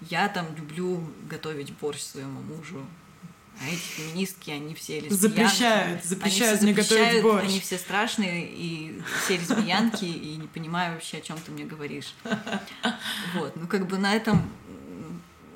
я 0.03 0.29
там 0.29 0.55
люблю 0.57 1.05
готовить 1.29 1.73
борщ 1.73 2.01
своему 2.01 2.41
мужу, 2.41 2.87
а 3.61 3.67
эти 3.67 3.81
феминистки, 3.81 4.53
они 4.53 4.75
все 4.77 5.01
лесбиянки. 5.01 5.17
Запрещают, 5.17 6.05
запрещают 6.05 6.63
мне 6.63 6.73
готовить 6.73 7.23
борщ. 7.23 7.49
Они 7.49 7.59
все 7.59 7.79
страшные, 7.79 8.49
и 8.49 9.03
все 9.25 9.37
лесбиянки, 9.37 10.05
и 10.05 10.37
не 10.37 10.47
понимаю 10.47 10.95
вообще, 10.95 11.17
о 11.17 11.21
чем 11.21 11.37
ты 11.39 11.51
мне 11.51 11.65
говоришь. 11.65 12.15
Вот, 13.35 13.57
ну 13.57 13.67
как 13.67 13.89
бы 13.89 13.99
на 13.99 14.15
этом 14.15 14.49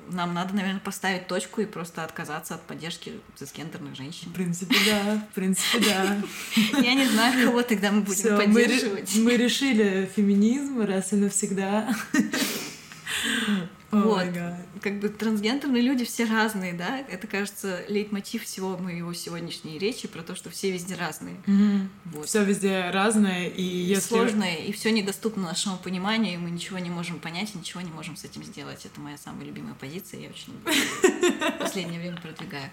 нам 0.09 0.33
надо, 0.33 0.53
наверное, 0.55 0.79
поставить 0.79 1.27
точку 1.27 1.61
и 1.61 1.65
просто 1.65 2.03
отказаться 2.03 2.55
от 2.55 2.63
поддержки 2.63 3.13
цисгендерных 3.35 3.95
женщин. 3.95 4.29
В 4.29 4.33
принципе, 4.33 4.75
да. 4.85 5.27
В 5.31 5.35
принципе, 5.35 5.79
да. 5.79 6.21
Я 6.81 6.93
не 6.93 7.05
знаю, 7.05 7.47
кого 7.47 7.63
тогда 7.63 7.91
мы 7.91 8.01
будем 8.01 8.15
Всё, 8.15 8.37
поддерживать. 8.37 9.15
Мы, 9.15 9.23
мы 9.23 9.37
решили 9.37 10.09
феминизм 10.15 10.81
раз 10.81 11.13
и 11.13 11.15
навсегда. 11.15 11.95
Вот. 13.93 14.23
Oh 14.23 14.55
как 14.83 14.99
бы 14.99 15.07
трансгендерные 15.07 15.81
люди 15.81 16.03
все 16.03 16.25
разные, 16.25 16.73
да? 16.73 16.99
Это, 16.99 17.25
кажется, 17.25 17.83
лейтмотив 17.87 18.43
всего 18.43 18.77
моего 18.77 19.13
сегодняшней 19.13 19.77
речи 19.77 20.07
про 20.07 20.21
то, 20.21 20.35
что 20.35 20.49
все 20.49 20.71
везде 20.71 20.95
разные. 20.95 21.35
Mm-hmm. 21.47 21.87
Вот. 22.05 22.27
Все 22.27 22.43
везде 22.43 22.89
разное 22.91 23.47
и, 23.47 23.61
и 23.61 23.65
если... 23.65 24.09
сложное, 24.09 24.55
и 24.57 24.71
все 24.73 24.91
недоступно 24.91 25.43
нашему 25.43 25.77
пониманию, 25.77 26.33
и 26.33 26.37
мы 26.37 26.51
ничего 26.51 26.79
не 26.79 26.89
можем 26.89 27.19
понять, 27.19 27.55
и 27.55 27.57
ничего 27.57 27.81
не 27.81 27.91
можем 27.91 28.17
с 28.17 28.25
этим 28.25 28.43
сделать. 28.43 28.85
Это 28.85 28.99
моя 28.99 29.17
самая 29.17 29.45
любимая 29.45 29.75
позиция, 29.75 30.19
я 30.19 30.29
очень 30.29 30.53
в 30.63 31.59
последнее 31.59 31.99
время 31.99 32.17
продвигаю. 32.17 32.69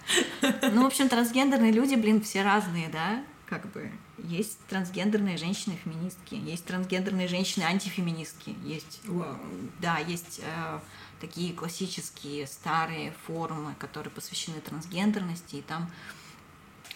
Ну, 0.74 0.82
в 0.82 0.86
общем, 0.86 1.08
трансгендерные 1.08 1.72
люди, 1.72 1.94
блин, 1.94 2.22
все 2.22 2.42
разные, 2.42 2.88
да? 2.88 3.22
как 3.50 3.66
бы 3.72 3.90
есть 4.18 4.58
трансгендерные 4.68 5.36
женщины-феминистки, 5.36 6.36
есть 6.36 6.64
трансгендерные 6.66 7.26
женщины-антифеминистки, 7.26 8.54
есть, 8.64 9.00
wow. 9.06 9.36
да, 9.80 9.98
есть 9.98 10.40
э, 10.40 10.78
такие 11.20 11.52
классические 11.52 12.46
старые 12.46 13.12
форумы, 13.26 13.74
которые 13.78 14.10
посвящены 14.10 14.60
трансгендерности, 14.60 15.56
и 15.56 15.62
там 15.62 15.90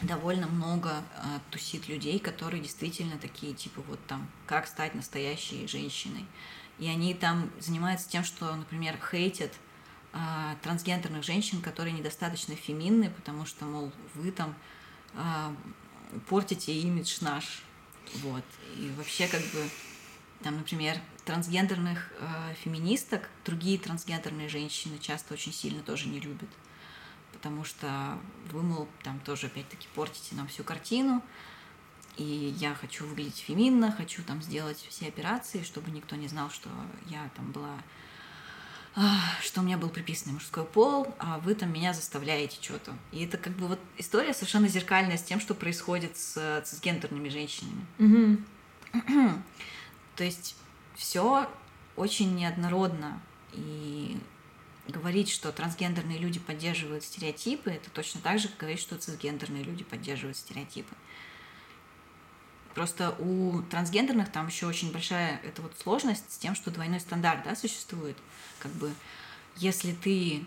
довольно 0.01 0.47
много 0.47 0.91
э, 1.17 1.39
тусит 1.51 1.89
людей, 1.89 2.19
которые 2.19 2.63
действительно 2.63 3.19
такие, 3.19 3.55
типа 3.55 3.83
вот 3.83 4.05
там, 4.07 4.29
как 4.47 4.67
стать 4.67 4.95
настоящей 4.95 5.67
женщиной. 5.67 6.27
И 6.79 6.89
они 6.89 7.15
там 7.15 7.51
занимаются 7.61 8.09
тем, 8.09 8.25
что, 8.25 8.55
например, 8.55 8.99
хейтят 9.11 9.53
э, 10.13 10.19
трансгендерных 10.63 11.23
женщин, 11.23 11.61
которые 11.61 11.93
недостаточно 11.93 12.57
феминны, 12.57 13.11
потому 13.11 13.47
что, 13.47 13.65
мол, 13.65 13.93
вы 14.15 14.33
там 14.33 14.55
э, 15.13 15.55
портите 16.29 16.73
имидж 16.73 17.19
наш. 17.21 17.63
Вот. 18.23 18.45
И 18.77 18.93
вообще 18.97 19.29
как 19.29 19.41
бы 19.41 19.69
там, 20.45 20.59
например, 20.59 20.99
трансгендерных 21.25 22.13
э, 22.21 22.55
феминисток 22.63 23.31
другие 23.47 23.79
трансгендерные 23.79 24.51
женщины 24.51 24.99
часто 24.99 25.33
очень 25.33 25.55
сильно 25.55 25.83
тоже 25.83 26.07
не 26.09 26.21
любят, 26.21 26.51
потому 27.33 27.65
что 27.65 28.19
вы, 28.53 28.63
мол, 28.63 28.87
там 29.03 29.19
тоже 29.21 29.47
опять-таки 29.47 29.89
портите 29.95 30.37
нам 30.37 30.47
всю 30.49 30.63
картину, 30.63 31.23
и 32.19 32.55
я 32.59 32.75
хочу 32.75 33.07
выглядеть 33.07 33.39
феминно, 33.39 33.91
хочу 33.91 34.23
там 34.23 34.43
сделать 34.43 34.87
все 34.91 35.09
операции, 35.09 35.63
чтобы 35.63 35.91
никто 35.91 36.15
не 36.15 36.29
знал, 36.29 36.51
что 36.51 36.69
я 37.07 37.31
там 37.35 37.51
была 37.51 37.79
что 39.43 39.61
у 39.61 39.65
меня 39.65 39.77
был 39.77 39.89
приписанный 39.89 40.35
мужской 40.35 40.65
пол, 40.65 41.17
а 41.19 41.41
вы 41.41 41.57
там 41.57 41.73
меня 41.73 41.93
заставляете 41.93 42.59
что-то. 42.63 42.93
И 43.11 43.25
это 43.25 43.39
как 43.39 43.55
бы 43.55 43.67
вот 43.67 43.81
история 43.99 44.33
совершенно 44.33 44.69
зеркальная 44.69 45.17
с 45.17 45.23
тем, 45.25 45.41
что 45.41 45.53
происходит 45.55 46.17
с 46.17 46.63
цисгендерными 46.65 47.29
женщинами. 47.29 47.85
Mm-hmm. 47.99 49.43
То 50.17 50.25
есть 50.25 50.57
все 50.95 51.49
очень 51.97 52.35
неоднородно. 52.35 53.21
И 53.53 54.19
говорить, 54.89 55.31
что 55.31 55.53
трансгендерные 55.53 56.19
люди 56.19 56.39
поддерживают 56.39 57.05
стереотипы, 57.05 57.71
это 57.71 57.91
точно 57.91 58.21
так 58.21 58.39
же, 58.39 58.49
как 58.49 58.59
говорить, 58.59 58.81
что 58.81 58.99
цисгендерные 58.99 59.63
люди 59.63 59.85
поддерживают 59.85 60.37
стереотипы. 60.37 60.95
Просто 62.75 63.15
у 63.21 63.63
трансгендерных 63.63 64.33
там 64.33 64.49
еще 64.49 64.67
очень 64.67 64.93
большая 64.93 65.41
эта 65.45 65.63
вот 65.63 65.73
сложность 65.81 66.33
с 66.33 66.39
тем, 66.39 66.55
что 66.55 66.71
двойной 66.73 67.01
стандарт 67.01 67.45
да, 67.45 67.55
существует. 67.55 68.17
Как 68.59 68.73
бы 68.73 68.93
если 69.57 69.93
ты 69.93 70.45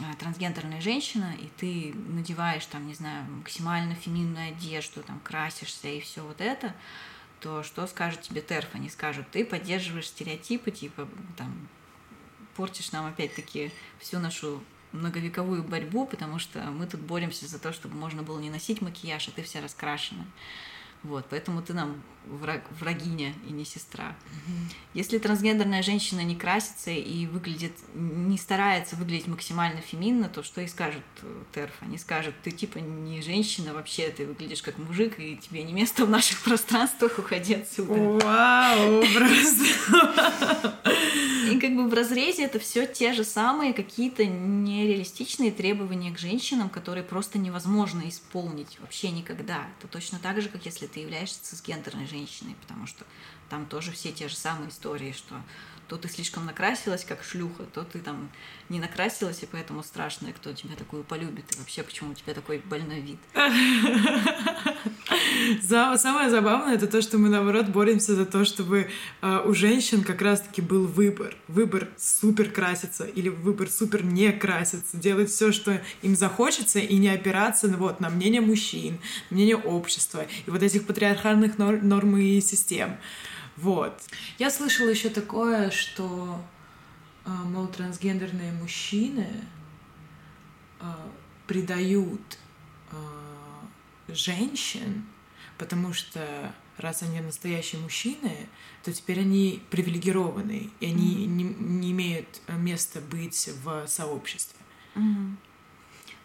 а, 0.00 0.14
трансгендерная 0.16 0.80
женщина, 0.80 1.32
и 1.38 1.48
ты 1.56 1.94
надеваешь 2.08 2.66
там, 2.66 2.86
не 2.88 2.94
знаю, 2.94 3.24
максимально 3.30 3.94
феминную 3.94 4.48
одежду, 4.48 5.02
там 5.02 5.20
красишься 5.20 5.86
и 5.88 6.00
все 6.00 6.22
вот 6.22 6.40
это, 6.40 6.74
то 7.40 7.62
что 7.62 7.86
скажет 7.86 8.22
тебе 8.22 8.40
ТЕРФ? 8.40 8.74
Они 8.74 8.88
скажут, 8.88 9.26
ты 9.30 9.44
поддерживаешь 9.44 10.08
стереотипы, 10.08 10.70
типа 10.70 11.08
там 11.36 11.68
портишь 12.56 12.92
нам 12.92 13.06
опять-таки 13.06 13.72
всю 14.00 14.18
нашу 14.18 14.60
многовековую 14.92 15.62
борьбу, 15.62 16.06
потому 16.06 16.38
что 16.38 16.60
мы 16.62 16.86
тут 16.86 17.00
боремся 17.00 17.46
за 17.46 17.58
то, 17.58 17.72
чтобы 17.72 17.94
можно 17.94 18.22
было 18.22 18.40
не 18.40 18.50
носить 18.50 18.80
макияж, 18.80 19.28
а 19.28 19.30
ты 19.30 19.42
вся 19.42 19.60
раскрашена. 19.60 20.24
Вот, 21.02 21.26
поэтому 21.30 21.62
ты 21.62 21.74
нам 21.74 22.02
враг, 22.28 22.62
врагиня 22.78 23.34
и 23.48 23.52
не 23.52 23.64
сестра. 23.64 24.08
Mm-hmm. 24.08 24.74
Если 24.94 25.18
трансгендерная 25.18 25.82
женщина 25.82 26.20
не 26.20 26.36
красится 26.36 26.90
и 26.90 27.26
выглядит, 27.26 27.72
не 27.94 28.36
старается 28.36 28.96
выглядеть 28.96 29.26
максимально 29.26 29.80
феминно, 29.80 30.28
то 30.28 30.42
что 30.42 30.60
и 30.60 30.66
скажет 30.66 31.02
э, 31.22 31.42
Терф? 31.54 31.72
Они 31.80 31.98
скажут, 31.98 32.34
ты 32.42 32.50
типа 32.50 32.78
не 32.78 33.22
женщина 33.22 33.72
вообще, 33.72 34.10
ты 34.10 34.26
выглядишь 34.26 34.62
как 34.62 34.78
мужик, 34.78 35.18
и 35.18 35.36
тебе 35.36 35.62
не 35.62 35.72
место 35.72 36.04
в 36.04 36.10
наших 36.10 36.42
пространствах, 36.42 37.18
уходи 37.18 37.54
отсюда. 37.54 37.94
Вау, 37.94 39.04
просто. 39.14 40.74
И 41.50 41.58
как 41.58 41.74
бы 41.74 41.88
в 41.88 41.94
разрезе 41.94 42.44
это 42.44 42.58
все 42.58 42.86
те 42.86 43.14
же 43.14 43.24
самые 43.24 43.72
какие-то 43.72 44.26
нереалистичные 44.26 45.50
требования 45.50 46.10
к 46.10 46.18
женщинам, 46.18 46.68
которые 46.68 47.04
просто 47.04 47.38
невозможно 47.38 48.02
исполнить 48.08 48.78
вообще 48.80 49.10
никогда. 49.10 49.66
Это 49.78 49.88
точно 49.88 50.18
так 50.18 50.42
же, 50.42 50.48
как 50.48 50.66
если 50.66 50.86
ты 50.86 51.00
являешься 51.00 51.42
цисгендерной 51.42 52.06
женщиной, 52.06 52.17
потому 52.60 52.86
что 52.86 53.04
там 53.48 53.66
тоже 53.66 53.92
все 53.92 54.12
те 54.12 54.28
же 54.28 54.36
самые 54.36 54.70
истории, 54.70 55.12
что 55.12 55.40
то 55.88 55.96
ты 55.96 56.08
слишком 56.08 56.46
накрасилась, 56.46 57.04
как 57.04 57.24
шлюха, 57.24 57.64
то 57.64 57.82
ты 57.82 57.98
там 58.00 58.30
не 58.68 58.78
накрасилась, 58.78 59.42
и 59.42 59.46
поэтому 59.50 59.82
страшно, 59.82 60.32
кто 60.32 60.52
тебя 60.52 60.76
такую 60.76 61.02
полюбит, 61.02 61.46
и 61.54 61.58
вообще 61.58 61.82
почему 61.82 62.10
у 62.10 62.14
тебя 62.14 62.34
такой 62.34 62.58
больной 62.58 63.00
вид. 63.00 63.18
Самое 65.62 66.30
забавное 66.30 66.74
это 66.74 66.86
то, 66.86 67.00
что 67.00 67.18
мы 67.18 67.28
наоборот 67.28 67.68
боремся 67.68 68.14
за 68.14 68.26
то, 68.26 68.44
чтобы 68.44 68.90
э, 69.22 69.42
у 69.46 69.54
женщин 69.54 70.02
как 70.02 70.20
раз-таки 70.20 70.60
был 70.60 70.86
выбор. 70.86 71.34
Выбор 71.48 71.88
супер 71.96 72.50
краситься 72.50 73.04
или 73.04 73.28
выбор 73.28 73.70
супер 73.70 74.04
не 74.04 74.30
краситься. 74.32 74.96
Делать 74.96 75.30
все, 75.30 75.52
что 75.52 75.80
им 76.02 76.16
захочется, 76.16 76.78
и 76.78 76.96
не 76.96 77.08
опираться 77.08 77.68
на, 77.68 77.78
вот, 77.78 78.00
на 78.00 78.10
мнение 78.10 78.40
мужчин, 78.40 78.98
мнение 79.30 79.56
общества 79.56 80.26
и 80.46 80.50
вот 80.50 80.62
этих 80.62 80.86
патриархальных 80.86 81.58
норм 81.58 82.16
и 82.18 82.40
систем. 82.40 82.98
Вот. 83.60 84.00
Я 84.38 84.50
слышала 84.50 84.88
еще 84.88 85.08
такое, 85.08 85.70
что 85.70 86.40
а, 87.24 87.30
мол, 87.30 87.66
трансгендерные 87.66 88.52
мужчины 88.52 89.28
а, 90.80 91.10
предают 91.48 92.38
а, 92.92 93.66
женщин, 94.06 95.04
потому 95.58 95.92
что 95.92 96.54
раз 96.76 97.02
они 97.02 97.20
настоящие 97.20 97.80
мужчины, 97.80 98.48
то 98.84 98.92
теперь 98.92 99.20
они 99.20 99.60
привилегированы, 99.70 100.70
и 100.78 100.86
они 100.86 101.16
mm-hmm. 101.16 101.26
не, 101.26 101.42
не 101.42 101.90
имеют 101.90 102.40
места 102.46 103.00
быть 103.00 103.50
в 103.64 103.88
сообществе. 103.88 104.60
Mm-hmm. 104.94 105.36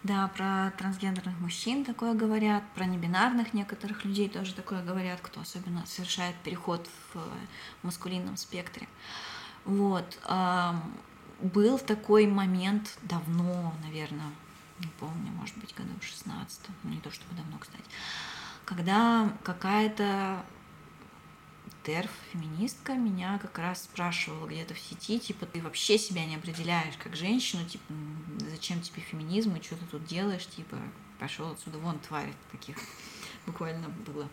Да, 0.04 0.28
про 0.28 0.70
трансгендерных 0.76 1.40
мужчин 1.40 1.82
такое 1.82 2.12
говорят, 2.12 2.62
про 2.74 2.84
небинарных 2.84 3.54
некоторых 3.54 4.04
людей 4.04 4.28
тоже 4.28 4.54
такое 4.54 4.84
говорят, 4.84 5.18
кто 5.22 5.40
особенно 5.40 5.84
совершает 5.86 6.36
переход 6.44 6.86
в 7.14 7.18
маскулинном 7.82 8.36
спектре. 8.36 8.86
Вот. 9.64 10.20
Был 11.40 11.78
такой 11.78 12.26
момент 12.26 12.98
давно, 13.00 13.74
наверное, 13.82 14.30
не 14.78 14.88
помню, 15.00 15.32
может 15.32 15.56
быть, 15.56 15.74
году 15.74 15.90
в 15.98 16.04
16 16.04 16.60
ну 16.82 16.90
не 16.90 17.00
то 17.00 17.10
чтобы 17.10 17.34
давно, 17.34 17.56
кстати, 17.58 17.84
когда 18.66 19.32
какая-то 19.42 20.44
терф, 21.84 22.10
феминистка, 22.32 22.94
меня 22.94 23.38
как 23.38 23.58
раз 23.58 23.84
спрашивала 23.84 24.46
где-то 24.46 24.74
в 24.74 24.78
сети, 24.78 25.18
типа, 25.18 25.46
ты 25.46 25.60
вообще 25.60 25.98
себя 25.98 26.24
не 26.24 26.36
определяешь 26.36 26.94
как 26.96 27.14
женщину, 27.14 27.64
типа, 27.64 27.84
зачем 28.50 28.80
тебе 28.80 29.02
феминизм? 29.02 29.54
И 29.54 29.62
что 29.62 29.76
ты 29.76 29.84
тут 29.86 30.06
делаешь, 30.06 30.46
типа, 30.46 30.76
пошел 31.18 31.52
отсюда, 31.52 31.78
вон, 31.78 31.98
тварь, 31.98 32.32
таких 32.50 32.76
буквально 33.46 33.88
было 33.88 34.28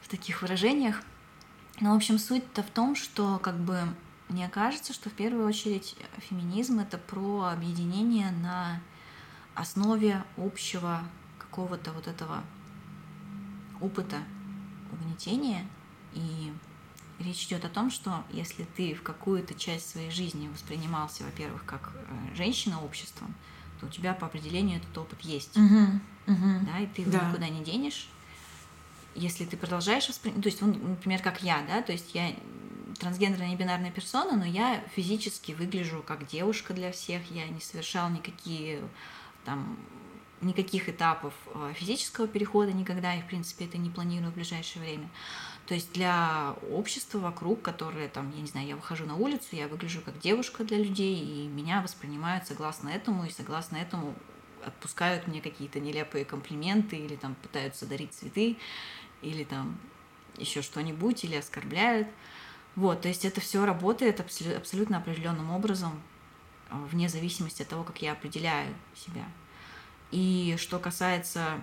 в 0.00 0.08
таких 0.08 0.42
выражениях. 0.42 1.02
Ну, 1.80 1.92
в 1.92 1.96
общем, 1.96 2.18
суть-то 2.18 2.62
в 2.62 2.70
том, 2.70 2.94
что, 2.94 3.38
как 3.38 3.58
бы, 3.58 3.80
мне 4.28 4.48
кажется, 4.48 4.92
что 4.92 5.10
в 5.10 5.14
первую 5.14 5.46
очередь 5.46 5.96
феминизм— 6.18 6.78
это 6.80 6.96
про 6.98 7.46
объединение 7.46 8.30
на 8.30 8.80
основе 9.54 10.22
общего 10.36 11.02
какого-то 11.38 11.92
вот 11.92 12.06
этого 12.06 12.44
опыта 13.80 14.18
угнетения— 14.92 15.66
и 16.12 16.52
речь 17.18 17.44
идет 17.46 17.64
о 17.64 17.68
том, 17.68 17.90
что 17.90 18.24
если 18.30 18.64
ты 18.76 18.94
в 18.94 19.02
какую-то 19.02 19.54
часть 19.54 19.90
своей 19.90 20.10
жизни 20.10 20.48
воспринимался, 20.48 21.24
во-первых, 21.24 21.64
как 21.64 21.92
э, 21.94 22.36
женщина 22.36 22.82
обществом, 22.82 23.34
то 23.80 23.86
у 23.86 23.88
тебя 23.88 24.14
по 24.14 24.26
определению 24.26 24.78
этот 24.78 24.96
опыт 24.96 25.20
есть. 25.22 25.56
Угу, 25.56 26.00
угу. 26.26 26.66
Да, 26.72 26.78
и 26.80 26.86
ты 26.86 27.02
его 27.02 27.12
да. 27.12 27.28
никуда 27.28 27.48
не 27.48 27.62
денешь. 27.62 28.08
Если 29.14 29.44
ты 29.44 29.56
продолжаешь 29.56 30.08
воспринимать, 30.08 30.42
то 30.42 30.48
есть, 30.48 30.62
например, 30.62 31.20
как 31.20 31.42
я, 31.42 31.62
да, 31.66 31.82
то 31.82 31.92
есть 31.92 32.14
я 32.14 32.34
трансгендерная 32.98 33.56
бинарная 33.56 33.90
персона, 33.90 34.36
но 34.36 34.44
я 34.44 34.84
физически 34.94 35.52
выгляжу 35.52 36.04
как 36.06 36.26
девушка 36.26 36.74
для 36.74 36.92
всех, 36.92 37.30
я 37.30 37.48
не 37.48 37.60
совершал 37.60 38.10
никакие 38.10 38.80
там 39.44 39.76
никаких 40.42 40.88
этапов 40.88 41.34
э, 41.54 41.72
физического 41.74 42.26
перехода 42.26 42.72
никогда, 42.72 43.14
и, 43.14 43.22
в 43.22 43.26
принципе, 43.26 43.66
это 43.66 43.78
не 43.78 43.90
планирую 43.90 44.30
в 44.30 44.34
ближайшее 44.34 44.82
время. 44.82 45.10
То 45.70 45.74
есть 45.74 45.92
для 45.92 46.56
общества 46.72 47.20
вокруг, 47.20 47.62
которое 47.62 48.08
там, 48.08 48.32
я 48.34 48.40
не 48.40 48.48
знаю, 48.48 48.66
я 48.66 48.74
выхожу 48.74 49.06
на 49.06 49.14
улицу, 49.14 49.46
я 49.52 49.68
выгляжу 49.68 50.00
как 50.00 50.18
девушка 50.18 50.64
для 50.64 50.78
людей, 50.78 51.16
и 51.16 51.46
меня 51.46 51.80
воспринимают 51.80 52.44
согласно 52.44 52.88
этому, 52.88 53.24
и 53.24 53.30
согласно 53.30 53.76
этому 53.76 54.16
отпускают 54.66 55.28
мне 55.28 55.40
какие-то 55.40 55.78
нелепые 55.78 56.24
комплименты, 56.24 56.96
или 56.96 57.14
там 57.14 57.36
пытаются 57.36 57.86
дарить 57.86 58.12
цветы, 58.12 58.56
или 59.22 59.44
там 59.44 59.78
еще 60.38 60.60
что-нибудь, 60.60 61.22
или 61.22 61.36
оскорбляют. 61.36 62.08
Вот, 62.74 63.02
то 63.02 63.06
есть 63.06 63.24
это 63.24 63.40
все 63.40 63.64
работает 63.64 64.18
абсолютно 64.18 64.98
определенным 64.98 65.52
образом, 65.52 66.02
э, 66.70 66.74
вне 66.90 67.08
зависимости 67.08 67.62
от 67.62 67.68
того, 67.68 67.84
как 67.84 68.02
я 68.02 68.10
определяю 68.10 68.74
себя. 68.96 69.24
И 70.10 70.56
что 70.58 70.80
касается 70.80 71.60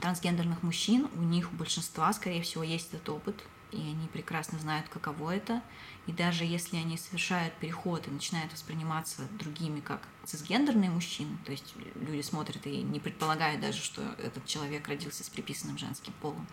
трансгендерных 0.00 0.62
мужчин, 0.62 1.08
у 1.16 1.22
них 1.22 1.52
у 1.52 1.56
большинства, 1.56 2.12
скорее 2.12 2.42
всего, 2.42 2.62
есть 2.62 2.92
этот 2.92 3.08
опыт, 3.08 3.42
и 3.72 3.76
они 3.76 4.08
прекрасно 4.08 4.58
знают, 4.58 4.88
каково 4.88 5.36
это. 5.36 5.62
И 6.06 6.12
даже 6.12 6.44
если 6.44 6.76
они 6.76 6.96
совершают 6.96 7.54
переход 7.54 8.06
и 8.06 8.10
начинают 8.10 8.52
восприниматься 8.52 9.22
другими 9.38 9.80
как 9.80 10.00
цисгендерные 10.24 10.90
мужчины, 10.90 11.36
то 11.44 11.52
есть 11.52 11.74
люди 11.94 12.22
смотрят 12.22 12.66
и 12.66 12.82
не 12.82 13.00
предполагают 13.00 13.60
даже, 13.60 13.80
что 13.80 14.02
этот 14.18 14.44
человек 14.46 14.88
родился 14.88 15.24
с 15.24 15.28
приписанным 15.28 15.78
женским 15.78 16.12
полом, 16.20 16.46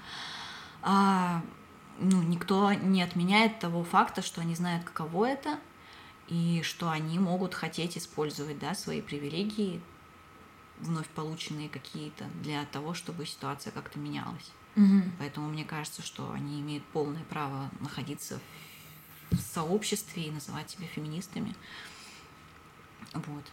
а, 0.81 1.41
ну, 1.99 2.21
никто 2.21 2.71
не 2.73 3.01
отменяет 3.01 3.59
того 3.59 3.83
факта, 3.83 4.21
что 4.21 4.41
они 4.41 4.55
знают, 4.55 4.83
каково 4.83 5.29
это, 5.29 5.59
и 6.27 6.61
что 6.63 6.89
они 6.89 7.19
могут 7.19 7.53
хотеть 7.53 7.97
использовать 7.97 8.59
да, 8.59 8.75
свои 8.75 9.01
привилегии 9.01 9.81
вновь 10.79 11.07
полученные 11.07 11.69
какие-то 11.69 12.25
для 12.41 12.65
того, 12.65 12.93
чтобы 12.93 13.25
ситуация 13.25 13.71
как-то 13.71 13.99
менялась. 13.99 14.51
Угу. 14.75 15.03
Поэтому 15.19 15.49
мне 15.49 15.65
кажется, 15.65 16.01
что 16.01 16.31
они 16.31 16.61
имеют 16.61 16.83
полное 16.85 17.23
право 17.25 17.69
находиться 17.79 18.39
в 19.31 19.39
сообществе 19.39 20.23
и 20.23 20.31
называть 20.31 20.69
себя 20.69 20.87
феминистами. 20.87 21.55
Вот. 23.13 23.43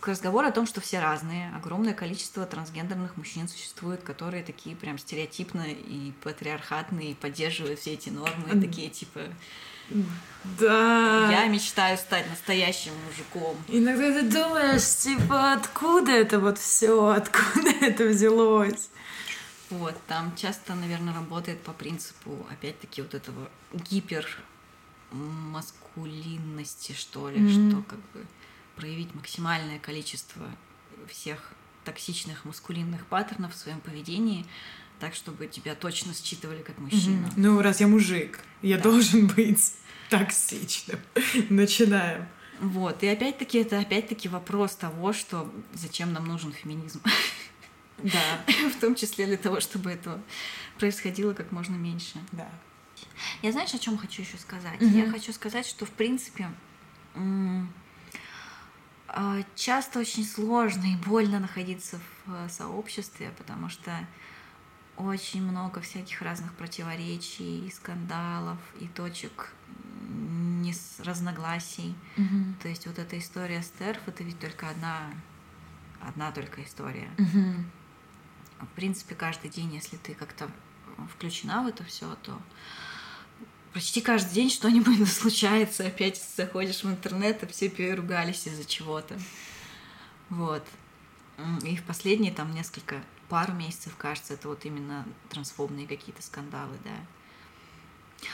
К 0.00 0.08
разговору 0.08 0.46
о 0.46 0.52
том, 0.52 0.66
что 0.66 0.80
все 0.80 1.00
разные, 1.00 1.54
огромное 1.54 1.92
количество 1.92 2.46
трансгендерных 2.46 3.16
мужчин 3.16 3.48
существует, 3.48 4.02
которые 4.02 4.44
такие 4.44 4.76
прям 4.76 4.98
стереотипно 4.98 5.66
и 5.68 6.12
патриархатные, 6.22 7.12
и 7.12 7.14
поддерживают 7.14 7.80
все 7.80 7.94
эти 7.94 8.10
нормы, 8.10 8.48
и 8.54 8.60
такие 8.60 8.90
типа 8.90 9.20
да. 10.58 11.30
Я 11.30 11.46
мечтаю 11.46 11.96
стать 11.96 12.28
настоящим 12.28 12.92
мужиком. 13.06 13.56
Иногда 13.68 14.12
ты 14.12 14.22
думаешь, 14.22 14.96
типа, 14.96 15.52
откуда 15.52 16.12
это 16.12 16.40
вот 16.40 16.58
все, 16.58 17.08
откуда 17.08 17.70
это 17.80 18.04
взялось? 18.04 18.90
Вот, 19.70 19.94
там 20.06 20.34
часто, 20.36 20.74
наверное, 20.74 21.14
работает 21.14 21.62
по 21.62 21.72
принципу, 21.72 22.46
опять-таки, 22.50 23.02
вот 23.02 23.14
этого 23.14 23.48
гипер 23.72 24.26
маскулинности, 25.12 26.92
что 26.92 27.30
ли, 27.30 27.38
mm-hmm. 27.38 27.70
что 27.70 27.82
как 27.82 27.98
бы 28.12 28.26
проявить 28.76 29.14
максимальное 29.14 29.78
количество 29.78 30.44
всех 31.08 31.52
токсичных 31.84 32.44
маскулинных 32.44 33.06
паттернов 33.06 33.54
в 33.54 33.58
своем 33.58 33.80
поведении, 33.80 34.46
так, 35.02 35.16
чтобы 35.16 35.48
тебя 35.48 35.74
точно 35.74 36.14
считывали 36.14 36.62
как 36.62 36.78
мужчину. 36.78 37.26
Mm-hmm. 37.26 37.32
Ну, 37.34 37.60
раз 37.60 37.80
я 37.80 37.88
мужик, 37.88 38.38
я 38.62 38.76
да. 38.76 38.84
должен 38.84 39.26
быть 39.26 39.74
токсичным. 40.08 41.00
Начинаем. 41.50 42.28
Вот, 42.60 43.02
и 43.02 43.08
опять-таки 43.08 43.58
это 43.58 43.80
опять-таки 43.80 44.28
вопрос 44.28 44.76
того, 44.76 45.12
что 45.12 45.52
зачем 45.74 46.12
нам 46.12 46.26
нужен 46.26 46.52
феминизм. 46.52 47.02
Да. 47.98 48.40
В 48.74 48.80
том 48.80 48.96
числе 48.96 49.26
для 49.26 49.36
того, 49.36 49.60
чтобы 49.60 49.90
это 49.90 50.20
происходило 50.76 51.34
как 51.34 51.52
можно 51.52 51.76
меньше. 51.76 52.18
Да. 52.32 52.48
Я 53.42 53.52
знаешь, 53.52 53.72
о 53.74 53.78
чем 53.78 53.96
хочу 53.96 54.22
еще 54.22 54.38
сказать? 54.38 54.80
Mm-hmm. 54.80 55.06
Я 55.06 55.10
хочу 55.10 55.32
сказать, 55.32 55.66
что 55.66 55.84
в 55.86 55.90
принципе 55.90 56.48
а, 59.06 59.42
часто 59.54 60.00
очень 60.00 60.24
сложно 60.24 60.86
и 60.86 60.96
больно 60.96 61.38
находиться 61.38 62.00
в 62.24 62.32
э, 62.34 62.48
сообществе, 62.48 63.30
потому 63.38 63.68
что 63.68 63.92
очень 65.04 65.42
много 65.42 65.80
всяких 65.80 66.22
разных 66.22 66.54
противоречий, 66.54 67.70
скандалов 67.74 68.58
и 68.80 68.86
точек 68.88 69.52
не 70.08 70.74
разногласий. 70.98 71.94
Mm-hmm. 72.16 72.54
То 72.62 72.68
есть 72.68 72.86
вот 72.86 72.98
эта 72.98 73.18
история 73.18 73.62
с 73.62 73.70
ТЕРФ 73.70 74.00
это 74.06 74.24
ведь 74.24 74.38
только 74.38 74.68
одна, 74.68 75.10
одна 76.00 76.32
только 76.32 76.62
история. 76.62 77.10
Mm-hmm. 77.16 77.64
В 78.60 78.74
принципе, 78.76 79.14
каждый 79.14 79.50
день, 79.50 79.74
если 79.74 79.96
ты 79.96 80.14
как-то 80.14 80.48
включена 81.14 81.62
в 81.62 81.66
это 81.66 81.84
все, 81.84 82.14
то 82.22 82.40
почти 83.72 84.00
каждый 84.00 84.32
день 84.34 84.50
что-нибудь 84.50 85.08
случается. 85.12 85.86
Опять 85.86 86.22
заходишь 86.36 86.84
в 86.84 86.88
интернет, 86.88 87.42
и 87.42 87.46
все 87.46 87.68
переругались 87.68 88.46
из-за 88.46 88.64
чего-то. 88.64 89.18
Вот. 90.28 90.64
И 91.64 91.76
в 91.76 91.82
последние 91.84 92.32
там 92.32 92.54
несколько, 92.54 93.02
пару 93.32 93.54
месяцев, 93.54 93.96
кажется, 93.96 94.34
это 94.34 94.46
вот 94.46 94.66
именно 94.66 95.06
трансфобные 95.30 95.86
какие-то 95.86 96.20
скандалы, 96.22 96.76
да. 96.84 98.28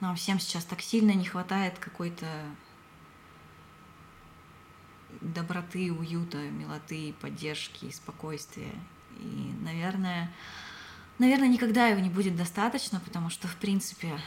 Нам 0.00 0.16
всем 0.16 0.40
сейчас 0.40 0.64
так 0.64 0.80
сильно 0.80 1.12
не 1.12 1.24
хватает 1.24 1.78
какой-то 1.78 2.26
доброты, 5.20 5.92
уюта, 5.92 6.38
милоты, 6.38 7.14
поддержки, 7.20 7.92
спокойствия. 7.92 8.74
И, 9.20 9.54
наверное, 9.60 10.34
наверное, 11.20 11.46
никогда 11.46 11.86
его 11.86 12.00
не 12.00 12.10
будет 12.10 12.34
достаточно, 12.34 12.98
потому 12.98 13.30
что, 13.30 13.46
в 13.46 13.54
принципе, 13.54 14.18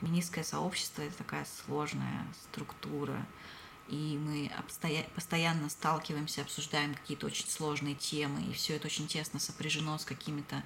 феминистское 0.00 0.42
сообщество— 0.42 1.02
это 1.02 1.18
такая 1.18 1.46
сложная 1.64 2.26
структура, 2.42 3.24
и 3.88 4.18
мы 4.18 4.50
постоянно 5.14 5.68
сталкиваемся, 5.68 6.42
обсуждаем 6.42 6.94
какие-то 6.94 7.26
очень 7.26 7.46
сложные 7.48 7.94
темы, 7.94 8.42
и 8.42 8.52
все 8.52 8.76
это 8.76 8.86
очень 8.86 9.06
тесно 9.06 9.38
сопряжено 9.38 9.98
с 9.98 10.04
какими-то 10.04 10.62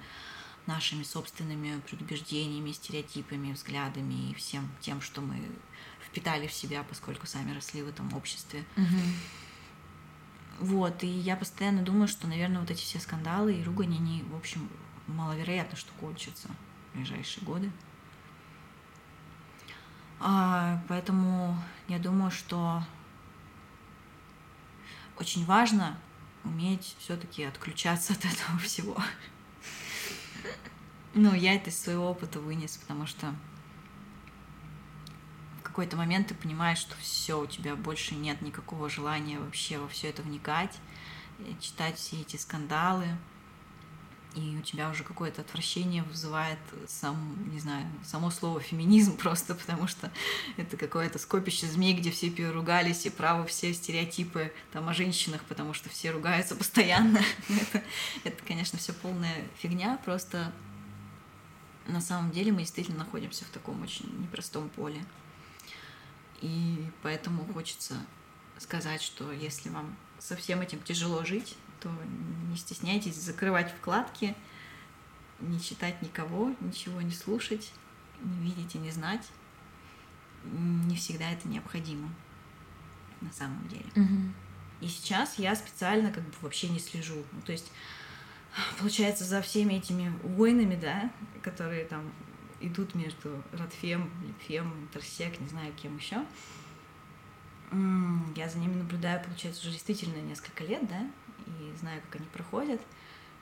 нашими 0.65 1.03
собственными 1.03 1.79
предубеждениями, 1.81 2.71
стереотипами, 2.71 3.53
взглядами 3.53 4.31
и 4.31 4.33
всем 4.35 4.69
тем, 4.81 5.01
что 5.01 5.21
мы 5.21 5.41
впитали 6.05 6.47
в 6.47 6.53
себя, 6.53 6.83
поскольку 6.83 7.27
сами 7.27 7.53
росли 7.53 7.81
в 7.81 7.87
этом 7.87 8.13
обществе. 8.13 8.63
Мгм. 8.75 9.01
Вот, 10.59 11.03
и 11.03 11.07
я 11.07 11.35
постоянно 11.35 11.81
думаю, 11.81 12.07
что, 12.07 12.27
наверное, 12.27 12.59
вот 12.59 12.69
эти 12.69 12.81
все 12.81 12.99
скандалы 12.99 13.53
и 13.53 13.63
ругань, 13.63 13.95
они, 13.95 14.23
в 14.23 14.35
общем, 14.35 14.69
маловероятно, 15.07 15.77
что 15.77 15.91
кончатся 15.99 16.49
в 16.91 16.97
ближайшие 16.97 17.43
годы. 17.45 17.71
А, 20.19 20.83
поэтому 20.89 21.57
я 21.87 21.97
думаю, 21.97 22.29
что 22.29 22.83
очень 25.19 25.45
важно 25.45 25.97
уметь 26.43 26.95
все-таки 26.99 27.43
отключаться 27.43 28.13
от 28.13 28.19
этого 28.25 28.57
всего. 28.59 28.97
Ну, 31.13 31.33
я 31.33 31.55
это 31.55 31.69
из 31.69 31.79
своего 31.79 32.09
опыта 32.09 32.39
вынес, 32.39 32.77
потому 32.77 33.05
что 33.05 33.33
в 35.59 35.63
какой-то 35.63 35.97
момент 35.97 36.27
ты 36.27 36.35
понимаешь, 36.35 36.77
что 36.77 36.95
все, 36.97 37.41
у 37.41 37.47
тебя 37.47 37.75
больше 37.75 38.15
нет 38.15 38.41
никакого 38.41 38.89
желания 38.89 39.39
вообще 39.39 39.79
во 39.79 39.87
все 39.87 40.09
это 40.09 40.21
вникать, 40.21 40.77
э, 41.39 41.53
читать 41.59 41.97
все 41.97 42.21
эти 42.21 42.37
скандалы, 42.37 43.07
и 44.35 44.57
у 44.57 44.61
тебя 44.61 44.89
уже 44.89 45.03
какое-то 45.03 45.41
отвращение 45.41 46.03
вызывает 46.03 46.59
сам, 46.87 47.35
не 47.51 47.59
знаю, 47.59 47.87
само 48.05 48.29
слово 48.29 48.59
феминизм 48.59 49.17
просто, 49.21 49.55
потому 49.55 49.87
что 49.87 50.11
это 50.57 50.77
какое-то 50.77 51.17
скопище 51.17 51.65
змей, 51.67 51.93
где 51.93 52.11
все 52.11 52.29
переругались, 52.29 53.05
и 53.05 53.09
право 53.09 53.45
все 53.45 53.73
стереотипы 53.73 54.53
там 54.71 54.87
о 54.87 54.93
женщинах, 54.93 55.43
потому 55.45 55.73
что 55.73 55.89
все 55.89 56.11
ругаются 56.11 56.55
постоянно. 56.57 57.21
это, 57.49 57.83
это, 58.23 58.43
конечно, 58.45 58.77
все 58.77 58.93
полная 58.93 59.45
фигня, 59.57 59.99
просто 60.05 60.53
на 61.87 62.01
самом 62.01 62.31
деле 62.31 62.51
мы 62.51 62.59
действительно 62.59 62.99
находимся 62.99 63.45
в 63.45 63.49
таком 63.49 63.81
очень 63.81 64.05
непростом 64.21 64.69
поле. 64.69 65.03
И 66.41 66.85
поэтому 67.01 67.45
хочется 67.51 67.95
сказать, 68.57 69.01
что 69.01 69.31
если 69.31 69.69
вам 69.69 69.97
со 70.19 70.35
всем 70.35 70.61
этим 70.61 70.79
тяжело 70.81 71.25
жить, 71.25 71.55
то 71.79 71.91
не 72.49 72.57
стесняйтесь 72.57 73.15
закрывать 73.15 73.71
вкладки, 73.71 74.35
не 75.39 75.59
читать 75.61 76.01
никого, 76.01 76.53
ничего 76.59 77.01
не 77.01 77.11
слушать, 77.11 77.71
не 78.21 78.39
видеть 78.45 78.75
и 78.75 78.77
не 78.77 78.91
знать. 78.91 79.27
Не 80.43 80.95
всегда 80.95 81.29
это 81.31 81.47
необходимо 81.47 82.09
на 83.21 83.31
самом 83.31 83.67
деле. 83.67 83.85
Мгм. 83.95 84.33
И 84.81 84.87
сейчас 84.87 85.37
я 85.37 85.55
специально 85.55 86.11
как 86.11 86.23
бы 86.23 86.33
вообще 86.41 86.69
не 86.69 86.79
слежу. 86.79 87.23
Ну, 87.33 87.41
то 87.41 87.51
есть, 87.51 87.71
получается, 88.79 89.25
за 89.25 89.41
всеми 89.41 89.73
этими 89.73 90.09
войнами, 90.23 90.75
да, 90.75 91.11
которые 91.41 91.83
там 91.85 92.09
идут 92.61 92.95
между 92.95 93.43
Радфем, 93.51 94.09
Липфем, 94.25 94.73
Интерсек, 94.83 95.39
не 95.39 95.47
знаю, 95.47 95.73
кем 95.73 95.97
еще. 95.97 96.25
Я 98.35 98.49
за 98.49 98.57
ними 98.57 98.75
наблюдаю, 98.75 99.23
получается, 99.23 99.61
уже 99.61 99.73
действительно 99.73 100.21
несколько 100.21 100.63
лет, 100.63 100.87
да, 100.87 101.05
и 101.49 101.77
знаю, 101.77 102.01
как 102.01 102.21
они 102.21 102.29
проходят. 102.29 102.81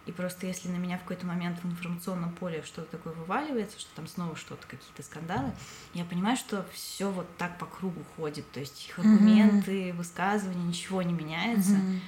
И 0.08 0.12
просто 0.14 0.48
если 0.48 0.70
на 0.70 0.78
меня 0.78 0.98
в 0.98 1.02
какой-то 1.02 1.26
момент 1.26 1.60
в 1.62 1.66
информационном 1.66 2.34
поле 2.34 2.64
что-то 2.66 2.90
такое 2.92 3.14
вываливается, 3.14 3.78
что 3.78 3.94
там 3.94 4.08
снова 4.08 4.38
что-то, 4.38 4.66
какие-то 4.66 5.04
скандалы, 5.04 5.52
я 5.94 6.06
понимаю, 6.06 6.38
что 6.38 6.66
все 6.72 7.12
вот 7.12 7.28
так 7.38 7.58
по 7.58 7.66
кругу 7.66 8.02
ходит. 8.16 8.50
То 8.52 8.62
есть 8.62 8.88
их 8.88 8.98
аргументы, 9.00 9.92
высказывания, 9.94 10.64
ничего 10.64 11.02
не 11.02 11.12
меняется. 11.12 11.74
Мгм. 11.74 12.02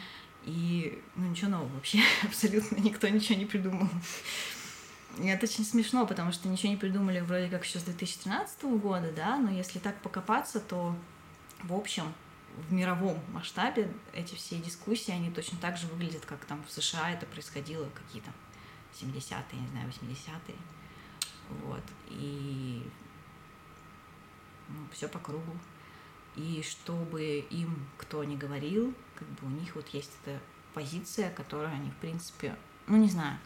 И 0.46 1.02
ну, 1.16 1.28
ничего 1.28 1.52
нового 1.52 1.68
вообще, 1.76 2.00
абсолютно 2.24 2.78
никто 2.78 3.10
ничего 3.10 3.38
не 3.38 3.46
придумал. 3.46 3.90
И 5.18 5.28
это 5.28 5.46
очень 5.46 5.66
смешно, 5.66 6.06
потому 6.08 6.32
что 6.32 6.48
ничего 6.48 6.72
не 6.72 6.78
придумали 6.78 7.20
вроде 7.20 7.50
как 7.50 7.66
еще 7.66 7.80
с 7.80 7.84
2013 7.84 8.64
года, 8.64 9.12
да, 9.14 9.38
но 9.38 9.52
если 9.52 9.80
так 9.80 10.02
покопаться, 10.02 10.62
то 10.62 10.96
в 11.64 11.74
общем 11.74 12.06
в 12.68 12.74
мировом 12.74 13.20
масштабе 13.32 13.92
эти 14.14 14.36
все 14.36 14.58
дискуссии, 14.58 15.12
они 15.12 15.32
точно 15.32 15.58
так 15.60 15.78
же 15.78 15.88
выглядят, 15.88 16.26
как 16.26 16.44
там 16.46 16.64
в 16.64 16.72
США 16.72 17.12
это 17.12 17.26
происходило 17.26 17.88
какие 17.90 18.22
то 18.22 18.32
70-е, 19.00 19.60
не 19.60 19.68
знаю, 19.68 19.90
80-е. 19.90 20.56
Вот. 21.64 21.84
И 22.10 22.84
все 24.92 25.08
по 25.08 25.20
кругу. 25.20 25.58
И 26.36 26.64
чтобы 26.64 27.46
им 27.50 27.88
кто 27.98 28.24
ни 28.24 28.36
говорил, 28.36 28.94
как 29.16 29.28
бы 29.28 29.48
у 29.48 29.50
них 29.50 29.76
вот 29.76 29.88
есть 29.90 30.12
эта 30.24 30.40
позиция, 30.74 31.32
которую 31.32 31.72
они, 31.74 31.90
в 31.90 31.96
принципе, 31.96 32.56
ну 32.88 32.98
не 32.98 33.10
знаю, 33.10 33.38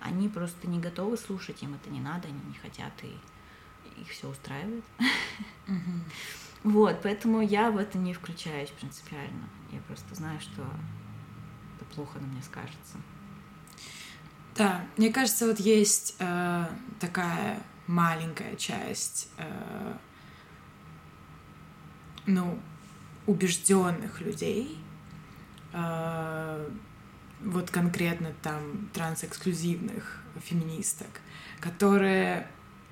они 0.00 0.28
просто 0.28 0.66
не 0.66 0.80
готовы 0.80 1.16
слушать, 1.16 1.62
им 1.62 1.74
это 1.74 1.90
не 1.90 2.00
надо, 2.00 2.28
они 2.28 2.40
не 2.48 2.54
хотят, 2.54 2.92
и 3.02 3.16
их 4.00 4.08
все 4.08 4.28
устраивает. 4.28 4.84
Мгм. 5.66 6.04
Вот, 6.62 7.00
поэтому 7.02 7.40
я 7.40 7.70
в 7.70 7.78
это 7.78 7.96
не 7.98 8.12
включаюсь 8.12 8.70
принципиально. 8.70 9.48
Я 9.72 9.80
просто 9.80 10.14
знаю, 10.14 10.40
что 10.40 10.62
это 11.76 11.84
плохо 11.94 12.18
на 12.18 12.26
мне 12.26 12.42
скажется. 12.42 12.98
Да, 14.56 14.84
мне 14.96 15.10
кажется, 15.10 15.46
вот 15.46 15.58
есть 15.58 16.16
э, 16.18 16.66
такая 16.98 17.62
маленькая 17.86 18.56
часть, 18.56 19.28
э, 19.38 19.94
ну, 22.26 22.58
убежденных 23.26 24.20
людей, 24.20 24.78
э, 25.72 26.70
вот 27.40 27.70
конкретно 27.70 28.32
там 28.42 28.90
трансэксклюзивных 28.92 30.22
феминисток, 30.42 31.08
которые, 31.58 32.46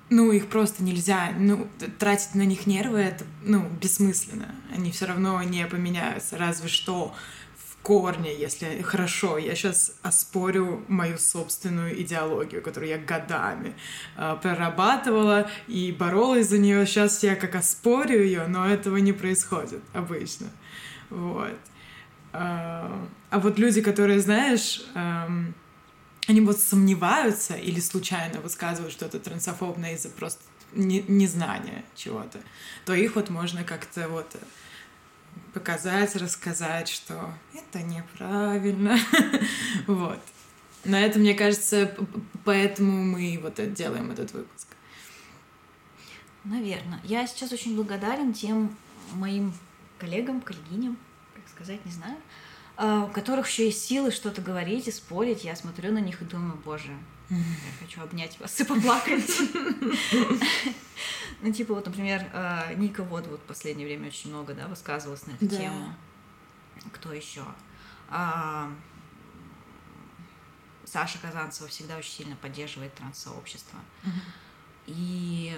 ну, 0.09 0.31
их 0.31 0.47
просто 0.47 0.83
нельзя, 0.83 1.31
ну, 1.37 1.67
тратить 1.97 2.35
на 2.35 2.43
них 2.43 2.65
нервы, 2.67 2.99
это, 2.99 3.25
ну, 3.43 3.67
бессмысленно. 3.81 4.53
Они 4.73 4.91
все 4.91 5.05
равно 5.05 5.41
не 5.43 5.65
поменяются, 5.65 6.37
разве 6.37 6.67
что 6.67 7.13
в 7.55 7.77
корне, 7.83 8.33
если 8.37 8.81
хорошо, 8.81 9.37
я 9.37 9.55
сейчас 9.55 9.93
оспорю 10.01 10.83
мою 10.87 11.17
собственную 11.17 12.01
идеологию, 12.01 12.61
которую 12.61 12.89
я 12.89 12.97
годами 12.97 13.73
э, 14.17 14.37
прорабатывала 14.41 15.49
и 15.67 15.91
боролась 15.91 16.49
за 16.49 16.57
нее. 16.57 16.85
Сейчас 16.85 17.23
я 17.23 17.35
как 17.35 17.55
оспорю 17.55 18.23
ее, 18.23 18.47
но 18.47 18.67
этого 18.67 18.97
не 18.97 19.13
происходит 19.13 19.81
обычно. 19.93 20.47
Вот. 21.09 21.57
А 22.33 23.07
а 23.31 23.39
вот 23.39 23.59
люди, 23.59 23.81
которые, 23.81 24.19
знаешь, 24.19 24.81
эм, 24.95 25.53
они 26.27 26.41
вот 26.41 26.59
сомневаются 26.59 27.55
или 27.55 27.79
случайно 27.79 28.39
высказывают 28.41 28.93
что-то 28.93 29.19
трансофобное 29.19 29.95
из-за 29.95 30.09
просто 30.09 30.41
не- 30.73 31.03
незнания 31.07 31.83
чего-то, 31.95 32.39
то 32.85 32.93
их 32.93 33.15
вот 33.15 33.29
можно 33.29 33.63
как-то 33.63 34.07
вот 34.09 34.35
показать, 35.53 36.15
рассказать, 36.15 36.87
что 36.89 37.33
это 37.53 37.81
неправильно. 37.81 38.97
Вот. 39.87 40.19
На 40.85 41.01
это, 41.01 41.19
мне 41.19 41.33
кажется, 41.33 41.95
поэтому 42.45 43.03
мы 43.03 43.39
вот 43.41 43.59
делаем 43.73 44.11
этот 44.11 44.31
выпуск. 44.31 44.67
Наверное. 46.43 47.01
Я 47.03 47.27
сейчас 47.27 47.51
очень 47.51 47.75
благодарен 47.75 48.33
тем 48.33 48.75
моим 49.13 49.53
коллегам, 49.97 50.41
коллегиням, 50.41 50.97
как 51.35 51.43
сказать, 51.49 51.83
не 51.85 51.91
знаю, 51.91 52.15
у 52.79 53.07
которых 53.07 53.49
еще 53.49 53.65
есть 53.65 53.83
силы 53.83 54.11
что-то 54.11 54.41
говорить 54.41 54.87
и 54.87 54.91
спорить. 54.91 55.43
Я 55.43 55.55
смотрю 55.55 55.91
на 55.91 55.99
них 55.99 56.21
и 56.21 56.25
думаю, 56.25 56.55
боже, 56.63 56.91
я 57.29 57.37
хочу 57.79 58.01
обнять 58.01 58.39
вас 58.39 58.59
и 58.59 58.63
поплакать. 58.63 59.29
Ну, 61.41 61.53
типа, 61.53 61.73
вот, 61.73 61.85
например, 61.85 62.29
а, 62.33 62.73
Ника 62.73 63.01
вот 63.01 63.25
вот 63.27 63.39
в 63.39 63.43
последнее 63.43 63.87
время 63.87 64.07
очень 64.07 64.29
много, 64.29 64.53
да, 64.53 64.67
высказывалась 64.67 65.25
на 65.25 65.31
эту 65.31 65.47
тему. 65.47 65.93
Кто 66.91 67.13
еще? 67.13 67.45
А, 68.09 68.69
Саша 70.83 71.17
Казанцева 71.19 71.69
всегда 71.69 71.95
очень 71.97 72.11
сильно 72.11 72.35
поддерживает 72.35 72.93
транссообщество. 72.95 73.79
И, 74.85 75.57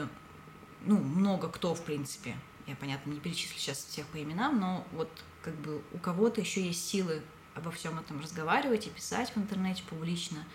ну, 0.85 0.99
много 0.99 1.49
кто, 1.49 1.73
в 1.73 1.81
принципе, 1.83 2.35
я, 2.67 2.75
понятно, 2.75 3.09
не 3.09 3.19
перечислю 3.19 3.57
сейчас 3.57 3.79
всех 3.79 4.05
по 4.07 4.21
именам, 4.21 4.59
но 4.59 4.85
вот 4.91 5.09
как 5.43 5.53
бы 5.55 5.81
у 5.93 5.97
кого-то 5.97 6.41
еще 6.41 6.65
есть 6.65 6.87
силы 6.87 7.21
обо 7.55 7.71
всем 7.71 7.99
этом 7.99 8.21
разговаривать 8.21 8.87
и 8.87 8.89
писать 8.89 9.31
в 9.35 9.37
интернете 9.37 9.83
публично. 9.89 10.45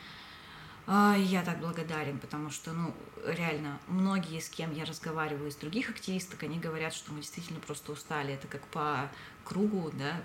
А, 0.86 1.16
Я 1.18 1.42
так 1.42 1.58
благодарен, 1.58 2.18
потому 2.18 2.50
что, 2.50 2.72
ну, 2.72 2.94
реально, 3.26 3.78
многие, 3.88 4.40
с 4.40 4.48
кем 4.48 4.72
я 4.72 4.84
разговариваю 4.84 5.48
из 5.48 5.56
других 5.56 5.90
активисток, 5.90 6.42
они 6.44 6.58
говорят, 6.58 6.94
что 6.94 7.12
мы 7.12 7.20
действительно 7.20 7.60
просто 7.60 7.92
устали. 7.92 8.34
Это 8.34 8.46
как 8.46 8.62
по 8.68 9.10
кругу, 9.44 9.90
да, 9.94 10.22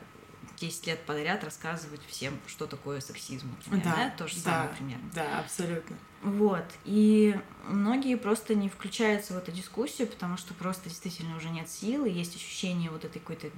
10 0.58 0.88
лет 0.88 1.00
подряд 1.06 1.44
рассказывать 1.44 2.02
всем, 2.08 2.40
что 2.46 2.68
такое 2.68 3.00
сексизм, 3.02 3.50
например, 3.66 3.84
да, 3.84 4.14
то 4.16 4.28
же 4.28 4.36
самое 4.36 4.70
да, 4.70 4.76
примерно. 4.76 5.10
Да, 5.14 5.40
абсолютно. 5.40 5.98
Вот. 6.22 6.66
И 6.86 7.40
многие 7.68 8.16
просто 8.16 8.54
не 8.54 8.70
включаются 8.70 9.34
в 9.34 9.38
эту 9.38 9.52
дискуссию, 9.52 10.08
потому 10.08 10.38
что 10.38 10.54
просто 10.54 10.90
действительно 10.90 11.36
уже 11.36 11.50
нет 11.50 11.70
силы, 11.70 12.10
есть 12.10 12.36
ощущение 12.36 12.92
вот 12.92 13.04
этой 13.06 13.20
какой-то 13.20 13.50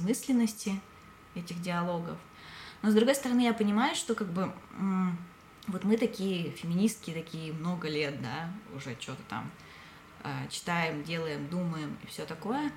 бессмысленности 0.00 0.80
этих 1.34 1.60
диалогов. 1.60 2.18
Но 2.82 2.90
с 2.90 2.94
другой 2.94 3.14
стороны, 3.14 3.42
я 3.42 3.52
понимаю, 3.52 3.94
что 3.94 4.14
как 4.14 4.28
бы 4.28 4.52
вот 5.66 5.84
мы 5.84 5.96
такие 5.96 6.50
феминистки, 6.50 7.12
такие 7.12 7.52
много 7.52 7.88
лет, 7.88 8.20
да, 8.22 8.50
уже 8.74 8.96
что-то 8.98 9.22
там 9.28 9.50
э, 10.24 10.48
читаем, 10.48 11.04
делаем, 11.04 11.48
думаем 11.48 11.96
и 12.02 12.06
все 12.06 12.24
такое. 12.24 12.72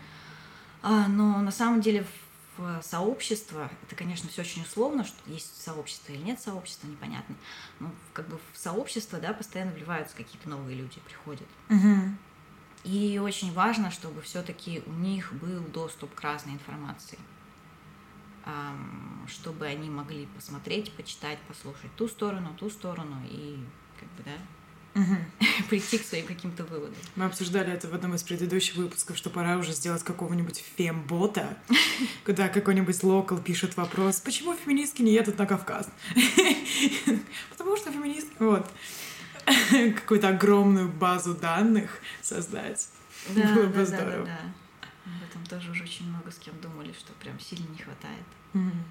А, 0.82 1.08
но 1.08 1.42
на 1.42 1.52
самом 1.52 1.82
деле 1.82 2.06
в 2.58 2.82
сообщество, 2.84 3.70
это, 3.82 3.96
конечно, 3.96 4.30
все 4.30 4.42
очень 4.42 4.62
условно, 4.62 5.06
что 5.06 5.18
есть 5.26 5.60
сообщество 5.60 6.12
или 6.12 6.22
нет 6.22 6.40
сообщества, 6.40 6.88
непонятно. 6.88 7.36
Но 7.80 7.92
как 8.14 8.28
бы 8.28 8.40
в 8.52 8.58
сообщество, 8.58 9.20
да, 9.20 9.34
постоянно 9.34 9.72
вливаются 9.72 10.16
какие-то 10.16 10.50
новые 10.50 10.78
люди, 10.78 11.00
приходят. 11.06 11.48
Угу. 11.70 12.16
И 12.84 13.20
очень 13.24 13.54
важно, 13.54 13.92
чтобы 13.92 14.22
все-таки 14.22 14.84
у 14.86 14.92
них 14.92 15.34
был 15.34 15.62
доступ 15.62 16.14
к 16.14 16.22
разной 16.22 16.56
информации 16.56 17.18
чтобы 19.28 19.66
они 19.66 19.90
могли 19.90 20.26
посмотреть, 20.36 20.92
почитать, 20.94 21.40
послушать 21.48 21.96
ту 21.96 22.08
сторону, 22.08 22.54
ту 22.60 22.70
сторону 22.70 23.22
и 23.30 23.58
как 24.00 24.10
бы, 24.10 24.24
да, 24.26 25.02
угу. 25.02 25.18
прийти 25.70 25.98
к 25.98 26.04
своим 26.04 26.26
каким-то 26.26 26.66
выводам. 26.66 26.96
Мы 27.16 27.26
обсуждали 27.26 27.72
это 27.72 27.88
в 27.88 27.94
одном 27.94 28.16
из 28.16 28.24
предыдущих 28.24 28.76
выпусков, 28.76 29.18
что 29.18 29.30
пора 29.30 29.58
уже 29.58 29.72
сделать 29.72 30.04
какого-нибудь 30.04 30.64
фембота, 30.76 31.58
куда 32.26 32.50
какой-нибудь 32.50 33.02
локал 33.04 33.38
пишет 33.38 33.78
вопрос, 33.78 34.20
почему 34.20 34.56
феминистки 34.56 35.02
не 35.02 35.14
едут 35.14 35.38
на 35.38 35.46
Кавказ? 35.46 35.90
Потому 37.50 37.78
что 37.78 37.92
феминистки, 37.92 38.36
вот, 38.40 38.70
какую-то 39.96 40.30
огромную 40.30 40.90
базу 40.90 41.34
данных 41.36 42.00
создать. 42.22 42.90
Да, 43.30 43.54
Было 43.54 43.68
бы 43.68 43.76
да, 43.76 43.86
здорово. 43.86 44.26
Да, 44.26 44.38
да, 44.38 44.42
да. 44.42 44.88
Об 45.06 45.30
этом 45.30 45.46
тоже 45.46 45.72
уже 45.72 45.84
очень 45.84 46.10
много 46.10 46.32
с 46.32 46.38
кем 46.38 46.60
думали, 46.62 46.94
что 46.94 47.14
прям 47.14 47.40
сильно 47.40 47.68
не 47.70 47.78
хватает. 47.78 48.26
Mm-hmm. 48.54 48.84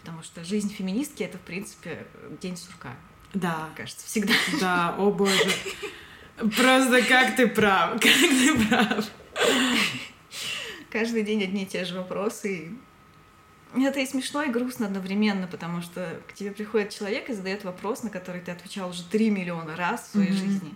Потому 0.00 0.22
что 0.22 0.44
жизнь 0.44 0.72
феминистки 0.72 1.22
это, 1.22 1.38
в 1.38 1.42
принципе, 1.42 2.06
день 2.40 2.56
сурка. 2.56 2.94
Да. 3.34 3.68
Кажется, 3.76 4.06
всегда. 4.06 4.34
Да, 4.60 4.94
о 4.96 5.10
боже. 5.10 5.50
Просто 6.36 7.02
как 7.02 7.36
ты 7.36 7.46
прав, 7.46 7.92
как 8.00 8.02
ты 8.02 8.66
прав. 8.66 9.06
Каждый 10.90 11.22
день 11.22 11.42
одни 11.44 11.64
и 11.64 11.66
те 11.66 11.84
же 11.84 11.94
вопросы. 11.94 12.72
Это 13.76 14.00
и 14.00 14.06
смешно, 14.06 14.42
и 14.42 14.50
грустно 14.50 14.86
одновременно, 14.86 15.46
потому 15.46 15.80
что 15.80 16.20
к 16.28 16.32
тебе 16.34 16.50
приходит 16.50 16.90
человек 16.90 17.30
и 17.30 17.34
задает 17.34 17.64
вопрос, 17.64 18.02
на 18.02 18.10
который 18.10 18.40
ты 18.40 18.50
отвечал 18.50 18.90
уже 18.90 19.04
три 19.04 19.30
миллиона 19.30 19.76
раз 19.76 20.02
в 20.02 20.12
своей 20.12 20.30
mm-hmm. 20.30 20.34
жизни. 20.34 20.74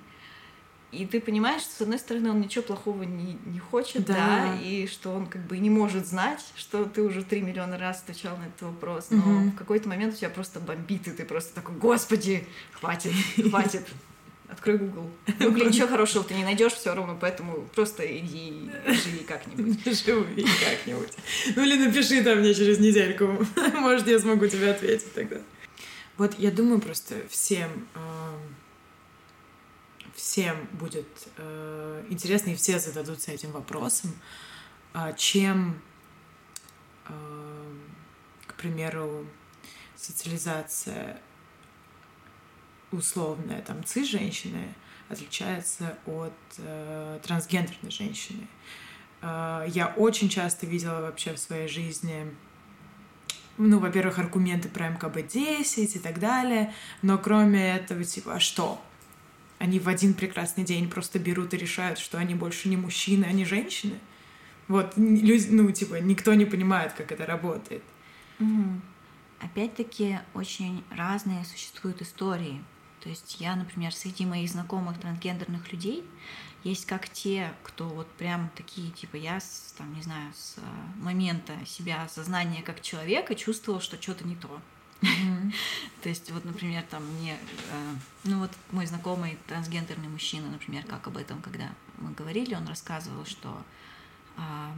И 0.94 1.06
ты 1.06 1.20
понимаешь, 1.20 1.62
что, 1.62 1.72
с 1.72 1.80
одной 1.80 1.98
стороны, 1.98 2.30
он 2.30 2.40
ничего 2.40 2.62
плохого 2.62 3.02
не, 3.02 3.36
не 3.46 3.58
хочет, 3.58 4.04
да. 4.06 4.14
да, 4.14 4.58
и 4.62 4.86
что 4.86 5.10
он 5.10 5.26
как 5.26 5.42
бы 5.42 5.58
не 5.58 5.68
может 5.68 6.06
знать, 6.06 6.40
что 6.54 6.84
ты 6.84 7.02
уже 7.02 7.24
три 7.24 7.40
миллиона 7.40 7.76
раз 7.78 8.02
отвечал 8.02 8.36
на 8.36 8.44
этот 8.44 8.62
вопрос, 8.62 9.08
но 9.10 9.18
угу. 9.18 9.50
в 9.50 9.56
какой-то 9.56 9.88
момент 9.88 10.14
у 10.14 10.16
тебя 10.16 10.30
просто 10.30 10.60
бомбит, 10.60 11.08
и 11.08 11.10
ты 11.10 11.24
просто 11.24 11.52
такой, 11.54 11.74
господи, 11.76 12.46
хватит, 12.72 13.12
хватит. 13.50 13.86
Открой 14.48 14.78
Google. 14.78 15.10
В 15.26 15.38
Google 15.38 15.66
ничего 15.66 15.88
хорошего 15.88 16.22
ты 16.22 16.34
не 16.34 16.44
найдешь 16.44 16.74
все 16.74 16.94
равно, 16.94 17.16
поэтому 17.18 17.66
просто 17.74 18.04
иди 18.04 18.70
живи 18.86 19.24
как-нибудь. 19.26 19.84
Живи 19.84 20.44
как-нибудь. 20.44 21.12
Ну 21.56 21.64
или 21.64 21.86
напиши 21.86 22.22
там 22.22 22.38
мне 22.38 22.54
через 22.54 22.78
недельку. 22.78 23.38
Может, 23.74 24.06
я 24.06 24.18
смогу 24.18 24.46
тебе 24.46 24.70
ответить 24.70 25.12
тогда. 25.14 25.38
Вот 26.16 26.38
я 26.38 26.50
думаю 26.50 26.80
просто 26.80 27.14
всем 27.28 27.70
всем 30.14 30.56
будет 30.72 31.06
э, 31.36 32.04
интересно, 32.08 32.50
и 32.50 32.54
все 32.54 32.78
зададутся 32.78 33.32
этим 33.32 33.52
вопросом, 33.52 34.14
э, 34.94 35.12
чем, 35.16 35.80
э, 37.08 37.74
к 38.46 38.54
примеру, 38.54 39.26
социализация 39.96 41.20
условная 42.94 43.62
там 43.62 43.84
цис-женщины 43.84 44.74
отличается 45.08 45.98
от 46.06 46.32
э, 46.58 47.18
трансгендерной 47.22 47.90
женщины. 47.90 48.46
Э, 49.22 49.64
я 49.68 49.92
очень 49.96 50.28
часто 50.28 50.66
видела 50.66 51.00
вообще 51.00 51.34
в 51.34 51.38
своей 51.38 51.68
жизни 51.68 52.26
ну, 53.56 53.78
во-первых, 53.78 54.18
аргументы 54.18 54.68
про 54.68 54.88
МКБ-10 54.88 55.84
и 55.84 55.98
так 56.00 56.18
далее, 56.18 56.74
но 57.02 57.18
кроме 57.18 57.76
этого, 57.76 58.02
типа, 58.02 58.34
а 58.34 58.40
что? 58.40 58.82
они 59.58 59.78
в 59.78 59.88
один 59.88 60.14
прекрасный 60.14 60.62
день 60.62 60.90
просто 60.90 61.18
берут 61.18 61.54
и 61.54 61.56
решают, 61.56 61.98
что 61.98 62.18
они 62.18 62.34
больше 62.34 62.68
не 62.68 62.76
мужчины, 62.76 63.24
они 63.24 63.44
женщины. 63.44 63.98
Вот, 64.68 64.94
люди, 64.96 65.48
ну, 65.50 65.70
типа, 65.70 65.96
никто 65.96 66.34
не 66.34 66.44
понимает, 66.44 66.92
как 66.92 67.12
это 67.12 67.26
работает. 67.26 67.82
Опять-таки, 69.40 70.18
очень 70.34 70.84
разные 70.90 71.44
существуют 71.44 72.02
истории. 72.02 72.62
То 73.04 73.10
есть 73.10 73.36
я, 73.38 73.54
например, 73.54 73.94
среди 73.94 74.24
моих 74.24 74.50
знакомых 74.50 74.98
трансгендерных 74.98 75.70
людей 75.70 76.08
есть 76.64 76.86
как 76.86 77.06
те, 77.06 77.52
кто 77.62 77.86
вот 77.86 78.10
прям 78.12 78.50
такие, 78.56 78.90
типа 78.92 79.16
я, 79.16 79.40
с, 79.40 79.74
там, 79.76 79.92
не 79.94 80.00
знаю, 80.00 80.32
с 80.32 80.54
э, 80.56 80.62
момента 81.02 81.52
себя 81.66 82.02
осознания 82.02 82.62
как 82.62 82.80
человека 82.80 83.34
чувствовал, 83.34 83.82
что 83.82 84.00
что-то 84.00 84.26
не 84.26 84.36
то. 84.36 84.58
То 86.02 86.08
есть, 86.08 86.30
вот, 86.30 86.46
например, 86.46 86.82
там 86.84 87.04
мне, 87.04 87.36
э, 87.70 87.94
ну 88.24 88.38
вот 88.38 88.50
мой 88.72 88.86
знакомый 88.86 89.36
трансгендерный 89.48 90.08
мужчина, 90.08 90.48
например, 90.48 90.84
как 90.86 91.06
об 91.06 91.18
этом, 91.18 91.42
когда 91.42 91.74
мы 91.98 92.12
говорили, 92.12 92.54
он 92.54 92.66
рассказывал, 92.66 93.26
что 93.26 93.62
а, 94.38 94.74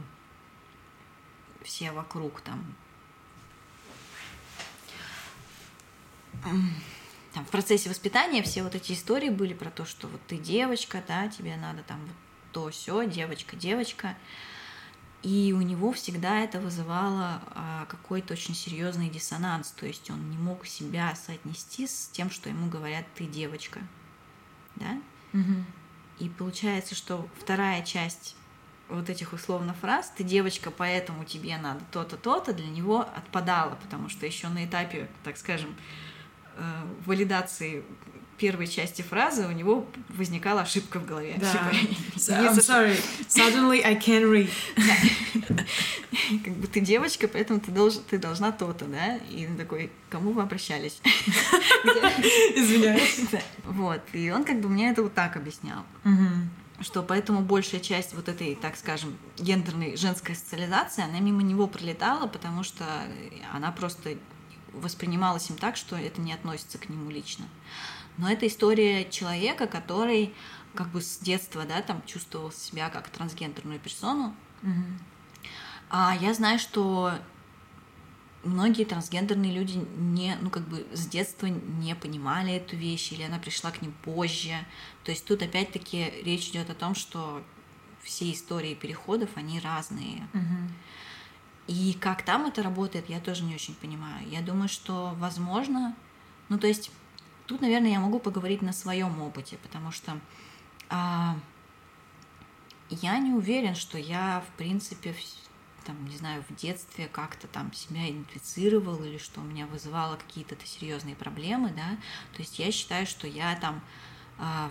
все 1.63 1.93
вокруг 1.93 2.41
там 2.41 2.75
там, 7.37 7.45
в 7.45 7.49
процессе 7.49 7.87
воспитания 7.87 8.41
все 8.41 8.63
вот 8.63 8.73
эти 8.73 8.93
истории 8.93 9.29
были 9.29 9.53
про 9.53 9.69
то, 9.69 9.85
что 9.85 10.07
вот 10.07 10.19
ты 10.25 10.37
девочка, 10.37 11.03
да, 11.07 11.27
тебе 11.27 11.55
надо 11.55 11.83
там 11.83 12.01
вот 12.01 12.15
то 12.51 12.71
все, 12.71 13.05
девочка, 13.05 13.55
девочка. 13.55 14.17
И 15.21 15.53
у 15.55 15.61
него 15.61 15.91
всегда 15.91 16.39
это 16.39 16.59
вызывало 16.59 17.43
а, 17.53 17.85
какой-то 17.85 18.33
очень 18.33 18.55
серьезный 18.55 19.11
диссонанс. 19.11 19.69
То 19.69 19.85
есть 19.85 20.09
он 20.09 20.31
не 20.31 20.37
мог 20.37 20.65
себя 20.65 21.13
соотнести 21.13 21.85
с 21.85 22.09
тем, 22.11 22.31
что 22.31 22.49
ему 22.49 22.71
говорят 22.71 23.05
ты 23.13 23.27
девочка. 23.27 23.81
Да? 24.75 24.99
Угу. 25.33 25.63
И 26.17 26.29
получается, 26.29 26.95
что 26.95 27.27
вторая 27.39 27.83
часть 27.83 28.35
вот 28.89 29.11
этих 29.11 29.33
условно 29.33 29.75
фраз 29.75 30.11
«ты 30.17 30.23
девочка, 30.23 30.71
поэтому 30.71 31.23
тебе 31.23 31.55
надо 31.57 31.81
то-то, 31.91 32.17
то-то» 32.17 32.53
для 32.53 32.67
него 32.67 33.01
отпадала, 33.01 33.75
потому 33.75 34.09
что 34.09 34.25
еще 34.25 34.47
на 34.47 34.65
этапе, 34.65 35.07
так 35.23 35.37
скажем, 35.37 35.75
валидации 37.05 37.83
первой 38.37 38.67
части 38.67 39.01
фразы 39.01 39.47
у 39.47 39.51
него 39.51 39.85
возникала 40.09 40.61
ошибка 40.61 40.99
в 40.99 41.05
голове. 41.05 41.35
Да. 41.37 41.51
Типа, 41.51 42.31
I'm 42.31 42.55
sorry, 42.59 42.97
suddenly 43.27 43.81
I 43.83 43.95
can't 43.95 44.29
read. 44.29 44.49
Как 46.43 46.53
бы 46.53 46.67
ты 46.67 46.79
девочка, 46.81 47.27
поэтому 47.27 47.59
ты, 47.59 47.71
должен, 47.71 48.03
ты 48.03 48.17
должна 48.17 48.51
то-то, 48.51 48.85
да? 48.85 49.17
И 49.31 49.47
он 49.47 49.57
такой, 49.57 49.91
кому 50.09 50.31
вы 50.31 50.41
обращались? 50.41 51.01
Извиняюсь. 52.55 53.21
Вот, 53.65 54.01
и 54.13 54.31
он 54.31 54.43
как 54.43 54.59
бы 54.59 54.69
мне 54.69 54.91
это 54.91 55.03
вот 55.03 55.13
так 55.13 55.35
объяснял. 55.35 55.83
Что 56.79 57.01
поэтому 57.01 57.41
большая 57.41 57.81
часть 57.81 58.13
вот 58.13 58.29
этой, 58.29 58.55
так 58.55 58.77
скажем, 58.77 59.17
гендерной 59.37 59.97
женской 59.97 60.35
социализации, 60.35 61.03
она 61.03 61.19
мимо 61.19 61.41
него 61.41 61.65
пролетала, 61.65 62.27
потому 62.27 62.63
что 62.63 62.85
она 63.51 63.71
просто 63.71 64.17
воспринималась 64.81 65.49
им 65.49 65.57
так, 65.57 65.77
что 65.77 65.95
это 65.95 66.21
не 66.21 66.33
относится 66.33 66.77
к 66.77 66.89
нему 66.89 67.09
лично 67.09 67.45
но 68.17 68.29
это 68.29 68.47
история 68.47 69.09
человека, 69.09 69.67
который 69.67 70.33
как 70.73 70.89
бы 70.89 71.01
с 71.01 71.19
детства, 71.19 71.65
да, 71.65 71.81
там 71.81 72.03
чувствовал 72.05 72.51
себя 72.51 72.89
как 72.89 73.09
трансгендерную 73.09 73.79
персону. 73.79 74.35
Угу. 74.63 74.83
А 75.89 76.15
я 76.19 76.33
знаю, 76.33 76.59
что 76.59 77.13
многие 78.43 78.85
трансгендерные 78.85 79.53
люди 79.53 79.77
не, 79.97 80.35
ну 80.41 80.49
как 80.49 80.67
бы 80.67 80.85
с 80.93 81.07
детства 81.07 81.47
не 81.47 81.95
понимали 81.95 82.53
эту 82.53 82.75
вещь, 82.75 83.11
или 83.11 83.23
она 83.23 83.39
пришла 83.39 83.71
к 83.71 83.81
ним 83.81 83.93
позже. 84.03 84.53
То 85.03 85.11
есть 85.11 85.25
тут 85.25 85.41
опять-таки 85.41 86.11
речь 86.23 86.49
идет 86.49 86.69
о 86.69 86.75
том, 86.75 86.95
что 86.95 87.43
все 88.03 88.31
истории 88.31 88.75
переходов, 88.75 89.29
они 89.35 89.59
разные. 89.59 90.27
Угу. 90.33 90.71
И 91.67 91.97
как 91.99 92.23
там 92.23 92.45
это 92.45 92.63
работает, 92.63 93.09
я 93.09 93.19
тоже 93.19 93.43
не 93.43 93.53
очень 93.53 93.75
понимаю. 93.75 94.27
Я 94.29 94.41
думаю, 94.41 94.69
что 94.69 95.13
возможно, 95.17 95.95
ну 96.49 96.57
то 96.57 96.67
есть 96.67 96.91
Тут, 97.47 97.61
наверное, 97.61 97.91
я 97.91 97.99
могу 98.01 98.19
поговорить 98.19 98.61
на 98.61 98.73
своем 98.73 99.21
опыте, 99.21 99.57
потому 99.63 99.91
что 99.91 100.19
а, 100.89 101.39
я 102.89 103.17
не 103.19 103.31
уверен, 103.31 103.73
что 103.73 103.97
я, 103.97 104.43
в 104.45 104.57
принципе, 104.57 105.15
там, 105.85 106.05
не 106.05 106.17
знаю, 106.17 106.43
в 106.49 106.53
детстве 106.55 107.07
как-то 107.07 107.47
там 107.47 107.71
себя 107.71 108.09
идентифицировал 108.09 109.01
или 109.01 109.17
что 109.17 109.39
у 109.39 109.45
меня 109.45 109.65
вызывало 109.65 110.17
какие-то 110.17 110.57
серьезные 110.65 111.15
проблемы, 111.15 111.69
да. 111.69 111.97
То 112.33 112.41
есть 112.41 112.59
я 112.59 112.69
считаю, 112.69 113.07
что 113.07 113.27
я 113.27 113.55
там, 113.55 113.81
а, 114.37 114.69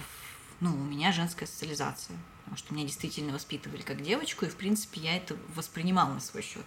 ну, 0.60 0.74
у 0.74 0.84
меня 0.84 1.12
женская 1.12 1.46
социализация, 1.46 2.18
потому 2.40 2.58
что 2.58 2.74
меня 2.74 2.84
действительно 2.84 3.32
воспитывали 3.32 3.80
как 3.80 4.02
девочку, 4.02 4.44
и, 4.44 4.50
в 4.50 4.56
принципе, 4.56 5.00
я 5.00 5.16
это 5.16 5.34
воспринимала 5.54 6.12
на 6.12 6.20
свой 6.20 6.42
счет. 6.42 6.66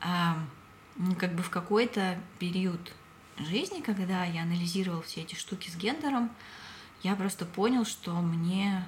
А, 0.00 0.38
как 1.18 1.34
бы 1.34 1.42
в 1.42 1.50
какой-то 1.50 2.18
период 2.38 2.80
жизни, 3.38 3.80
когда 3.80 4.24
я 4.24 4.42
анализировал 4.42 5.02
все 5.02 5.22
эти 5.22 5.34
штуки 5.34 5.70
с 5.70 5.76
гендером, 5.76 6.30
я 7.02 7.14
просто 7.16 7.46
понял, 7.46 7.84
что 7.84 8.14
мне 8.20 8.86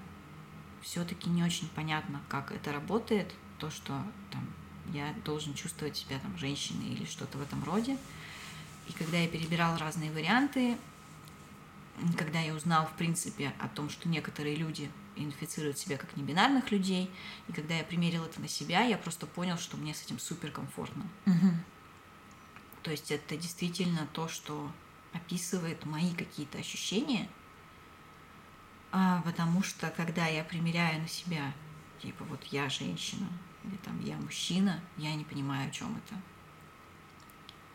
все-таки 0.82 1.30
не 1.30 1.42
очень 1.42 1.68
понятно, 1.68 2.20
как 2.28 2.52
это 2.52 2.72
работает, 2.72 3.32
то, 3.58 3.70
что 3.70 4.02
там 4.30 4.46
я 4.92 5.14
должен 5.24 5.54
чувствовать 5.54 5.96
себя 5.96 6.18
там 6.18 6.36
женщиной 6.36 6.88
или 6.88 7.04
что-то 7.04 7.38
в 7.38 7.42
этом 7.42 7.62
роде. 7.64 7.96
И 8.88 8.92
когда 8.92 9.18
я 9.18 9.28
перебирал 9.28 9.78
разные 9.78 10.10
варианты, 10.10 10.76
когда 12.18 12.40
я 12.40 12.54
узнал, 12.54 12.86
в 12.86 12.92
принципе, 12.92 13.52
о 13.60 13.68
том, 13.68 13.88
что 13.88 14.08
некоторые 14.08 14.56
люди 14.56 14.90
инфицируют 15.16 15.78
себя 15.78 15.96
как 15.96 16.16
небинарных 16.16 16.70
людей, 16.70 17.10
и 17.48 17.52
когда 17.52 17.74
я 17.74 17.84
примерил 17.84 18.24
это 18.24 18.40
на 18.40 18.48
себя, 18.48 18.82
я 18.82 18.98
просто 18.98 19.26
понял, 19.26 19.58
что 19.58 19.76
мне 19.76 19.94
с 19.94 20.02
этим 20.02 20.18
супер 20.18 20.50
комфортно. 20.50 21.06
Угу. 21.26 21.50
То 22.82 22.90
есть 22.90 23.10
это 23.10 23.36
действительно 23.36 24.08
то, 24.12 24.28
что 24.28 24.70
описывает 25.12 25.84
мои 25.84 26.12
какие-то 26.14 26.58
ощущения, 26.58 27.28
а, 28.90 29.22
потому 29.22 29.62
что 29.62 29.90
когда 29.90 30.26
я 30.26 30.44
примеряю 30.44 31.00
на 31.00 31.08
себя, 31.08 31.52
типа 32.00 32.24
вот 32.24 32.42
я 32.44 32.68
женщина, 32.68 33.28
или 33.64 33.76
там 33.76 34.00
я 34.04 34.16
мужчина, 34.16 34.80
я 34.96 35.14
не 35.14 35.24
понимаю, 35.24 35.68
о 35.68 35.72
чем 35.72 35.96
это 35.96 36.16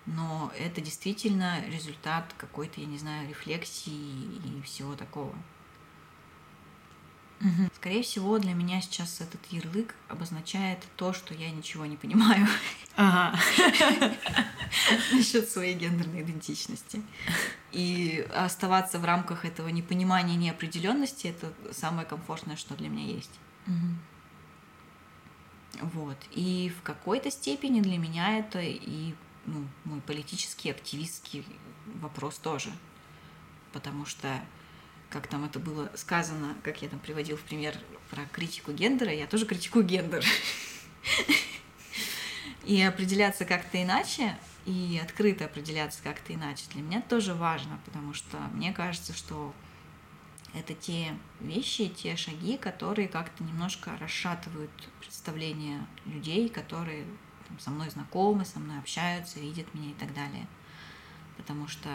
но 0.08 0.52
это 0.58 0.80
действительно 0.80 1.62
результат 1.68 2.34
какой-то, 2.38 2.80
я 2.80 2.88
не 2.88 2.98
знаю, 2.98 3.28
рефлексии 3.28 3.92
и 3.92 4.62
всего 4.64 4.96
такого. 4.96 5.36
Угу. 7.40 7.70
Скорее 7.76 8.02
всего, 8.02 8.40
для 8.40 8.54
меня 8.54 8.82
сейчас 8.82 9.22
этот 9.22 9.46
ярлык 9.52 9.94
обозначает 10.08 10.80
то, 10.96 11.14
что 11.14 11.36
я 11.36 11.52
ничего 11.52 11.86
не 11.86 11.96
понимаю 11.96 12.48
ага. 12.96 13.38
насчет 15.14 15.48
своей 15.50 15.76
гендерной 15.76 16.24
идентичности. 16.24 17.02
И 17.72 18.28
оставаться 18.34 18.98
в 18.98 19.06
рамках 19.06 19.46
этого 19.46 19.68
непонимания 19.68 20.34
и 20.34 20.38
неопределенности 20.38 21.28
это 21.28 21.54
самое 21.74 22.08
комфортное, 22.08 22.56
что 22.56 22.76
для 22.76 22.90
меня 22.90 23.06
есть. 23.06 23.40
Угу. 23.68 23.88
Вот. 25.94 26.18
И 26.32 26.74
в 26.78 26.82
какой-то 26.82 27.30
степени 27.30 27.82
для 27.82 27.98
меня 27.98 28.40
это 28.40 28.60
и 28.62 29.14
ну, 29.46 29.66
мой 29.86 30.02
политический, 30.02 30.70
активистский 30.70 31.46
вопрос 32.02 32.38
тоже. 32.38 32.72
Потому 33.74 34.06
что, 34.06 34.42
как 35.10 35.28
там 35.28 35.46
это 35.46 35.60
было 35.60 35.92
сказано, 35.96 36.56
как 36.64 36.82
я 36.82 36.90
там 36.90 37.00
приводил 37.00 37.38
в 37.38 37.42
пример 37.42 37.78
про 38.10 38.26
критику 38.26 38.72
гендера, 38.72 39.12
я 39.12 39.28
тоже 39.28 39.46
критикую 39.46 39.86
гендер. 39.86 40.24
И 42.66 42.82
определяться 42.82 43.46
как-то 43.46 43.82
иначе, 43.82 44.38
и 44.66 45.00
открыто 45.02 45.46
определяться 45.46 46.04
как-то 46.04 46.34
иначе 46.34 46.66
для 46.74 46.82
меня 46.82 47.02
тоже 47.02 47.34
важно, 47.34 47.80
потому 47.86 48.14
что 48.14 48.38
мне 48.52 48.74
кажется, 48.74 49.14
что 49.14 49.54
это 50.54 50.74
те 50.74 51.14
вещи, 51.40 51.88
те 51.88 52.18
шаги, 52.18 52.58
которые 52.58 53.08
как-то 53.08 53.44
немножко 53.44 53.98
расшатывают 53.98 54.72
представление 55.00 55.86
людей, 56.06 56.50
которые 56.50 57.06
там, 57.48 57.60
со 57.60 57.70
мной 57.70 57.90
знакомы, 57.90 58.44
со 58.44 58.60
мной 58.60 58.80
общаются, 58.80 59.40
видят 59.40 59.74
меня 59.74 59.92
и 59.92 59.94
так 59.94 60.14
далее. 60.14 60.48
Потому 61.38 61.68
что 61.68 61.90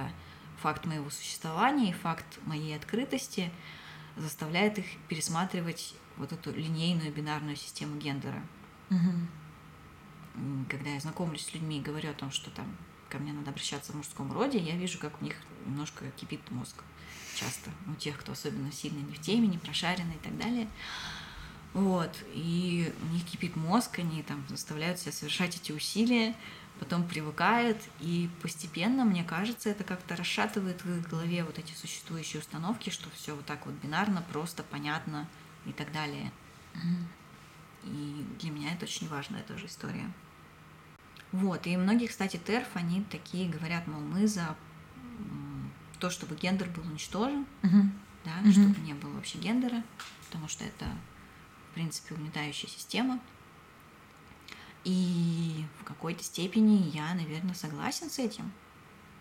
факт 0.63 0.87
моего 0.87 1.11
существования 1.11 1.91
и 1.91 1.93
факт 1.93 2.39
моей 2.45 2.77
открытости 2.77 3.51
заставляет 4.17 4.79
их 4.79 4.87
пересматривать 5.09 5.95
вот 6.17 6.33
эту 6.33 6.53
линейную 6.53 7.13
бинарную 7.13 7.57
систему 7.57 7.97
гендера. 7.97 8.43
Угу. 8.91 10.67
Когда 10.69 10.91
я 10.91 11.01
знакомлюсь 11.01 11.47
с 11.47 11.55
людьми 11.55 11.79
и 11.79 11.83
говорю 11.83 12.11
о 12.11 12.15
том, 12.15 12.31
что 12.31 12.51
там 12.51 12.77
ко 13.09 13.19
мне 13.19 13.33
надо 13.33 13.51
обращаться 13.51 13.93
в 13.93 13.97
мужском 13.97 14.33
роде, 14.33 14.59
я 14.59 14.77
вижу, 14.77 14.99
как 14.99 15.21
у 15.21 15.25
них 15.25 15.35
немножко 15.67 16.05
кипит 16.13 16.51
мозг 16.51 16.83
часто. 17.35 17.71
У 17.91 17.95
тех, 17.95 18.19
кто 18.19 18.33
особенно 18.33 18.71
сильно 18.73 18.99
не 18.99 19.15
в 19.15 19.21
теме, 19.21 19.49
не 19.49 19.59
прошаренный 19.59 20.15
и 20.15 20.19
так 20.19 20.37
далее. 20.39 20.69
Вот, 21.75 22.15
и 22.35 22.93
у 23.03 23.15
них 23.15 23.25
кипит 23.25 23.57
мозг, 23.57 23.99
они 23.99 24.23
там 24.23 24.45
заставляют 24.49 24.99
себя 24.99 25.13
совершать 25.13 25.57
эти 25.57 25.73
усилия, 25.73 26.35
потом 26.83 27.07
привыкают, 27.07 27.79
и 28.01 28.29
постепенно, 28.43 29.05
мне 29.05 29.23
кажется, 29.23 29.71
это 29.71 29.85
как-то 29.85 30.17
расшатывает 30.17 30.85
в 30.85 30.99
их 30.99 31.09
голове 31.09 31.45
вот 31.45 31.57
эти 31.59 31.73
существующие 31.75 32.41
установки, 32.41 32.91
что 32.91 33.09
все 33.11 33.37
вот 33.37 33.47
так 33.47 33.67
вот 33.67 33.75
бинарно, 33.77 34.21
просто, 34.33 34.65
понятно 34.65 35.29
и 35.65 35.73
так 35.73 35.93
далее. 35.93 36.33
И 37.85 38.27
для 38.41 38.51
меня 38.51 38.73
это 38.75 38.85
очень 38.87 39.09
важная 39.09 39.43
тоже 39.45 39.67
история. 39.67 40.11
Вот, 41.31 41.69
и 41.69 41.77
многие, 41.77 42.09
кстати, 42.09 42.37
ТЕРФ, 42.37 42.69
они 42.75 43.05
такие 43.05 43.49
говорят, 43.49 43.87
мол, 43.87 44.01
мы 44.01 44.27
за 44.27 44.57
то, 46.01 46.11
чтобы 46.11 46.35
гендер 46.35 46.69
был 46.69 46.83
уничтожен, 46.83 47.47
угу. 47.63 47.91
да, 48.25 48.33
угу. 48.43 48.51
чтобы 48.51 48.81
не 48.81 48.95
было 48.95 49.13
вообще 49.13 49.39
гендера, 49.39 49.85
потому 50.27 50.49
что 50.49 50.65
это 50.65 50.87
в 51.73 51.75
принципе, 51.75 52.15
угнетающая 52.15 52.69
система. 52.69 53.19
И 54.85 55.65
в 55.81 55.85
какой-то 55.85 56.23
степени 56.25 56.91
я, 56.93 57.15
наверное, 57.15 57.55
согласен 57.55 58.11
с 58.11 58.19
этим, 58.19 58.53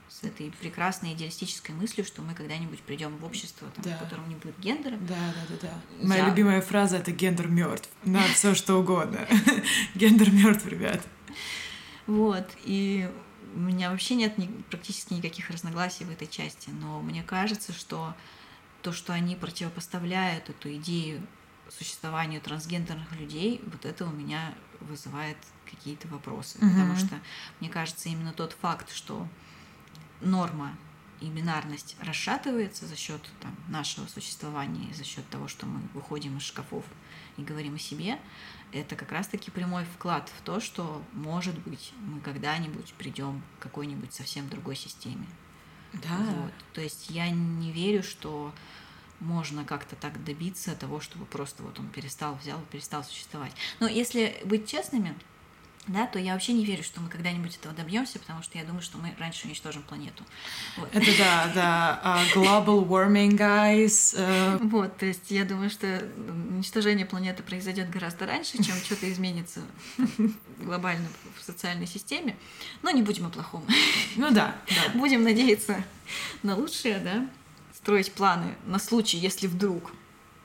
с 0.09 0.23
этой 0.23 0.51
прекрасной 0.51 1.13
идеалистической 1.13 1.73
мыслью, 1.73 2.05
что 2.05 2.21
мы 2.21 2.33
когда-нибудь 2.33 2.81
придем 2.81 3.15
в 3.17 3.25
общество, 3.25 3.69
там, 3.75 3.83
да. 3.83 3.97
в 3.97 3.99
котором 3.99 4.27
не 4.27 4.35
будет 4.35 4.59
гендера. 4.59 4.97
Да, 4.97 5.15
да, 5.15 5.55
да, 5.55 5.55
да. 5.61 6.05
Моя 6.07 6.23
я... 6.23 6.29
любимая 6.29 6.61
фраза 6.61 6.97
это 6.97 7.11
гендер 7.11 7.47
мертв. 7.47 7.89
На 8.03 8.23
все 8.27 8.55
что 8.55 8.75
угодно. 8.75 9.27
гендер 9.95 10.31
мертв, 10.31 10.65
ребят. 10.65 11.01
Вот. 12.07 12.49
И 12.63 13.09
у 13.55 13.59
меня 13.59 13.91
вообще 13.91 14.15
нет 14.15 14.37
ни, 14.37 14.47
практически 14.69 15.13
никаких 15.13 15.49
разногласий 15.49 16.05
в 16.05 16.11
этой 16.11 16.27
части, 16.27 16.69
но 16.69 17.01
мне 17.01 17.23
кажется, 17.23 17.71
что 17.73 18.15
то, 18.81 18.91
что 18.91 19.13
они 19.13 19.35
противопоставляют 19.35 20.49
эту 20.49 20.73
идею 20.75 21.21
существованию 21.69 22.41
трансгендерных 22.41 23.11
людей, 23.13 23.61
вот 23.65 23.85
это 23.85 24.05
у 24.05 24.11
меня 24.11 24.53
вызывает 24.81 25.37
какие-то 25.69 26.07
вопросы. 26.07 26.57
Угу. 26.57 26.69
Потому 26.69 26.95
что, 26.95 27.19
мне 27.59 27.69
кажется, 27.69 28.09
именно 28.09 28.33
тот 28.33 28.53
факт, 28.61 28.91
что 28.91 29.27
норма 30.21 30.75
и 31.21 31.27
бинарность 31.29 31.95
расшатывается 32.01 32.87
за 32.87 32.95
счет 32.95 33.21
там, 33.39 33.55
нашего 33.69 34.07
существования, 34.07 34.93
за 34.93 35.03
счет 35.03 35.27
того, 35.29 35.47
что 35.47 35.65
мы 35.65 35.81
выходим 35.93 36.37
из 36.37 36.43
шкафов 36.43 36.83
и 37.37 37.43
говорим 37.43 37.75
о 37.75 37.79
себе, 37.79 38.19
это 38.71 38.95
как 38.95 39.11
раз-таки 39.11 39.51
прямой 39.51 39.85
вклад 39.85 40.31
в 40.37 40.41
то, 40.41 40.59
что, 40.59 41.01
может 41.13 41.57
быть, 41.59 41.93
мы 41.99 42.19
когда-нибудь 42.21 42.93
придем 42.97 43.41
к 43.59 43.63
какой-нибудь 43.63 44.13
совсем 44.13 44.49
другой 44.49 44.75
системе. 44.75 45.27
Да. 45.93 46.17
Вот. 46.17 46.53
То 46.73 46.81
есть 46.81 47.09
я 47.09 47.29
не 47.29 47.71
верю, 47.71 48.01
что 48.01 48.53
можно 49.21 49.63
как-то 49.63 49.95
так 49.95 50.23
добиться 50.23 50.75
того, 50.75 50.99
чтобы 50.99 51.25
просто 51.25 51.63
вот 51.63 51.79
он 51.79 51.87
перестал, 51.87 52.35
взял, 52.35 52.59
перестал 52.71 53.03
существовать. 53.03 53.53
Но 53.79 53.87
если 53.87 54.41
быть 54.43 54.69
честными, 54.69 55.15
да, 55.87 56.05
то 56.05 56.19
я 56.19 56.33
вообще 56.33 56.53
не 56.53 56.63
верю, 56.63 56.83
что 56.83 57.01
мы 57.01 57.09
когда-нибудь 57.09 57.55
этого 57.57 57.73
добьемся, 57.73 58.19
потому 58.19 58.43
что 58.43 58.57
я 58.57 58.63
думаю, 58.63 58.81
что 58.81 58.99
мы 58.99 59.15
раньше 59.17 59.47
уничтожим 59.47 59.81
планету. 59.81 60.23
Вот. 60.77 60.89
Это 60.93 61.17
да, 61.17 61.51
да, 61.55 62.01
uh, 62.03 62.33
global 62.35 62.87
warming, 62.87 63.35
guys. 63.35 64.15
Uh... 64.15 64.59
Вот, 64.67 64.97
то 64.97 65.07
есть 65.07 65.31
я 65.31 65.43
думаю, 65.43 65.71
что 65.71 66.07
уничтожение 66.51 67.05
планеты 67.05 67.41
произойдет 67.41 67.89
гораздо 67.89 68.27
раньше, 68.27 68.63
чем 68.63 68.75
что-то 68.75 69.11
изменится 69.11 69.61
глобально 70.59 71.07
в 71.39 71.43
социальной 71.43 71.87
системе. 71.87 72.37
Но 72.83 72.91
не 72.91 73.01
будем 73.01 73.25
о 73.25 73.29
плохом. 73.29 73.65
Ну 74.15 74.29
да, 74.31 74.55
да. 74.67 74.99
Будем 74.99 75.23
надеяться 75.23 75.83
на 76.43 76.55
лучшее, 76.55 76.99
да 76.99 77.27
строить 77.81 78.11
планы 78.13 78.55
на 78.65 78.79
случай, 78.79 79.17
если 79.17 79.47
вдруг. 79.47 79.91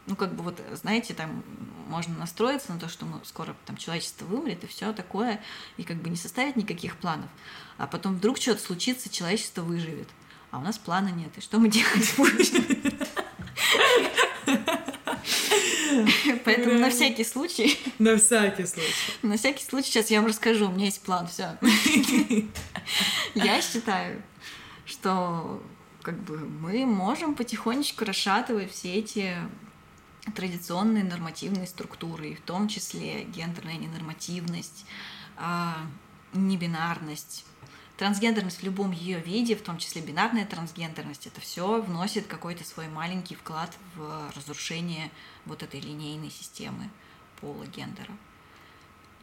Ну, 0.07 0.17
как 0.17 0.35
бы 0.35 0.43
вот, 0.43 0.61
знаете, 0.73 1.15
там 1.15 1.43
можно 1.89 2.17
настроиться 2.17 2.73
на 2.73 2.79
то, 2.79 2.89
что 2.89 3.05
мы 3.05 3.21
скоро 3.25 3.57
там 3.67 3.77
человечество 3.77 4.25
вымрет 4.25 4.63
и 4.65 4.67
все 4.67 4.93
такое, 4.93 5.41
и 5.77 5.83
как 5.83 5.97
бы 5.97 6.09
не 6.11 6.17
составить 6.17 6.57
никаких 6.57 6.97
планов. 6.97 7.29
А 7.77 7.87
потом 7.87 8.17
вдруг 8.17 8.39
что-то 8.39 8.63
случится, 8.63 9.09
человечество 9.09 9.63
выживет. 9.63 10.09
А 10.51 10.59
у 10.59 10.63
нас 10.63 10.79
плана 10.79 11.09
нет. 11.09 11.37
И 11.37 11.41
что 11.41 11.59
мы 11.59 11.69
делать 11.69 12.15
будем? 12.17 12.65
Поэтому 16.45 16.79
на 16.79 16.91
всякий 16.91 17.25
случай. 17.25 17.79
На 17.99 18.17
всякий 18.17 18.65
случай. 18.67 18.95
На 19.23 19.37
всякий 19.37 19.65
случай 19.65 19.89
сейчас 19.91 20.11
я 20.11 20.21
вам 20.21 20.29
расскажу. 20.29 20.69
У 20.69 20.73
меня 20.73 20.87
есть 20.87 21.03
план, 21.03 21.27
все. 21.27 21.59
Я 23.35 23.61
считаю, 23.61 24.23
что 24.85 25.61
как 26.07 26.23
бы 26.23 26.39
мы 26.39 26.87
можем 26.87 27.35
потихонечку 27.35 28.05
расшатывать 28.05 28.71
все 28.71 28.95
эти 28.95 29.37
традиционные 30.37 31.03
нормативные 31.03 31.67
структуры, 31.67 32.29
и 32.29 32.35
в 32.37 32.43
том 32.43 32.69
числе 32.69 33.25
гендерная 33.25 33.77
ненормативность, 33.77 34.87
а, 35.37 35.77
небинарность, 36.33 37.45
трансгендерность 37.97 38.61
в 38.61 38.63
любом 38.63 38.93
ее 38.93 39.19
виде, 39.19 39.57
в 39.57 39.63
том 39.63 39.79
числе 39.79 40.01
бинарная 40.01 40.47
трансгендерность, 40.47 41.27
это 41.27 41.41
все 41.41 41.83
вносит 41.83 42.29
какой-то 42.29 42.63
свой 42.63 42.87
маленький 42.87 43.35
вклад 43.35 43.77
в 43.97 44.31
разрушение 44.37 45.11
вот 45.45 45.65
этой 45.65 45.81
линейной 45.81 46.31
системы 46.31 46.89
пола 47.41 47.67
гендера. 47.67 48.17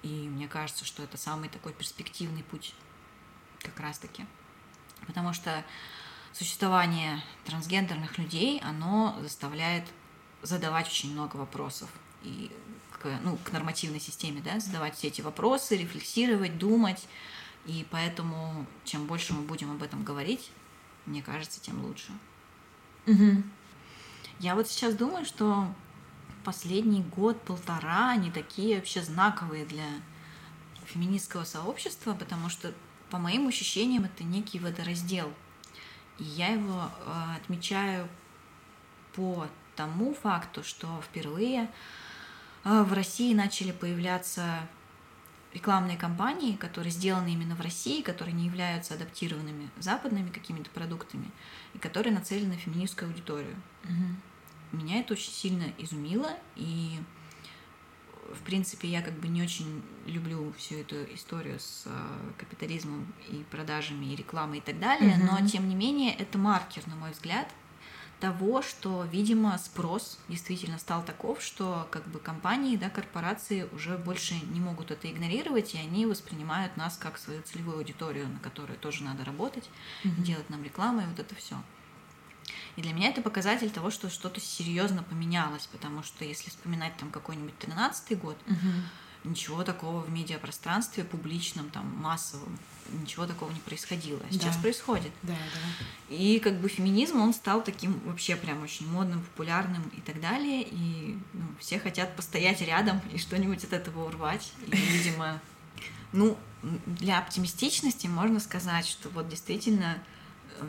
И 0.01 0.09
мне 0.09 0.49
кажется, 0.49 0.83
что 0.83 1.01
это 1.01 1.15
самый 1.15 1.47
такой 1.47 1.71
перспективный 1.71 2.43
путь 2.43 2.75
как 3.61 3.79
раз-таки 3.79 4.25
Потому 5.05 5.33
что 5.33 5.63
существование 6.33 7.21
трансгендерных 7.45 8.17
людей, 8.17 8.59
оно 8.63 9.17
заставляет 9.21 9.85
задавать 10.41 10.87
очень 10.87 11.11
много 11.13 11.37
вопросов. 11.37 11.89
И 12.23 12.51
к, 12.91 13.19
ну, 13.23 13.37
к 13.37 13.51
нормативной 13.51 13.99
системе, 13.99 14.41
да, 14.43 14.59
задавать 14.59 14.95
все 14.95 15.07
эти 15.07 15.21
вопросы, 15.21 15.77
рефлексировать, 15.77 16.57
думать. 16.57 17.07
И 17.65 17.85
поэтому, 17.91 18.65
чем 18.83 19.05
больше 19.05 19.33
мы 19.33 19.43
будем 19.43 19.71
об 19.71 19.83
этом 19.83 20.03
говорить, 20.03 20.51
мне 21.05 21.21
кажется, 21.21 21.61
тем 21.61 21.83
лучше. 21.83 22.11
Угу. 23.07 23.43
Я 24.39 24.55
вот 24.55 24.67
сейчас 24.67 24.95
думаю, 24.95 25.25
что 25.25 25.67
последний 26.43 27.01
год-полтора 27.01 28.11
они 28.11 28.31
такие 28.31 28.77
вообще 28.77 29.01
знаковые 29.01 29.65
для 29.65 29.85
феминистского 30.85 31.43
сообщества, 31.43 32.13
потому 32.13 32.49
что, 32.49 32.73
по 33.09 33.17
моим 33.17 33.47
ощущениям, 33.47 34.05
это 34.05 34.23
некий 34.23 34.59
водораздел. 34.59 35.31
И 36.19 36.23
я 36.23 36.49
его 36.49 36.89
э, 37.05 37.35
отмечаю 37.37 38.07
по 39.15 39.47
тому 39.75 40.13
факту, 40.13 40.63
что 40.63 41.01
впервые 41.01 41.69
э, 42.63 42.83
в 42.83 42.93
России 42.93 43.33
начали 43.33 43.71
появляться 43.71 44.67
рекламные 45.53 45.97
кампании, 45.97 46.55
которые 46.55 46.91
сделаны 46.91 47.29
именно 47.33 47.55
в 47.55 47.61
России, 47.61 48.01
которые 48.01 48.33
не 48.33 48.45
являются 48.45 48.95
адаптированными 48.95 49.69
западными 49.77 50.29
какими-то 50.29 50.69
продуктами 50.71 51.29
и 51.73 51.77
которые 51.77 52.13
нацелены 52.13 52.53
на 52.53 52.57
феминистскую 52.57 53.09
аудиторию. 53.09 53.55
Угу. 53.83 54.81
Меня 54.81 54.99
это 54.99 55.13
очень 55.13 55.31
сильно 55.31 55.65
изумило, 55.77 56.31
и 56.55 56.97
в 58.31 58.41
принципе 58.45 58.87
я 58.87 59.01
как 59.01 59.13
бы 59.13 59.27
не 59.27 59.41
очень 59.41 59.81
люблю 60.05 60.53
всю 60.57 60.75
эту 60.75 61.03
историю 61.13 61.59
с 61.59 61.83
э, 61.85 61.89
капитализмом 62.37 63.13
и 63.29 63.43
продажами 63.51 64.05
и 64.05 64.15
рекламой 64.15 64.59
и 64.59 64.61
так 64.61 64.79
далее, 64.79 65.17
угу. 65.17 65.25
но 65.31 65.47
тем 65.47 65.67
не 65.67 65.75
менее 65.75 66.13
это 66.13 66.37
маркер, 66.37 66.87
на 66.87 66.95
мой 66.95 67.11
взгляд, 67.11 67.47
того, 68.23 68.61
что, 68.61 69.03
видимо, 69.11 69.57
спрос 69.57 70.17
действительно 70.29 70.77
стал 70.79 71.03
таков, 71.03 71.41
что 71.41 71.89
как 71.91 72.07
бы 72.07 72.19
компании, 72.19 72.77
да, 72.77 72.89
корпорации 72.89 73.67
уже 73.73 73.97
больше 73.97 74.35
не 74.53 74.61
могут 74.61 74.91
это 74.91 75.11
игнорировать, 75.11 75.75
и 75.75 75.77
они 75.77 76.05
воспринимают 76.05 76.77
нас 76.77 76.95
как 76.95 77.17
свою 77.17 77.41
целевую 77.41 77.79
аудиторию, 77.79 78.29
на 78.29 78.39
которую 78.39 78.79
тоже 78.79 79.03
надо 79.03 79.25
работать, 79.25 79.69
mm-hmm. 80.05 80.21
делать 80.21 80.49
нам 80.49 80.63
рекламу 80.63 81.01
и 81.01 81.05
вот 81.05 81.19
это 81.19 81.35
все. 81.35 81.57
И 82.75 82.81
для 82.81 82.93
меня 82.93 83.09
это 83.09 83.21
показатель 83.21 83.69
того, 83.69 83.91
что 83.91 84.09
что-то 84.09 84.39
серьезно 84.39 85.03
поменялось, 85.03 85.67
потому 85.71 86.03
что 86.03 86.25
если 86.25 86.49
вспоминать 86.49 86.95
там 86.97 87.11
какой-нибудь 87.11 87.57
13 87.59 88.19
год, 88.19 88.37
mm-hmm 88.47 88.81
ничего 89.23 89.63
такого 89.63 90.01
в 90.01 90.11
медиапространстве 90.11 91.03
публичном, 91.03 91.69
там, 91.69 91.87
массовом, 91.97 92.57
ничего 92.91 93.25
такого 93.25 93.51
не 93.51 93.59
происходило. 93.59 94.19
Сейчас 94.29 94.55
да. 94.55 94.61
происходит. 94.61 95.11
Да, 95.21 95.33
да. 95.33 96.15
И 96.15 96.39
как 96.39 96.59
бы 96.59 96.67
феминизм, 96.67 97.21
он 97.21 97.33
стал 97.33 97.63
таким 97.63 97.99
вообще 98.05 98.35
прям 98.35 98.61
очень 98.61 98.87
модным, 98.89 99.21
популярным 99.21 99.83
и 99.95 100.01
так 100.01 100.19
далее. 100.19 100.63
И 100.69 101.17
ну, 101.33 101.43
все 101.59 101.79
хотят 101.79 102.15
постоять 102.15 102.61
рядом 102.61 103.01
и 103.13 103.17
что-нибудь 103.17 103.63
от 103.63 103.73
этого 103.73 104.07
урвать. 104.07 104.51
И, 104.67 104.75
видимо, 104.75 105.41
ну, 106.11 106.37
для 106.85 107.19
оптимистичности 107.19 108.07
можно 108.07 108.39
сказать, 108.39 108.85
что 108.85 109.09
вот 109.09 109.29
действительно 109.29 109.97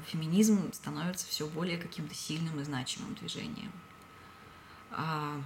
феминизм 0.06 0.72
становится 0.72 1.26
все 1.26 1.46
более 1.46 1.78
каким-то 1.78 2.14
сильным 2.14 2.60
и 2.60 2.64
значимым 2.64 3.14
движением. 3.14 3.72
А, 4.90 5.40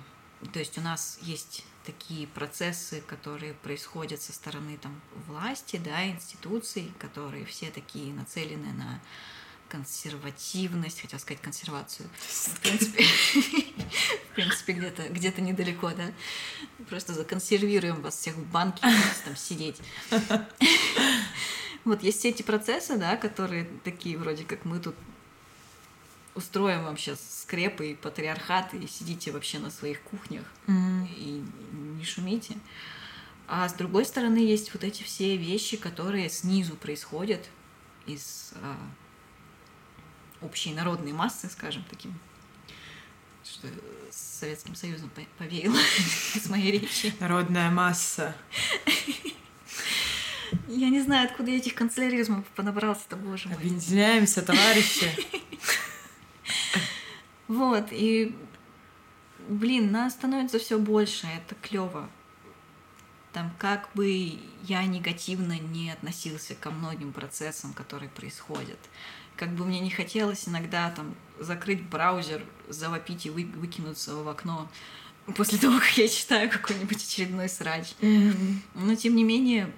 то 0.52 0.58
есть 0.58 0.78
у 0.78 0.80
нас 0.80 1.18
есть 1.22 1.64
такие 1.84 2.26
процессы, 2.26 3.00
которые 3.00 3.54
происходят 3.54 4.20
со 4.20 4.32
стороны 4.32 4.78
там, 4.78 5.00
власти, 5.26 5.80
да, 5.82 6.06
институций, 6.06 6.92
которые 6.98 7.44
все 7.46 7.70
такие 7.70 8.12
нацелены 8.12 8.72
на 8.74 9.00
консервативность, 9.68 11.00
хотел 11.00 11.18
сказать 11.18 11.42
консервацию. 11.42 12.08
В 12.18 12.60
принципе, 12.60 13.04
в 13.04 14.34
принципе 14.34 14.72
где-то 14.72 15.08
где 15.08 15.32
недалеко, 15.38 15.90
да. 15.90 16.12
Просто 16.88 17.12
законсервируем 17.12 18.00
вас 18.02 18.16
всех 18.16 18.34
в 18.36 18.46
банке, 18.50 18.80
там 19.24 19.36
сидеть. 19.36 19.80
Вот 21.84 22.02
есть 22.02 22.18
все 22.18 22.30
эти 22.30 22.42
процессы, 22.42 22.96
да, 22.96 23.16
которые 23.16 23.68
такие 23.84 24.18
вроде 24.18 24.44
как 24.44 24.64
мы 24.64 24.78
тут 24.78 24.94
устроим 26.34 26.84
вам 26.84 26.96
сейчас 26.96 27.42
скрепы 27.42 27.90
и 27.90 27.94
патриархаты, 27.94 28.78
и 28.78 28.86
сидите 28.86 29.32
вообще 29.32 29.58
на 29.58 29.70
своих 29.70 30.00
кухнях 30.02 30.44
mm. 30.66 31.08
и 31.16 31.44
не 31.98 32.04
шумите. 32.04 32.56
А 33.48 33.68
с 33.68 33.72
другой 33.72 34.04
стороны 34.04 34.38
есть 34.38 34.72
вот 34.74 34.84
эти 34.84 35.02
все 35.02 35.36
вещи, 35.36 35.76
которые 35.76 36.28
снизу 36.28 36.76
происходят 36.76 37.48
из 38.06 38.52
а, 38.62 38.76
общей 40.42 40.74
народной 40.74 41.12
массы, 41.12 41.48
скажем 41.48 41.84
таким, 41.88 42.18
что 43.42 43.66
с 44.10 44.38
Советским 44.40 44.74
Союзом 44.74 45.10
повеяло 45.38 45.76
с 46.34 46.48
моей 46.48 46.72
речи. 46.72 47.14
Народная 47.20 47.70
масса. 47.70 48.36
Я 50.68 50.90
не 50.90 51.00
знаю, 51.00 51.28
откуда 51.28 51.50
я 51.50 51.58
этих 51.58 51.74
канцеляризмов 51.74 52.44
понабрался-то, 52.56 53.16
боже 53.16 53.48
мой. 53.48 53.56
Объединяемся, 53.58 54.42
товарищи. 54.42 55.10
Вот, 57.48 57.88
и, 57.90 58.36
блин, 59.48 59.90
нас 59.90 60.12
становится 60.12 60.58
все 60.58 60.78
больше, 60.78 61.26
это 61.26 61.54
клево. 61.62 62.08
Там, 63.32 63.50
как 63.58 63.88
бы 63.94 64.38
я 64.64 64.84
негативно 64.84 65.58
не 65.58 65.90
относился 65.90 66.54
ко 66.54 66.70
многим 66.70 67.12
процессам, 67.12 67.72
которые 67.72 68.10
происходят. 68.10 68.78
Как 69.36 69.50
бы 69.54 69.64
мне 69.64 69.80
не 69.80 69.90
хотелось 69.90 70.48
иногда 70.48 70.90
там 70.90 71.14
закрыть 71.38 71.82
браузер, 71.82 72.44
завопить 72.68 73.26
и 73.26 73.30
вы, 73.30 73.44
выкинуться 73.44 74.14
в 74.16 74.28
окно 74.28 74.68
после 75.36 75.58
того, 75.58 75.78
как 75.78 75.96
я 75.96 76.08
читаю 76.08 76.50
какой-нибудь 76.50 76.96
очередной 76.96 77.48
срач. 77.48 77.94
Mm-hmm. 78.00 78.56
Но 78.74 78.94
тем 78.94 79.14
не 79.14 79.24
менее, 79.24 79.72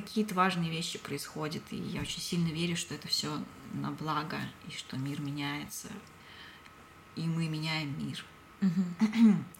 какие-то 0.00 0.34
важные 0.34 0.70
вещи 0.70 0.98
происходят, 0.98 1.62
и 1.70 1.76
я 1.76 2.00
очень 2.00 2.20
сильно 2.20 2.48
верю, 2.48 2.76
что 2.76 2.94
это 2.94 3.08
все 3.08 3.38
на 3.72 3.90
благо, 3.90 4.38
и 4.68 4.72
что 4.76 4.96
мир 4.96 5.20
меняется, 5.20 5.88
и 7.14 7.22
мы 7.22 7.48
меняем 7.48 7.94
мир. 7.98 8.24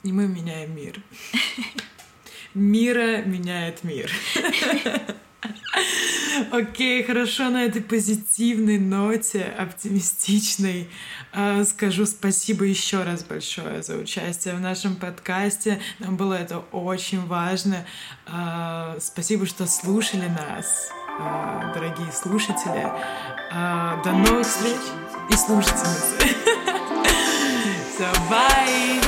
И 0.02 0.12
мы 0.12 0.26
меняем 0.26 0.74
мир. 0.74 1.02
Мира 2.54 3.22
меняет 3.22 3.84
мир. 3.84 4.10
Окей, 6.50 7.02
хорошо, 7.02 7.50
на 7.50 7.64
этой 7.64 7.82
позитивной 7.82 8.78
ноте, 8.78 9.42
оптимистичной, 9.58 10.88
а, 11.32 11.64
скажу 11.64 12.06
спасибо 12.06 12.64
еще 12.64 13.02
раз 13.02 13.24
большое 13.24 13.82
за 13.82 13.96
участие 13.96 14.54
в 14.54 14.60
нашем 14.60 14.96
подкасте. 14.96 15.80
Нам 15.98 16.16
было 16.16 16.34
это 16.34 16.58
очень 16.72 17.24
важно. 17.26 17.86
А, 18.26 18.96
спасибо, 19.00 19.46
что 19.46 19.66
слушали 19.66 20.28
нас, 20.28 20.90
а, 21.18 21.72
дорогие 21.74 22.12
слушатели. 22.12 22.90
До 23.50 24.12
новых 24.12 24.46
встреч 24.46 24.80
и 25.30 25.34
слушательницы. 25.34 26.36
So 27.98 28.12
bye. 28.30 29.05